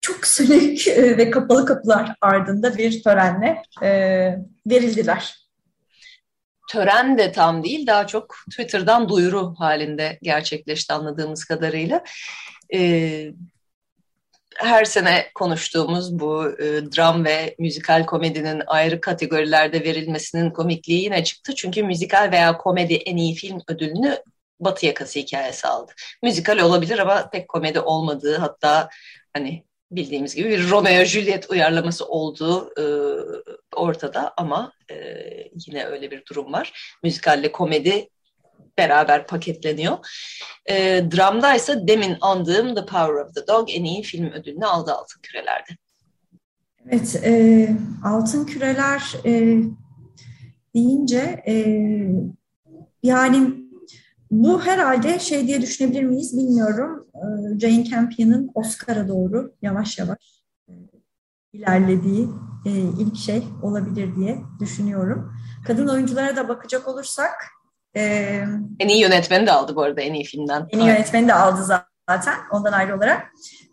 çok 0.00 0.26
sönük 0.26 0.88
e, 0.88 1.16
ve 1.18 1.30
kapalı 1.30 1.66
kapılar 1.66 2.14
ardında 2.20 2.78
bir 2.78 3.02
törenle 3.02 3.62
e, 3.82 3.90
verildiler. 4.66 5.40
Tören 6.70 7.18
de 7.18 7.32
tam 7.32 7.64
değil, 7.64 7.86
daha 7.86 8.06
çok 8.06 8.36
Twitter'dan 8.50 9.08
duyuru 9.08 9.54
halinde 9.58 10.18
gerçekleşti 10.22 10.92
anladığımız 10.92 11.44
kadarıyla. 11.44 12.04
E, 12.74 12.80
her 14.62 14.84
sene 14.84 15.26
konuştuğumuz 15.34 16.18
bu 16.18 16.48
e, 16.48 16.64
dram 16.96 17.24
ve 17.24 17.54
müzikal 17.58 18.06
komedinin 18.06 18.62
ayrı 18.66 19.00
kategorilerde 19.00 19.84
verilmesinin 19.84 20.50
komikliği 20.50 21.02
yine 21.02 21.24
çıktı. 21.24 21.54
Çünkü 21.54 21.82
müzikal 21.82 22.32
veya 22.32 22.56
komedi 22.56 22.94
en 22.94 23.16
iyi 23.16 23.34
film 23.34 23.60
ödülünü 23.68 24.18
Batı 24.60 24.86
Yakası 24.86 25.18
hikayesi 25.18 25.66
aldı. 25.66 25.92
Müzikal 26.22 26.58
olabilir 26.58 26.98
ama 26.98 27.30
pek 27.30 27.48
komedi 27.48 27.80
olmadığı 27.80 28.36
hatta 28.36 28.88
hani 29.32 29.64
bildiğimiz 29.90 30.34
gibi 30.34 30.50
bir 30.50 30.70
Romeo 30.70 31.04
Juliet 31.04 31.50
uyarlaması 31.50 32.06
olduğu 32.06 32.72
e, 32.78 32.84
ortada 33.76 34.34
ama 34.36 34.72
e, 34.90 34.94
yine 35.66 35.84
öyle 35.84 36.10
bir 36.10 36.26
durum 36.26 36.52
var. 36.52 36.96
Müzikalle 37.02 37.52
komedi 37.52 38.08
beraber 38.78 39.26
paketleniyor. 39.26 39.98
E, 40.66 41.04
dramda 41.16 41.54
ise 41.54 41.88
demin 41.88 42.16
andığım 42.20 42.74
The 42.74 42.86
Power 42.86 43.14
of 43.14 43.34
the 43.34 43.46
Dog 43.46 43.68
en 43.70 43.84
iyi 43.84 44.02
film 44.02 44.30
ödülünü 44.30 44.66
aldı 44.66 44.92
Altın 44.92 45.20
Küreler'de. 45.22 45.76
Evet, 46.88 47.20
e, 47.24 47.76
Altın 48.04 48.44
Küreler 48.44 49.14
e, 49.24 49.62
deyince 50.74 51.42
e, 51.46 51.54
yani 53.02 53.54
bu 54.30 54.62
herhalde 54.62 55.18
şey 55.18 55.46
diye 55.46 55.62
düşünebilir 55.62 56.02
miyiz 56.02 56.36
bilmiyorum. 56.38 57.06
E, 57.14 57.58
Jane 57.58 57.84
Campion'ın 57.84 58.50
Oscar'a 58.54 59.08
doğru 59.08 59.54
yavaş 59.62 59.98
yavaş 59.98 60.42
e, 60.68 60.72
ilerlediği 61.52 62.28
e, 62.66 62.70
ilk 62.70 63.16
şey 63.16 63.42
olabilir 63.62 64.16
diye 64.16 64.40
düşünüyorum. 64.60 65.32
Kadın 65.66 65.88
oyunculara 65.88 66.36
da 66.36 66.48
bakacak 66.48 66.88
olursak 66.88 67.32
e, 67.96 68.02
en 68.80 68.88
iyi 68.88 69.00
yönetmeni 69.00 69.46
de 69.46 69.52
aldı 69.52 69.76
bu 69.76 69.82
arada 69.82 70.00
en 70.00 70.14
iyi 70.14 70.24
filmden. 70.24 70.66
En 70.70 70.78
iyi 70.78 70.88
yönetmeni 70.88 71.28
de 71.28 71.34
aldı 71.34 71.64
zaten 72.08 72.34
ondan 72.52 72.72
ayrı 72.72 72.96
olarak. 72.96 73.26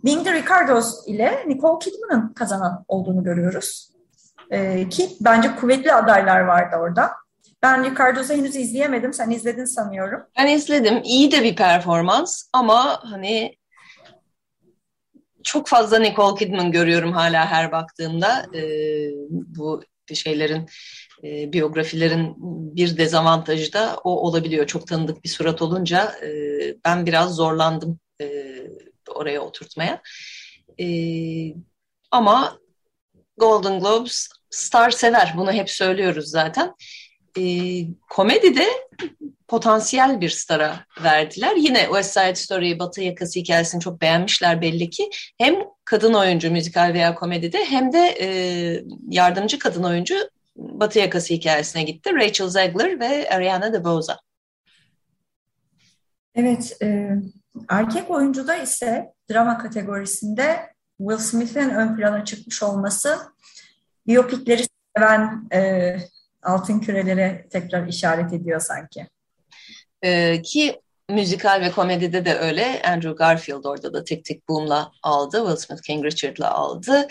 Being 0.06 0.24
the 0.24 0.34
Ricardos 0.34 1.08
ile 1.08 1.44
Nicole 1.48 1.80
Kidman'ın 1.80 2.34
kazanan 2.34 2.86
olduğunu 2.88 3.24
görüyoruz. 3.24 3.90
E, 4.52 4.90
ki 4.90 5.10
bence 5.22 5.56
kuvvetli 5.56 5.94
adaylar 5.94 6.42
vardı 6.42 6.76
orada. 6.76 7.12
Ben 7.64 7.92
Ricardos'u 7.92 8.34
henüz 8.34 8.56
izleyemedim. 8.56 9.14
Sen 9.14 9.30
izledin 9.30 9.66
sanıyorum. 9.66 10.24
Ben 10.38 10.48
izledim. 10.48 11.02
İyi 11.04 11.32
de 11.32 11.44
bir 11.44 11.56
performans 11.56 12.50
ama 12.54 13.00
hani 13.04 13.56
çok 15.44 15.68
fazla 15.68 16.00
Nicole 16.00 16.40
Kidman 16.40 16.72
görüyorum 16.72 17.12
hala 17.12 17.46
her 17.46 17.72
baktığımda. 17.72 18.46
E, 18.54 18.62
bu 19.30 19.84
şeylerin 20.14 20.70
e, 21.24 21.54
biyografilerin 21.54 22.36
bir 22.76 22.98
dezavantajı 22.98 23.74
da 23.74 23.98
o 24.04 24.10
olabiliyor. 24.28 24.68
Çok 24.68 24.88
tanıdık 24.88 25.24
bir 25.24 25.30
surat 25.30 25.62
olunca 25.62 26.12
e, 26.24 26.30
ben 26.86 27.06
biraz 27.06 27.36
zorlandım 27.36 28.00
e, 28.22 28.58
oraya 29.10 29.42
oturtmaya. 29.42 30.02
E, 30.80 30.88
ama 32.12 32.60
Golden 33.38 33.80
Globes 33.80 34.28
star 34.50 34.92
sever. 34.92 35.34
Bunu 35.38 35.52
hep 35.52 35.70
söylüyoruz 35.70 36.30
zaten. 36.30 36.76
E, 37.40 37.44
komedide 38.10 38.66
potansiyel 39.48 40.22
bir 40.22 40.30
stara 40.30 40.86
verdiler. 41.04 41.56
Yine 41.56 41.84
West 41.84 42.14
Side 42.14 42.36
Story, 42.36 42.80
Batı 42.80 43.02
Yakası 43.02 43.40
hikayesini 43.40 43.82
çok 43.82 44.02
beğenmişler 44.02 44.62
belli 44.62 44.90
ki. 44.90 45.10
Hem 45.38 45.56
kadın 45.86 46.14
oyuncu 46.14 46.52
müzikal 46.52 46.94
veya 46.94 47.16
komedide 47.16 47.66
hem 47.66 47.94
de 47.94 48.18
e, 48.22 48.28
yardımcı 49.10 49.60
kadın 49.60 49.84
oyuncu 49.84 50.16
Batı 50.58 51.00
Yakası 51.00 51.34
hikayesine 51.34 51.84
gitti. 51.84 52.16
Rachel 52.16 52.50
Zegler 52.50 53.00
ve 53.00 53.30
Ariana 53.30 53.74
DeBose. 53.74 54.14
Evet, 56.36 56.78
e, 56.82 57.10
erkek 57.70 58.12
oyuncuda 58.12 58.56
ise 58.56 59.14
drama 59.32 59.58
kategorisinde 59.58 60.60
Will 60.98 61.18
Smith'in 61.18 61.70
ön 61.70 61.96
plana 61.96 62.26
çıkmış 62.26 62.64
olması 62.64 63.20
biyopikleri 64.08 64.64
seven 64.98 65.48
e, 65.54 65.96
altın 66.44 66.80
kürelere 66.80 67.48
tekrar 67.50 67.88
işaret 67.88 68.34
ediyor 68.34 68.60
sanki. 68.60 69.08
E, 70.02 70.42
ki 70.42 70.82
müzikal 71.10 71.62
ve 71.62 71.72
komedide 71.72 72.26
de 72.26 72.36
öyle. 72.36 72.82
Andrew 72.82 73.14
Garfield 73.14 73.64
orada 73.64 73.94
da 73.94 74.04
Tic 74.04 74.24
Tic 74.24 74.42
Boom'la 74.50 74.92
aldı. 75.04 75.38
Will 75.38 75.56
Smith 75.56 75.82
King 75.82 76.06
Richard'la 76.06 76.52
aldı. 76.52 77.08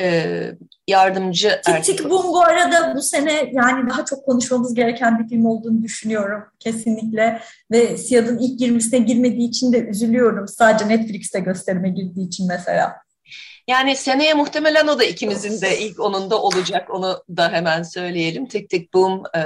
Ee, 0.00 0.52
yardımcı... 0.88 1.60
Tic 1.66 1.82
Tic 1.82 2.10
Boom 2.10 2.28
bu 2.28 2.40
arada 2.40 2.94
bu 2.96 3.02
sene 3.02 3.50
yani 3.52 3.90
daha 3.90 4.04
çok 4.04 4.24
konuşmamız 4.24 4.74
gereken 4.74 5.18
bir 5.18 5.28
film 5.28 5.44
olduğunu 5.44 5.82
düşünüyorum 5.82 6.44
kesinlikle. 6.58 7.40
Ve 7.70 7.96
Siyad'ın 7.96 8.38
ilk 8.38 8.60
20'sine 8.60 8.98
girmediği 8.98 9.48
için 9.48 9.72
de 9.72 9.78
üzülüyorum. 9.78 10.48
Sadece 10.48 10.88
Netflix'te 10.88 11.40
gösterime 11.40 11.88
girdiği 11.88 12.26
için 12.26 12.48
mesela. 12.48 12.96
Yani 13.68 13.96
seneye 13.96 14.34
muhtemelen 14.34 14.86
o 14.86 14.98
da 14.98 15.04
ikimizin 15.04 15.60
de 15.60 15.78
ilk 15.78 16.00
onunda 16.00 16.42
olacak. 16.42 16.90
Onu 16.90 17.24
da 17.36 17.52
hemen 17.52 17.82
söyleyelim. 17.82 18.46
Tic 18.46 18.68
Tic 18.68 18.88
Boom 18.94 19.22
e, 19.34 19.40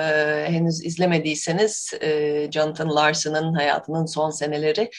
henüz 0.48 0.84
izlemediyseniz 0.84 1.92
e, 2.00 2.48
Jonathan 2.52 2.94
Larson'ın 2.94 3.54
hayatının 3.54 4.06
son 4.06 4.30
seneleri 4.30 4.90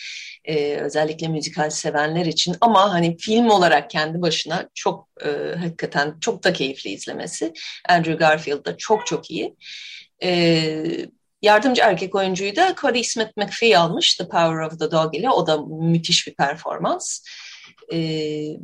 e, 0.47 0.75
özellikle 0.75 1.27
müzikal 1.27 1.69
sevenler 1.69 2.25
için 2.25 2.55
ama 2.61 2.93
hani 2.93 3.17
film 3.17 3.49
olarak 3.49 3.89
kendi 3.89 4.21
başına 4.21 4.69
çok 4.73 5.07
e, 5.25 5.29
hakikaten 5.59 6.15
çok 6.21 6.43
da 6.43 6.53
keyifli 6.53 6.89
izlemesi. 6.89 7.53
Andrew 7.89 8.13
Garfield 8.13 8.65
da 8.65 8.77
çok 8.77 9.07
çok 9.07 9.31
iyi. 9.31 9.55
E, 10.23 10.71
yardımcı 11.41 11.81
erkek 11.81 12.15
oyuncuyu 12.15 12.55
da 12.55 12.75
Cody 12.81 13.03
Smith 13.03 13.37
McPhee 13.37 13.77
almış 13.77 14.15
The 14.15 14.27
Power 14.27 14.65
of 14.65 14.79
the 14.79 14.91
Dog 14.91 15.15
ile. 15.15 15.29
O 15.29 15.47
da 15.47 15.57
müthiş 15.61 16.27
bir 16.27 16.33
performans. 16.33 17.19
E, 17.93 17.97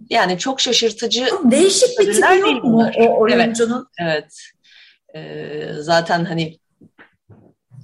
yani 0.10 0.38
çok 0.38 0.62
şaşırtıcı. 0.62 1.28
Değişik 1.44 2.00
bir 2.00 2.14
tipi 2.14 2.40
yok 2.40 2.64
mu 2.64 2.92
o 2.98 3.20
oyuncunun? 3.20 3.88
Evet. 4.00 4.34
evet. 5.14 5.26
E, 5.26 5.74
zaten 5.74 6.26
hani 6.26 6.61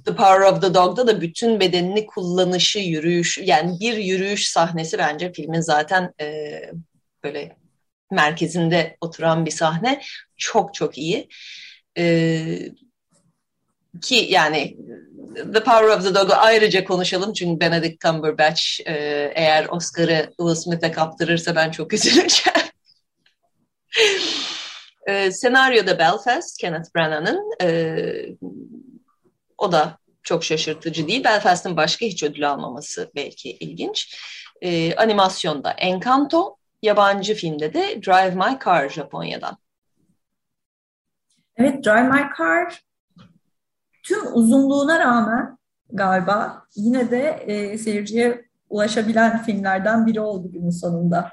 The 0.08 0.16
Power 0.16 0.40
of 0.40 0.62
the 0.62 0.74
Dog'da 0.74 1.06
da 1.06 1.20
bütün 1.20 1.60
bedenini 1.60 2.06
kullanışı, 2.06 2.78
yürüyüş, 2.78 3.38
yani 3.38 3.80
bir 3.80 3.96
yürüyüş 3.96 4.48
sahnesi 4.48 4.98
bence 4.98 5.32
filmin 5.32 5.60
zaten 5.60 6.14
e, 6.20 6.60
böyle 7.24 7.56
merkezinde 8.10 8.96
oturan 9.00 9.46
bir 9.46 9.50
sahne. 9.50 10.02
Çok 10.36 10.74
çok 10.74 10.98
iyi. 10.98 11.28
E, 11.98 12.04
ki 14.02 14.26
yani 14.30 14.76
The 15.34 15.64
Power 15.64 15.88
of 15.88 16.04
the 16.04 16.14
Dog'u 16.14 16.32
ayrıca 16.36 16.84
konuşalım 16.84 17.32
çünkü 17.32 17.60
Benedict 17.60 18.00
Cumberbatch 18.00 18.62
e, 18.86 18.92
eğer 19.34 19.66
Oscar'ı 19.68 20.28
Will 20.28 20.54
Smith'e 20.54 20.92
kaptırırsa 20.92 21.56
ben 21.56 21.70
çok 21.70 21.92
üzüleceğim. 21.92 22.60
e, 25.06 25.32
senaryoda 25.32 25.98
Belfast, 25.98 26.58
Kenneth 26.60 26.94
Branagh'ın 26.96 27.50
e, 27.62 27.68
o 29.58 29.72
da 29.72 29.97
çok 30.28 30.44
şaşırtıcı 30.44 31.08
değil. 31.08 31.24
Belfast'ın 31.24 31.76
başka 31.76 32.06
hiç 32.06 32.22
ödül 32.22 32.50
almaması 32.50 33.10
belki 33.14 33.50
ilginç. 33.50 34.16
E, 34.62 34.94
animasyonda 34.94 35.70
Encanto, 35.70 36.56
yabancı 36.82 37.34
filmde 37.34 37.74
de 37.74 38.02
Drive 38.06 38.34
My 38.34 38.58
Car 38.64 38.88
Japonya'dan. 38.88 39.56
Evet, 41.56 41.84
Drive 41.84 42.08
My 42.08 42.22
Car 42.38 42.82
tüm 44.02 44.34
uzunluğuna 44.34 44.98
rağmen 44.98 45.58
galiba 45.92 46.62
yine 46.76 47.10
de 47.10 47.44
e, 47.46 47.78
seyirciye 47.78 48.48
ulaşabilen 48.70 49.42
filmlerden 49.42 50.06
biri 50.06 50.20
oldu 50.20 50.52
günün 50.52 50.70
sonunda. 50.70 51.32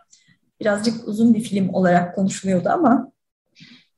Birazcık 0.59 1.07
uzun 1.07 1.33
bir 1.33 1.41
film 1.41 1.73
olarak 1.73 2.15
konuşuluyordu 2.15 2.69
ama. 2.69 3.11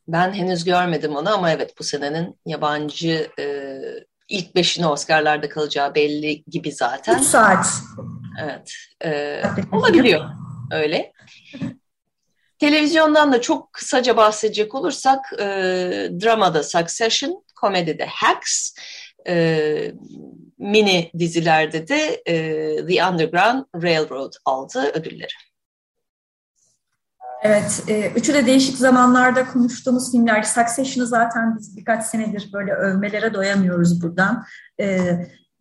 Ben 0.08 0.34
henüz 0.34 0.64
görmedim 0.64 1.16
onu 1.16 1.34
ama 1.34 1.52
evet 1.52 1.74
bu 1.80 1.84
senenin 1.84 2.39
yabancı 2.45 3.30
e, 3.39 3.80
ilk 4.30 4.56
beşine 4.56 4.88
Oscar'larda 4.88 5.50
kalacağı 5.50 5.96
belli 5.96 6.44
gibi 6.44 6.72
zaten. 6.72 7.20
3 7.20 7.26
saat. 7.26 7.68
Evet. 8.44 8.74
E, 9.06 9.42
olabiliyor 9.72 10.26
öyle. 10.72 11.14
Televizyondan 12.60 13.32
da 13.32 13.42
çok 13.42 13.74
kısaca 13.74 14.18
bahsedecek 14.18 14.76
olursak 14.76 15.34
e, 15.34 15.46
dramada 16.22 16.64
Succession, 16.64 17.44
komedide 17.56 18.06
Hacks, 18.06 18.74
e, 19.28 19.92
mini 20.58 21.12
dizilerde 21.20 21.88
de 21.88 22.22
e, 22.26 22.36
The 22.86 23.06
Underground 23.06 23.66
Railroad 23.84 24.34
aldı 24.46 24.92
ödülleri. 24.94 25.34
Evet, 27.42 27.84
e, 27.88 28.12
üçü 28.16 28.34
de 28.34 28.46
değişik 28.46 28.78
zamanlarda 28.78 29.48
konuştuğumuz 29.48 30.12
filmler. 30.12 30.44
Succession'ı 30.44 31.08
zaten 31.08 31.58
biz 31.58 31.78
birkaç 31.78 32.06
senedir 32.06 32.50
böyle 32.54 32.74
övmelere 32.74 33.34
doyamıyoruz 33.34 34.02
buradan. 34.02 34.46
E, 34.80 35.00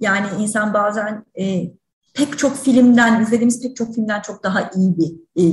yani 0.01 0.27
insan 0.39 0.75
bazen 0.75 1.25
e, 1.41 1.71
pek 2.15 2.39
çok 2.39 2.57
filmden, 2.57 3.23
izlediğimiz 3.23 3.63
pek 3.63 3.77
çok 3.77 3.95
filmden 3.95 4.21
çok 4.21 4.43
daha 4.43 4.71
iyi 4.77 4.95
bir 4.99 5.13
e, 5.37 5.45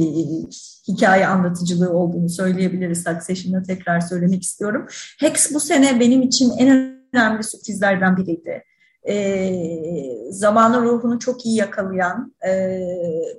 hikaye 0.88 1.28
anlatıcılığı 1.28 1.94
olduğunu 1.94 2.30
söyleyebiliriz. 2.30 3.04
Succession'ı 3.04 3.64
tekrar 3.64 4.00
söylemek 4.00 4.44
istiyorum. 4.44 4.88
Hex 5.20 5.54
bu 5.54 5.60
sene 5.60 6.00
benim 6.00 6.22
için 6.22 6.52
en 6.58 7.00
önemli 7.14 7.44
sürprizlerden 7.44 8.18
biriydi 8.18 8.64
e, 9.08 9.56
zamanın 10.30 10.84
ruhunu 10.84 11.20
çok 11.20 11.46
iyi 11.46 11.56
yakalayan 11.56 12.34
e, 12.42 12.52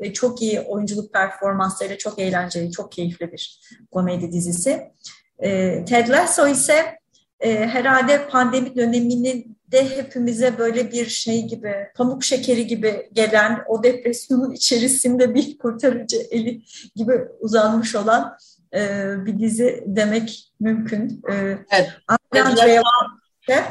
ve 0.01 0.13
çok 0.13 0.43
iyi 0.43 0.61
oyunculuk 0.61 1.13
performanslarıyla 1.13 1.99
çok 1.99 2.19
eğlenceli, 2.19 2.71
çok 2.71 2.93
keyifli 2.93 3.33
bir 3.33 3.61
komedi 3.93 4.33
dizisi. 4.33 4.91
E, 5.39 5.85
Ted 5.85 6.09
Lasso 6.09 6.49
ise 6.49 6.99
e, 7.41 7.67
herhalde 7.67 8.29
pandemi 8.29 8.77
döneminin 8.77 9.57
de 9.73 9.97
hepimize 9.97 10.59
böyle 10.59 10.93
bir 10.93 11.07
şey 11.07 11.43
gibi, 11.43 11.75
pamuk 11.95 12.25
şekeri 12.25 12.67
gibi 12.67 13.09
gelen 13.13 13.65
o 13.69 13.83
depresyonun 13.83 14.53
içerisinde 14.53 15.35
bir 15.35 15.59
kurtarıcı 15.59 16.17
eli 16.31 16.63
gibi 16.97 17.21
uzanmış 17.41 17.95
olan 17.95 18.37
e, 18.75 19.07
bir 19.27 19.39
dizi 19.39 19.85
demek 19.87 20.53
mümkün. 20.61 21.23
E, 21.31 21.35
evet. 21.71 21.89
Lasso, 22.35 22.85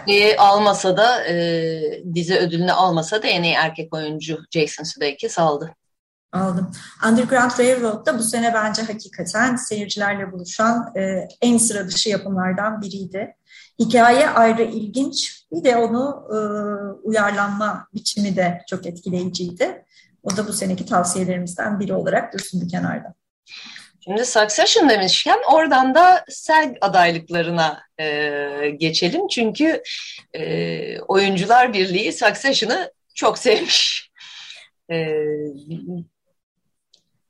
E, 0.07 0.37
almasa 0.37 0.97
da 0.97 1.25
e, 1.27 1.33
dizi 2.13 2.35
ödülünü 2.35 2.71
almasa 2.71 3.23
da 3.23 3.27
en 3.27 3.43
iyi 3.43 3.53
erkek 3.53 3.93
oyuncu 3.93 4.39
Jason 4.51 4.83
Sudeikis 4.83 5.39
aldı. 5.39 5.75
Aldım. 6.33 6.71
Underground 7.07 7.51
Railroad 7.59 8.05
da 8.05 8.19
bu 8.19 8.23
sene 8.23 8.53
bence 8.53 8.81
hakikaten 8.81 9.55
seyircilerle 9.55 10.31
buluşan 10.31 10.93
e, 10.97 11.27
en 11.41 11.57
sıra 11.57 11.87
dışı 11.87 12.09
yapımlardan 12.09 12.81
biriydi. 12.81 13.35
Hikaye 13.79 14.29
ayrı 14.29 14.63
ilginç. 14.63 15.45
Bir 15.51 15.63
de 15.63 15.77
onu 15.77 16.27
e, 16.29 16.37
uyarlanma 17.07 17.87
biçimi 17.93 18.35
de 18.35 18.61
çok 18.69 18.85
etkileyiciydi. 18.85 19.85
O 20.23 20.37
da 20.37 20.47
bu 20.47 20.53
seneki 20.53 20.85
tavsiyelerimizden 20.85 21.79
biri 21.79 21.93
olarak 21.93 22.33
dursun 22.33 22.61
bir 22.61 22.69
kenarda. 22.69 23.13
Şimdi 24.03 24.25
Succession 24.25 24.89
demişken 24.89 25.39
oradan 25.53 25.95
da 25.95 26.25
SAG 26.29 26.77
adaylıklarına 26.81 27.83
e, 27.99 28.69
geçelim. 28.77 29.27
Çünkü 29.27 29.83
e, 30.33 30.99
Oyuncular 30.99 31.73
Birliği 31.73 32.13
Succession'ı 32.13 32.91
çok 33.15 33.37
sevmiş. 33.37 34.09
E, 34.91 35.15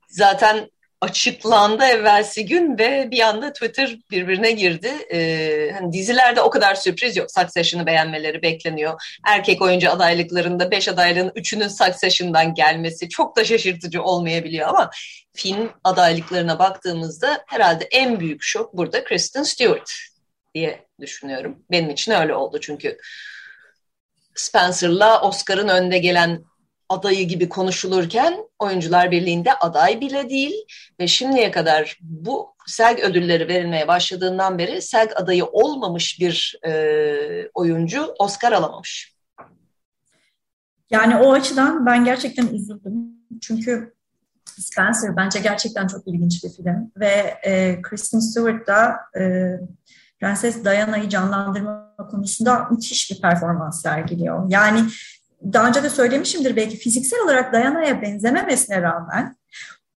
zaten 0.08 0.70
açıklandı 1.04 1.84
evvelsi 1.84 2.46
gün 2.46 2.78
ve 2.78 3.08
bir 3.10 3.20
anda 3.20 3.52
Twitter 3.52 3.98
birbirine 4.10 4.52
girdi. 4.52 4.92
Ee, 5.12 5.70
hani 5.74 5.92
dizilerde 5.92 6.40
o 6.40 6.50
kadar 6.50 6.74
sürpriz 6.74 7.16
yok. 7.16 7.30
Succession'ı 7.30 7.86
beğenmeleri 7.86 8.42
bekleniyor. 8.42 9.02
Erkek 9.26 9.62
oyuncu 9.62 9.90
adaylıklarında 9.90 10.70
beş 10.70 10.88
adaylığın 10.88 11.32
üçünün 11.34 11.68
Succession'dan 11.68 12.54
gelmesi 12.54 13.08
çok 13.08 13.36
da 13.36 13.44
şaşırtıcı 13.44 14.02
olmayabiliyor 14.02 14.68
ama 14.68 14.90
film 15.34 15.72
adaylıklarına 15.84 16.58
baktığımızda 16.58 17.44
herhalde 17.46 17.84
en 17.84 18.20
büyük 18.20 18.42
şok 18.42 18.76
burada 18.76 19.04
Kristen 19.04 19.42
Stewart 19.42 19.90
diye 20.54 20.86
düşünüyorum. 21.00 21.62
Benim 21.70 21.90
için 21.90 22.12
öyle 22.12 22.34
oldu 22.34 22.60
çünkü 22.60 22.98
Spencer'la 24.34 25.22
Oscar'ın 25.22 25.68
önde 25.68 25.98
gelen 25.98 26.44
adayı 26.94 27.28
gibi 27.28 27.48
konuşulurken 27.48 28.38
Oyuncular 28.58 29.10
Birliği'nde 29.10 29.54
aday 29.54 30.00
bile 30.00 30.30
değil 30.30 30.54
ve 31.00 31.06
şimdiye 31.06 31.50
kadar 31.50 31.98
bu 32.00 32.54
SEG 32.66 33.00
ödülleri 33.00 33.48
verilmeye 33.48 33.88
başladığından 33.88 34.58
beri 34.58 34.82
SEG 34.82 35.10
adayı 35.16 35.44
olmamış 35.44 36.20
bir 36.20 36.58
e, 36.66 37.50
oyuncu 37.54 38.14
Oscar 38.18 38.52
alamamış. 38.52 39.14
Yani 40.90 41.16
o 41.16 41.32
açıdan 41.32 41.86
ben 41.86 42.04
gerçekten 42.04 42.46
üzüldüm. 42.46 42.94
Çünkü 43.40 43.94
Spencer 44.44 45.16
bence 45.16 45.40
gerçekten 45.40 45.86
çok 45.86 46.08
ilginç 46.08 46.44
bir 46.44 46.50
film 46.50 46.92
ve 46.96 47.38
e, 47.44 47.82
Kristen 47.82 48.18
Stewart 48.18 48.66
da 48.66 48.96
e, 49.20 49.54
Prenses 50.20 50.64
Diana'yı 50.64 51.08
canlandırma 51.08 51.94
konusunda 52.10 52.68
müthiş 52.70 53.10
bir 53.10 53.20
performans 53.20 53.82
sergiliyor. 53.82 54.50
Yani 54.50 54.80
daha 55.52 55.68
önce 55.68 55.82
de 55.82 55.90
söylemişimdir 55.90 56.56
belki 56.56 56.76
fiziksel 56.76 57.20
olarak 57.24 57.52
Dayana'ya 57.52 58.02
benzememesine 58.02 58.82
rağmen 58.82 59.36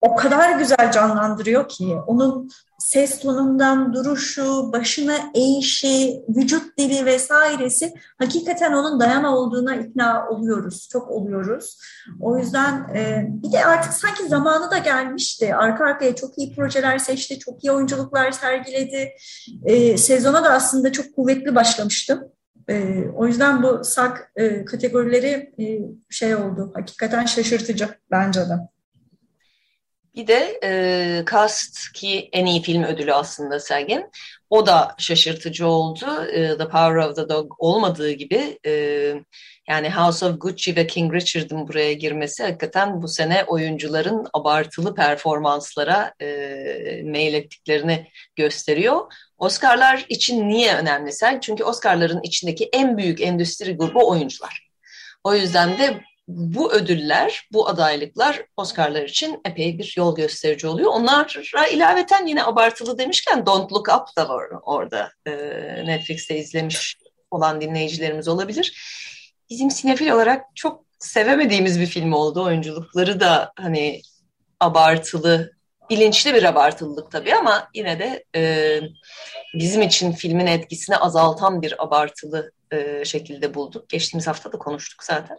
o 0.01 0.15
kadar 0.15 0.59
güzel 0.59 0.91
canlandırıyor 0.91 1.69
ki 1.69 1.95
onun 2.07 2.49
ses 2.79 3.19
tonundan 3.19 3.93
duruşu, 3.93 4.73
başına 4.73 5.17
eğişi, 5.33 6.23
vücut 6.29 6.77
dili 6.77 7.05
vesairesi 7.05 7.93
hakikaten 8.17 8.73
onun 8.73 8.99
Dayana 8.99 9.37
olduğuna 9.37 9.75
ikna 9.75 10.29
oluyoruz. 10.29 10.89
Çok 10.91 11.11
oluyoruz. 11.11 11.79
O 12.21 12.37
yüzden 12.37 12.73
e, 12.95 13.27
bir 13.29 13.51
de 13.51 13.65
artık 13.65 13.93
sanki 13.93 14.27
zamanı 14.27 14.71
da 14.71 14.77
gelmişti. 14.77 15.55
Arka 15.55 15.85
arkaya 15.85 16.15
çok 16.15 16.37
iyi 16.37 16.55
projeler 16.55 16.97
seçti, 16.97 17.39
çok 17.39 17.63
iyi 17.63 17.71
oyunculuklar 17.71 18.31
sergiledi. 18.31 19.11
E, 19.65 19.97
sezona 19.97 20.43
da 20.43 20.49
aslında 20.49 20.91
çok 20.91 21.15
kuvvetli 21.15 21.55
başlamıştım. 21.55 22.23
E, 22.69 23.03
o 23.15 23.27
yüzden 23.27 23.63
bu 23.63 23.83
sak 23.83 24.31
e, 24.35 24.65
kategorileri 24.65 25.53
e, 25.59 25.65
şey 26.09 26.35
oldu. 26.35 26.71
Hakikaten 26.75 27.25
şaşırtıcı 27.25 27.89
bence 28.11 28.39
de. 28.39 28.59
Bir 30.15 30.27
de 30.27 30.59
e, 30.63 31.25
Cast 31.31 31.91
ki 31.93 32.29
en 32.31 32.45
iyi 32.45 32.61
film 32.61 32.83
ödülü 32.83 33.13
aslında 33.13 33.59
Sergen. 33.59 34.11
O 34.49 34.65
da 34.65 34.95
şaşırtıcı 34.97 35.67
oldu. 35.67 36.05
E, 36.31 36.57
the 36.57 36.69
Power 36.69 36.95
of 36.95 37.15
the 37.15 37.29
Dog 37.29 37.53
olmadığı 37.57 38.11
gibi 38.11 38.59
e, 38.65 38.71
yani 39.69 39.89
House 39.89 40.25
of 40.25 40.41
Gucci 40.41 40.75
ve 40.75 40.87
King 40.87 41.13
Richard'ın 41.13 41.67
buraya 41.67 41.93
girmesi 41.93 42.43
hakikaten 42.43 43.01
bu 43.01 43.07
sene 43.07 43.43
oyuncuların 43.43 44.27
abartılı 44.33 44.95
performanslara 44.95 46.13
e, 46.21 46.27
mail 47.05 47.33
ettiklerini 47.33 48.07
gösteriyor. 48.35 49.13
Oscar'lar 49.37 50.05
için 50.09 50.49
niye 50.49 50.75
önemli 50.75 51.13
sen? 51.13 51.39
Çünkü 51.39 51.63
Oscar'ların 51.63 52.21
içindeki 52.23 52.69
en 52.73 52.97
büyük 52.97 53.21
endüstri 53.21 53.77
grubu 53.77 54.09
oyuncular. 54.09 54.69
O 55.23 55.35
yüzden 55.35 55.77
de 55.77 56.01
bu 56.27 56.73
ödüller, 56.73 57.47
bu 57.53 57.67
adaylıklar 57.67 58.45
Oscar'lar 58.57 59.03
için 59.03 59.41
epey 59.45 59.77
bir 59.77 59.93
yol 59.97 60.15
gösterici 60.15 60.67
oluyor. 60.67 60.91
Onlara 60.91 61.67
ilaveten 61.67 62.27
yine 62.27 62.43
abartılı 62.43 62.97
demişken 62.97 63.45
Don't 63.45 63.71
Look 63.71 63.89
Up 63.89 64.17
da 64.17 64.29
var 64.29 64.49
orada. 64.63 65.11
Ee, 65.27 65.31
Netflix'te 65.85 66.37
izlemiş 66.37 66.97
olan 67.31 67.61
dinleyicilerimiz 67.61 68.27
olabilir. 68.27 68.81
Bizim 69.49 69.71
sinefil 69.71 70.09
olarak 70.09 70.45
çok 70.55 70.85
sevemediğimiz 70.99 71.79
bir 71.79 71.85
film 71.85 72.13
oldu. 72.13 72.43
Oyunculukları 72.43 73.19
da 73.19 73.51
hani 73.59 74.01
abartılı, 74.59 75.51
bilinçli 75.89 76.33
bir 76.33 76.43
abartılılık 76.43 77.11
tabii 77.11 77.35
ama 77.35 77.69
yine 77.73 77.99
de 77.99 78.23
e, 78.35 78.79
bizim 79.53 79.81
için 79.81 80.11
filmin 80.11 80.47
etkisini 80.47 80.97
azaltan 80.97 81.61
bir 81.61 81.83
abartılı 81.83 82.51
e, 82.71 83.05
şekilde 83.05 83.53
bulduk. 83.53 83.89
Geçtiğimiz 83.89 84.27
hafta 84.27 84.51
da 84.51 84.57
konuştuk 84.57 85.03
zaten. 85.03 85.37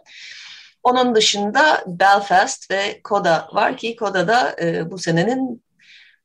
Onun 0.87 1.15
dışında 1.15 1.83
Belfast 1.87 2.71
ve 2.71 3.01
Coda 3.05 3.49
var 3.53 3.77
ki 3.77 3.95
Coda 3.99 4.27
da 4.27 4.55
e, 4.61 4.91
bu 4.91 4.97
senenin 4.97 5.63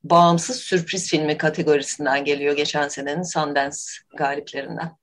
bağımsız 0.05 0.57
sürpriz 0.57 1.09
filmi 1.09 1.39
kategorisinden 1.39 2.25
geliyor 2.25 2.57
geçen 2.57 2.89
senenin 2.89 3.23
Sundance 3.23 3.77
galiplerinden. 4.17 4.97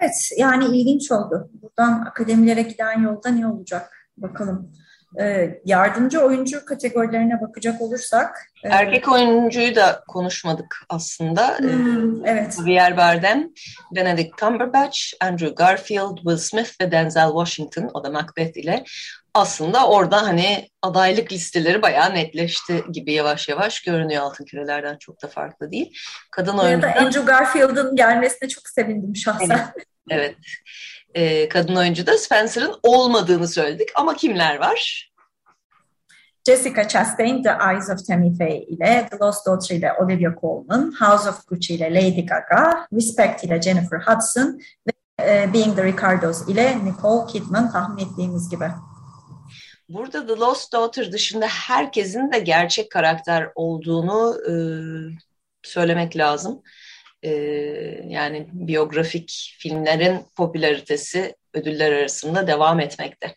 Evet 0.00 0.14
yani 0.38 0.76
ilginç 0.76 1.12
oldu. 1.12 1.50
Buradan 1.62 2.00
akademilere 2.06 2.62
giden 2.62 3.02
yolda 3.02 3.28
ne 3.28 3.46
olacak 3.46 4.08
bakalım. 4.16 4.72
Ee, 5.20 5.60
yardımcı 5.64 6.20
oyuncu 6.20 6.64
kategorilerine 6.64 7.40
bakacak 7.40 7.82
olursak. 7.82 8.46
E, 8.64 8.68
Erkek 8.68 9.08
oyuncuyu 9.08 9.76
da 9.76 10.04
konuşmadık 10.08 10.76
aslında. 10.88 11.56
E, 11.58 11.62
hmm, 11.62 12.26
evet. 12.26 12.56
Javier 12.58 12.96
Bardem, 12.96 13.48
Benedict 13.94 14.38
Cumberbatch, 14.38 14.98
Andrew 15.20 15.54
Garfield, 15.54 16.16
Will 16.16 16.36
Smith 16.36 16.80
ve 16.80 16.92
Denzel 16.92 17.28
Washington 17.28 17.90
o 17.94 18.04
da 18.04 18.10
Macbeth 18.10 18.56
ile 18.56 18.84
aslında 19.34 19.88
orada 19.88 20.22
hani 20.22 20.68
adaylık 20.82 21.32
listeleri 21.32 21.82
bayağı 21.82 22.14
netleşti 22.14 22.84
gibi 22.92 23.12
yavaş 23.12 23.48
yavaş 23.48 23.80
görünüyor 23.80 24.22
altın 24.22 24.44
kürelerden 24.44 24.96
çok 24.98 25.22
da 25.22 25.28
farklı 25.28 25.72
değil. 25.72 25.98
Kadın 26.30 26.58
oyuncu 26.58 26.86
Andrew 26.86 27.22
Garfield'ın 27.22 27.96
gelmesine 27.96 28.48
çok 28.48 28.68
sevindim 28.68 29.16
şahsen. 29.16 29.48
Evet. 29.48 29.86
evet 30.10 30.36
e, 31.14 31.48
kadın 31.48 31.76
oyuncu 31.76 32.06
da 32.06 32.18
Spencer'ın 32.18 32.74
olmadığını 32.82 33.48
söyledik. 33.48 33.88
Ama 33.94 34.16
kimler 34.16 34.56
var? 34.56 35.12
Jessica 36.46 36.88
Chastain, 36.88 37.42
The 37.42 37.56
Eyes 37.70 37.90
of 37.90 38.06
Tammy 38.06 38.36
Faye 38.38 38.62
ile, 38.62 39.08
The 39.10 39.18
Lost 39.20 39.46
Daughter 39.46 39.76
ile 39.76 39.92
Olivia 39.92 40.34
Colman, 40.40 40.92
House 41.00 41.28
of 41.28 41.46
Gucci 41.46 41.74
ile 41.74 41.94
Lady 41.94 42.26
Gaga, 42.26 42.86
Respect 42.92 43.44
ile 43.44 43.62
Jennifer 43.62 44.00
Hudson 44.00 44.60
ve 44.86 44.92
e, 45.22 45.52
Being 45.52 45.76
the 45.76 45.84
Ricardos 45.84 46.48
ile 46.48 46.84
Nicole 46.84 47.32
Kidman 47.32 47.72
tahmin 47.72 48.04
ettiğimiz 48.04 48.50
gibi. 48.50 48.70
Burada 49.88 50.26
The 50.26 50.36
Lost 50.36 50.72
Daughter 50.72 51.12
dışında 51.12 51.46
herkesin 51.46 52.32
de 52.32 52.38
gerçek 52.38 52.90
karakter 52.90 53.48
olduğunu 53.54 54.38
e, 54.50 54.54
söylemek 55.62 56.16
lazım 56.16 56.62
e, 57.22 57.30
yani 58.08 58.48
biyografik 58.52 59.56
filmlerin 59.58 60.26
popülaritesi 60.36 61.36
ödüller 61.54 61.92
arasında 61.92 62.46
devam 62.46 62.80
etmekte. 62.80 63.36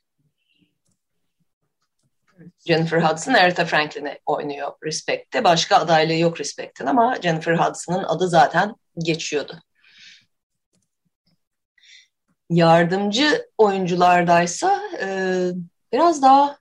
Jennifer 2.67 3.01
Hudson 3.01 3.33
Aretha 3.33 3.65
Franklin'i 3.65 4.19
oynuyor 4.25 4.71
Respect'te. 4.83 5.43
Başka 5.43 5.75
adaylığı 5.75 6.13
yok 6.13 6.39
Respect'in 6.39 6.86
ama 6.86 7.17
Jennifer 7.21 7.57
Hudson'ın 7.57 8.03
adı 8.03 8.27
zaten 8.29 8.75
geçiyordu. 8.97 9.59
Yardımcı 12.49 13.49
oyunculardaysa 13.57 14.81
e, 15.01 15.07
biraz 15.93 16.21
daha 16.21 16.57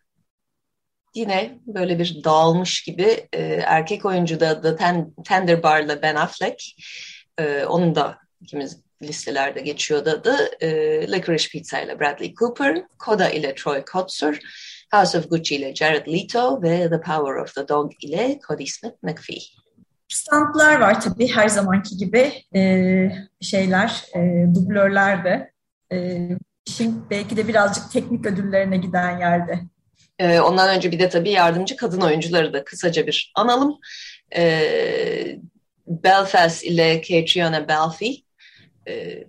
yine 1.14 1.58
böyle 1.66 1.98
bir 1.98 2.24
dağılmış 2.24 2.82
gibi 2.82 3.28
e, 3.32 3.42
erkek 3.66 4.04
oyuncuda 4.04 4.76
Ten, 4.76 5.14
Tender 5.24 5.62
Bar'la 5.62 6.02
Ben 6.02 6.14
Affleck 6.14 6.76
e, 7.39 7.64
onun 7.64 7.95
da 7.95 8.18
ikimiz 8.41 8.85
listelerde 9.03 9.61
geçiyordu 9.61 10.11
adı. 10.11 10.37
E, 10.61 10.68
Licorice 11.12 11.49
Pizza 11.49 11.80
ile 11.80 12.01
Bradley 12.01 12.35
Cooper, 12.35 12.82
Coda 13.05 13.30
ile 13.30 13.55
Troy 13.55 13.85
Kotsur, 13.85 14.39
House 14.93 15.18
of 15.18 15.30
Gucci 15.30 15.57
ile 15.57 15.74
Jared 15.74 16.07
Leto 16.07 16.62
ve 16.62 16.91
The 16.91 17.01
Power 17.01 17.35
of 17.35 17.55
the 17.55 17.68
Dog 17.68 17.93
ile 18.01 18.39
Cody 18.49 18.66
Smith 18.66 18.95
McPhee. 19.03 19.41
Standlar 20.09 20.80
var 20.80 21.01
tabii 21.01 21.28
her 21.28 21.49
zamanki 21.49 21.97
gibi 21.97 22.32
e, 22.55 23.11
şeyler, 23.41 24.05
e, 24.16 24.47
dublörler 24.55 25.24
de. 25.24 25.53
E, 25.93 26.28
işin 26.66 27.11
belki 27.11 27.37
de 27.37 27.49
birazcık 27.49 27.93
teknik 27.93 28.26
ödüllerine 28.26 28.76
giden 28.76 29.18
yerde. 29.18 29.61
E, 30.18 30.41
ondan 30.41 30.76
önce 30.76 30.93
bir 30.93 30.99
de 30.99 31.09
tabii 31.09 31.30
yardımcı 31.30 31.76
kadın 31.76 32.01
oyuncuları 32.01 32.53
da 32.53 32.64
kısaca 32.64 33.07
bir 33.07 33.32
analım. 33.35 33.78
E, 34.37 35.39
Belfast 35.87 36.64
ile 36.64 37.03
Catriona 37.03 37.68
Balfe 37.68 38.07
e, 38.89 39.24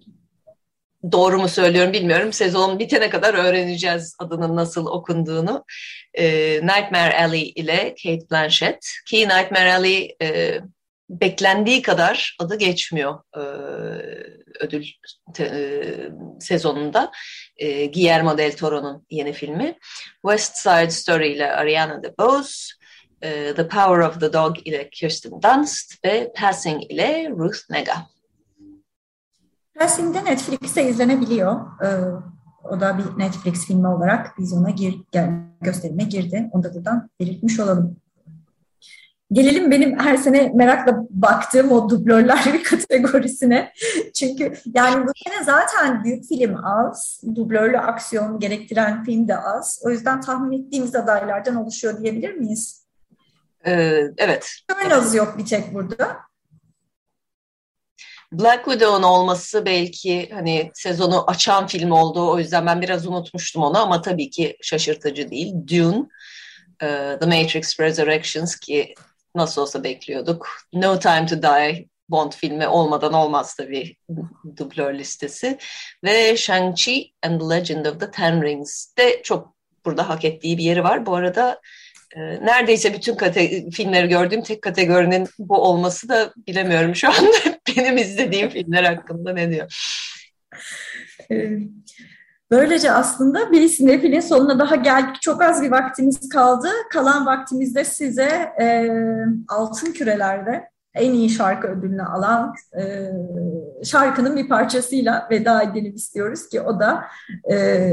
doğru 1.11 1.39
mu 1.39 1.49
söylüyorum 1.49 1.93
bilmiyorum. 1.93 2.33
Sezon 2.33 2.79
bitene 2.79 3.09
kadar 3.09 3.33
öğreneceğiz 3.33 4.15
adının 4.19 4.55
nasıl 4.55 4.85
okunduğunu. 4.85 5.65
E, 6.13 6.25
Nightmare 6.63 7.17
Alley 7.17 7.53
ile 7.55 7.95
Kate 8.03 8.29
Blanchett. 8.31 8.87
Ki 9.07 9.17
Nightmare 9.17 9.73
Alley 9.73 10.15
e, 10.21 10.59
beklendiği 11.09 11.81
kadar 11.81 12.35
adı 12.39 12.57
geçmiyor 12.57 13.19
e, 13.37 13.41
ödül 14.59 14.85
te, 15.33 15.43
e, 15.43 15.59
sezonunda. 16.39 17.11
E, 17.57 17.85
Guillermo 17.85 18.37
del 18.37 18.55
Toro'nun 18.57 19.05
yeni 19.09 19.33
filmi. 19.33 19.77
West 20.21 20.55
Side 20.57 20.89
Story 20.91 21.31
ile 21.31 21.51
Ariana 21.51 22.03
DeBose. 22.03 22.73
E, 23.21 23.53
the 23.55 23.67
Power 23.67 23.99
of 23.99 24.19
the 24.19 24.33
Dog 24.33 24.67
ile 24.67 24.89
Kirsten 24.89 25.41
Dunst 25.41 26.05
ve 26.05 26.33
Passing 26.35 26.91
ile 26.91 27.29
Ruth 27.29 27.69
Nega. 27.69 28.07
Passing'de 29.79 30.25
Netflix'te 30.25 30.89
izlenebiliyor. 30.89 31.61
Ee, 31.83 31.87
o 32.63 32.79
da 32.79 32.97
bir 32.97 33.19
Netflix 33.19 33.67
filmi 33.67 33.87
olarak 33.87 34.39
vizyona 34.39 34.69
gir, 34.69 34.95
gel, 35.11 35.31
gösterime 35.61 36.03
girdi. 36.03 36.49
Onu 36.51 36.63
da 36.63 36.73
buradan 36.73 37.09
belirtmiş 37.19 37.59
olalım. 37.59 37.95
Gelelim 39.31 39.71
benim 39.71 39.99
her 39.99 40.17
sene 40.17 40.51
merakla 40.55 41.05
baktığım 41.09 41.71
o 41.71 41.89
dublörler 41.89 42.63
kategorisine. 42.69 43.71
Çünkü 44.13 44.53
yani 44.75 45.07
bu 45.07 45.11
sene 45.25 45.43
zaten 45.43 46.03
büyük 46.03 46.27
film 46.27 46.65
az, 46.65 47.23
dublörlü 47.35 47.77
aksiyon 47.77 48.39
gerektiren 48.39 49.03
film 49.03 49.27
de 49.27 49.37
az. 49.37 49.81
O 49.85 49.89
yüzden 49.89 50.21
tahmin 50.21 50.63
ettiğimiz 50.63 50.95
adaylardan 50.95 51.55
oluşuyor 51.55 52.01
diyebilir 52.01 52.33
miyiz? 52.33 52.84
Ee, 53.67 54.01
evet. 54.17 54.55
Az 54.91 55.15
yok 55.15 55.37
bir 55.37 55.45
tek 55.45 55.73
burada. 55.73 56.17
Black 58.31 58.65
Widow'un 58.65 59.03
olması 59.03 59.65
belki 59.65 60.29
hani 60.33 60.71
sezonu 60.73 61.29
açan 61.29 61.67
film 61.67 61.91
oldu. 61.91 62.31
O 62.31 62.39
yüzden 62.39 62.65
ben 62.65 62.81
biraz 62.81 63.07
unutmuştum 63.07 63.63
onu 63.63 63.77
ama 63.77 64.01
tabii 64.01 64.29
ki 64.29 64.57
şaşırtıcı 64.61 65.31
değil. 65.31 65.53
Dune, 65.67 65.97
uh, 66.83 67.19
The 67.19 67.25
Matrix 67.25 67.79
Resurrections 67.79 68.55
ki 68.55 68.93
nasıl 69.35 69.61
olsa 69.61 69.83
bekliyorduk. 69.83 70.49
No 70.73 70.99
Time 70.99 71.25
to 71.25 71.41
Die 71.41 71.87
Bond 72.09 72.31
filmi 72.31 72.67
olmadan 72.67 73.13
olmaz 73.13 73.55
tabii 73.55 73.95
dublör 74.57 74.93
listesi. 74.93 75.57
Ve 76.03 76.33
Shang-Chi 76.33 77.11
and 77.23 77.41
the 77.41 77.55
Legend 77.55 77.85
of 77.85 77.99
the 77.99 78.11
Ten 78.11 78.43
Rings 78.43 78.97
de 78.97 79.21
çok 79.23 79.55
burada 79.85 80.09
hak 80.09 80.25
ettiği 80.25 80.57
bir 80.57 80.63
yeri 80.63 80.83
var. 80.83 81.05
Bu 81.05 81.15
arada 81.15 81.51
e, 81.51 81.55
neredeyse 82.15 82.93
bütün 82.93 83.15
filmleri 83.69 84.07
gördüğüm 84.07 84.41
tek 84.41 84.61
kategorinin 84.61 85.27
bu 85.39 85.57
olması 85.57 86.09
da 86.09 86.33
bilemiyorum 86.47 86.95
şu 86.95 87.07
anda. 87.07 87.37
Benim 87.77 87.97
izlediğim 87.97 88.49
filmler 88.49 88.83
hakkında 88.83 89.33
ne 89.33 89.51
diyor? 89.51 89.71
Böylece 92.51 92.91
aslında 92.91 93.51
bir 93.51 93.67
sinefilin 93.67 94.19
sonuna 94.19 94.59
daha 94.59 94.75
geldik. 94.75 95.21
Çok 95.21 95.41
az 95.41 95.63
bir 95.63 95.71
vaktimiz 95.71 96.29
kaldı. 96.29 96.69
Kalan 96.91 97.25
vaktimizde 97.25 97.83
size 97.83 98.53
e, 98.61 98.89
Altın 99.47 99.91
Küreler'de 99.91 100.74
en 100.95 101.13
iyi 101.13 101.29
şarkı 101.29 101.67
ödülünü 101.67 102.03
alan 102.03 102.53
e, 102.77 102.83
şarkının 103.83 104.35
bir 104.35 104.49
parçasıyla 104.49 105.27
veda 105.31 105.61
edelim 105.61 105.95
istiyoruz 105.95 106.49
ki 106.49 106.61
o 106.61 106.79
da 106.79 107.05
e, 107.51 107.91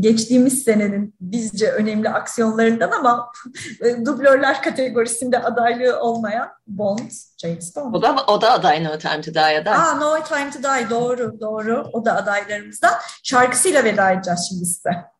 geçtiğimiz 0.00 0.62
senenin 0.62 1.14
bizce 1.20 1.70
önemli 1.70 2.08
aksiyonlarından 2.08 2.90
ama 2.90 3.32
e, 3.80 4.04
dublörler 4.06 4.62
kategorisinde 4.62 5.38
adaylığı 5.38 6.00
olmayan 6.00 6.48
Bond, 6.66 7.10
James 7.42 7.76
Bond. 7.76 7.94
O 7.94 8.02
da, 8.02 8.16
o 8.26 8.40
da 8.40 8.52
aday 8.52 8.84
No 8.84 8.98
Time 8.98 9.20
to 9.20 9.34
Die 9.34 9.58
aday. 9.60 9.74
Aa, 9.74 9.94
No 9.94 10.14
Time 10.24 10.50
to 10.50 10.58
Die 10.58 10.90
doğru 10.90 11.40
doğru 11.40 11.86
o 11.92 12.04
da 12.04 12.16
adaylarımızdan. 12.16 12.92
Şarkısıyla 13.22 13.84
veda 13.84 14.10
edeceğiz 14.10 14.46
şimdi 14.48 14.66
size. 14.66 15.13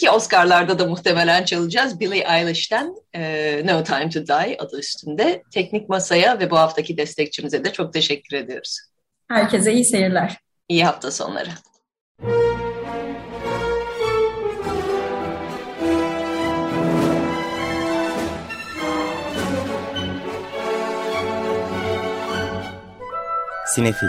Ki 0.00 0.10
Oscar'larda 0.10 0.78
da 0.78 0.86
muhtemelen 0.86 1.44
çalacağız. 1.44 2.00
Billie 2.00 2.24
Eilish'ten 2.28 2.94
e, 3.14 3.62
No 3.64 3.84
Time 3.84 4.10
to 4.10 4.26
Die 4.26 4.56
adı 4.58 4.78
üstünde. 4.78 5.42
Teknik 5.50 5.88
Masa'ya 5.88 6.38
ve 6.38 6.50
bu 6.50 6.58
haftaki 6.58 6.96
destekçimize 6.96 7.64
de 7.64 7.72
çok 7.72 7.92
teşekkür 7.92 8.36
ediyoruz. 8.36 8.78
Herkese 9.28 9.72
iyi 9.72 9.84
seyirler. 9.84 10.38
İyi 10.68 10.84
hafta 10.84 11.10
sonları. 11.10 11.48
Sinefil 23.66 24.08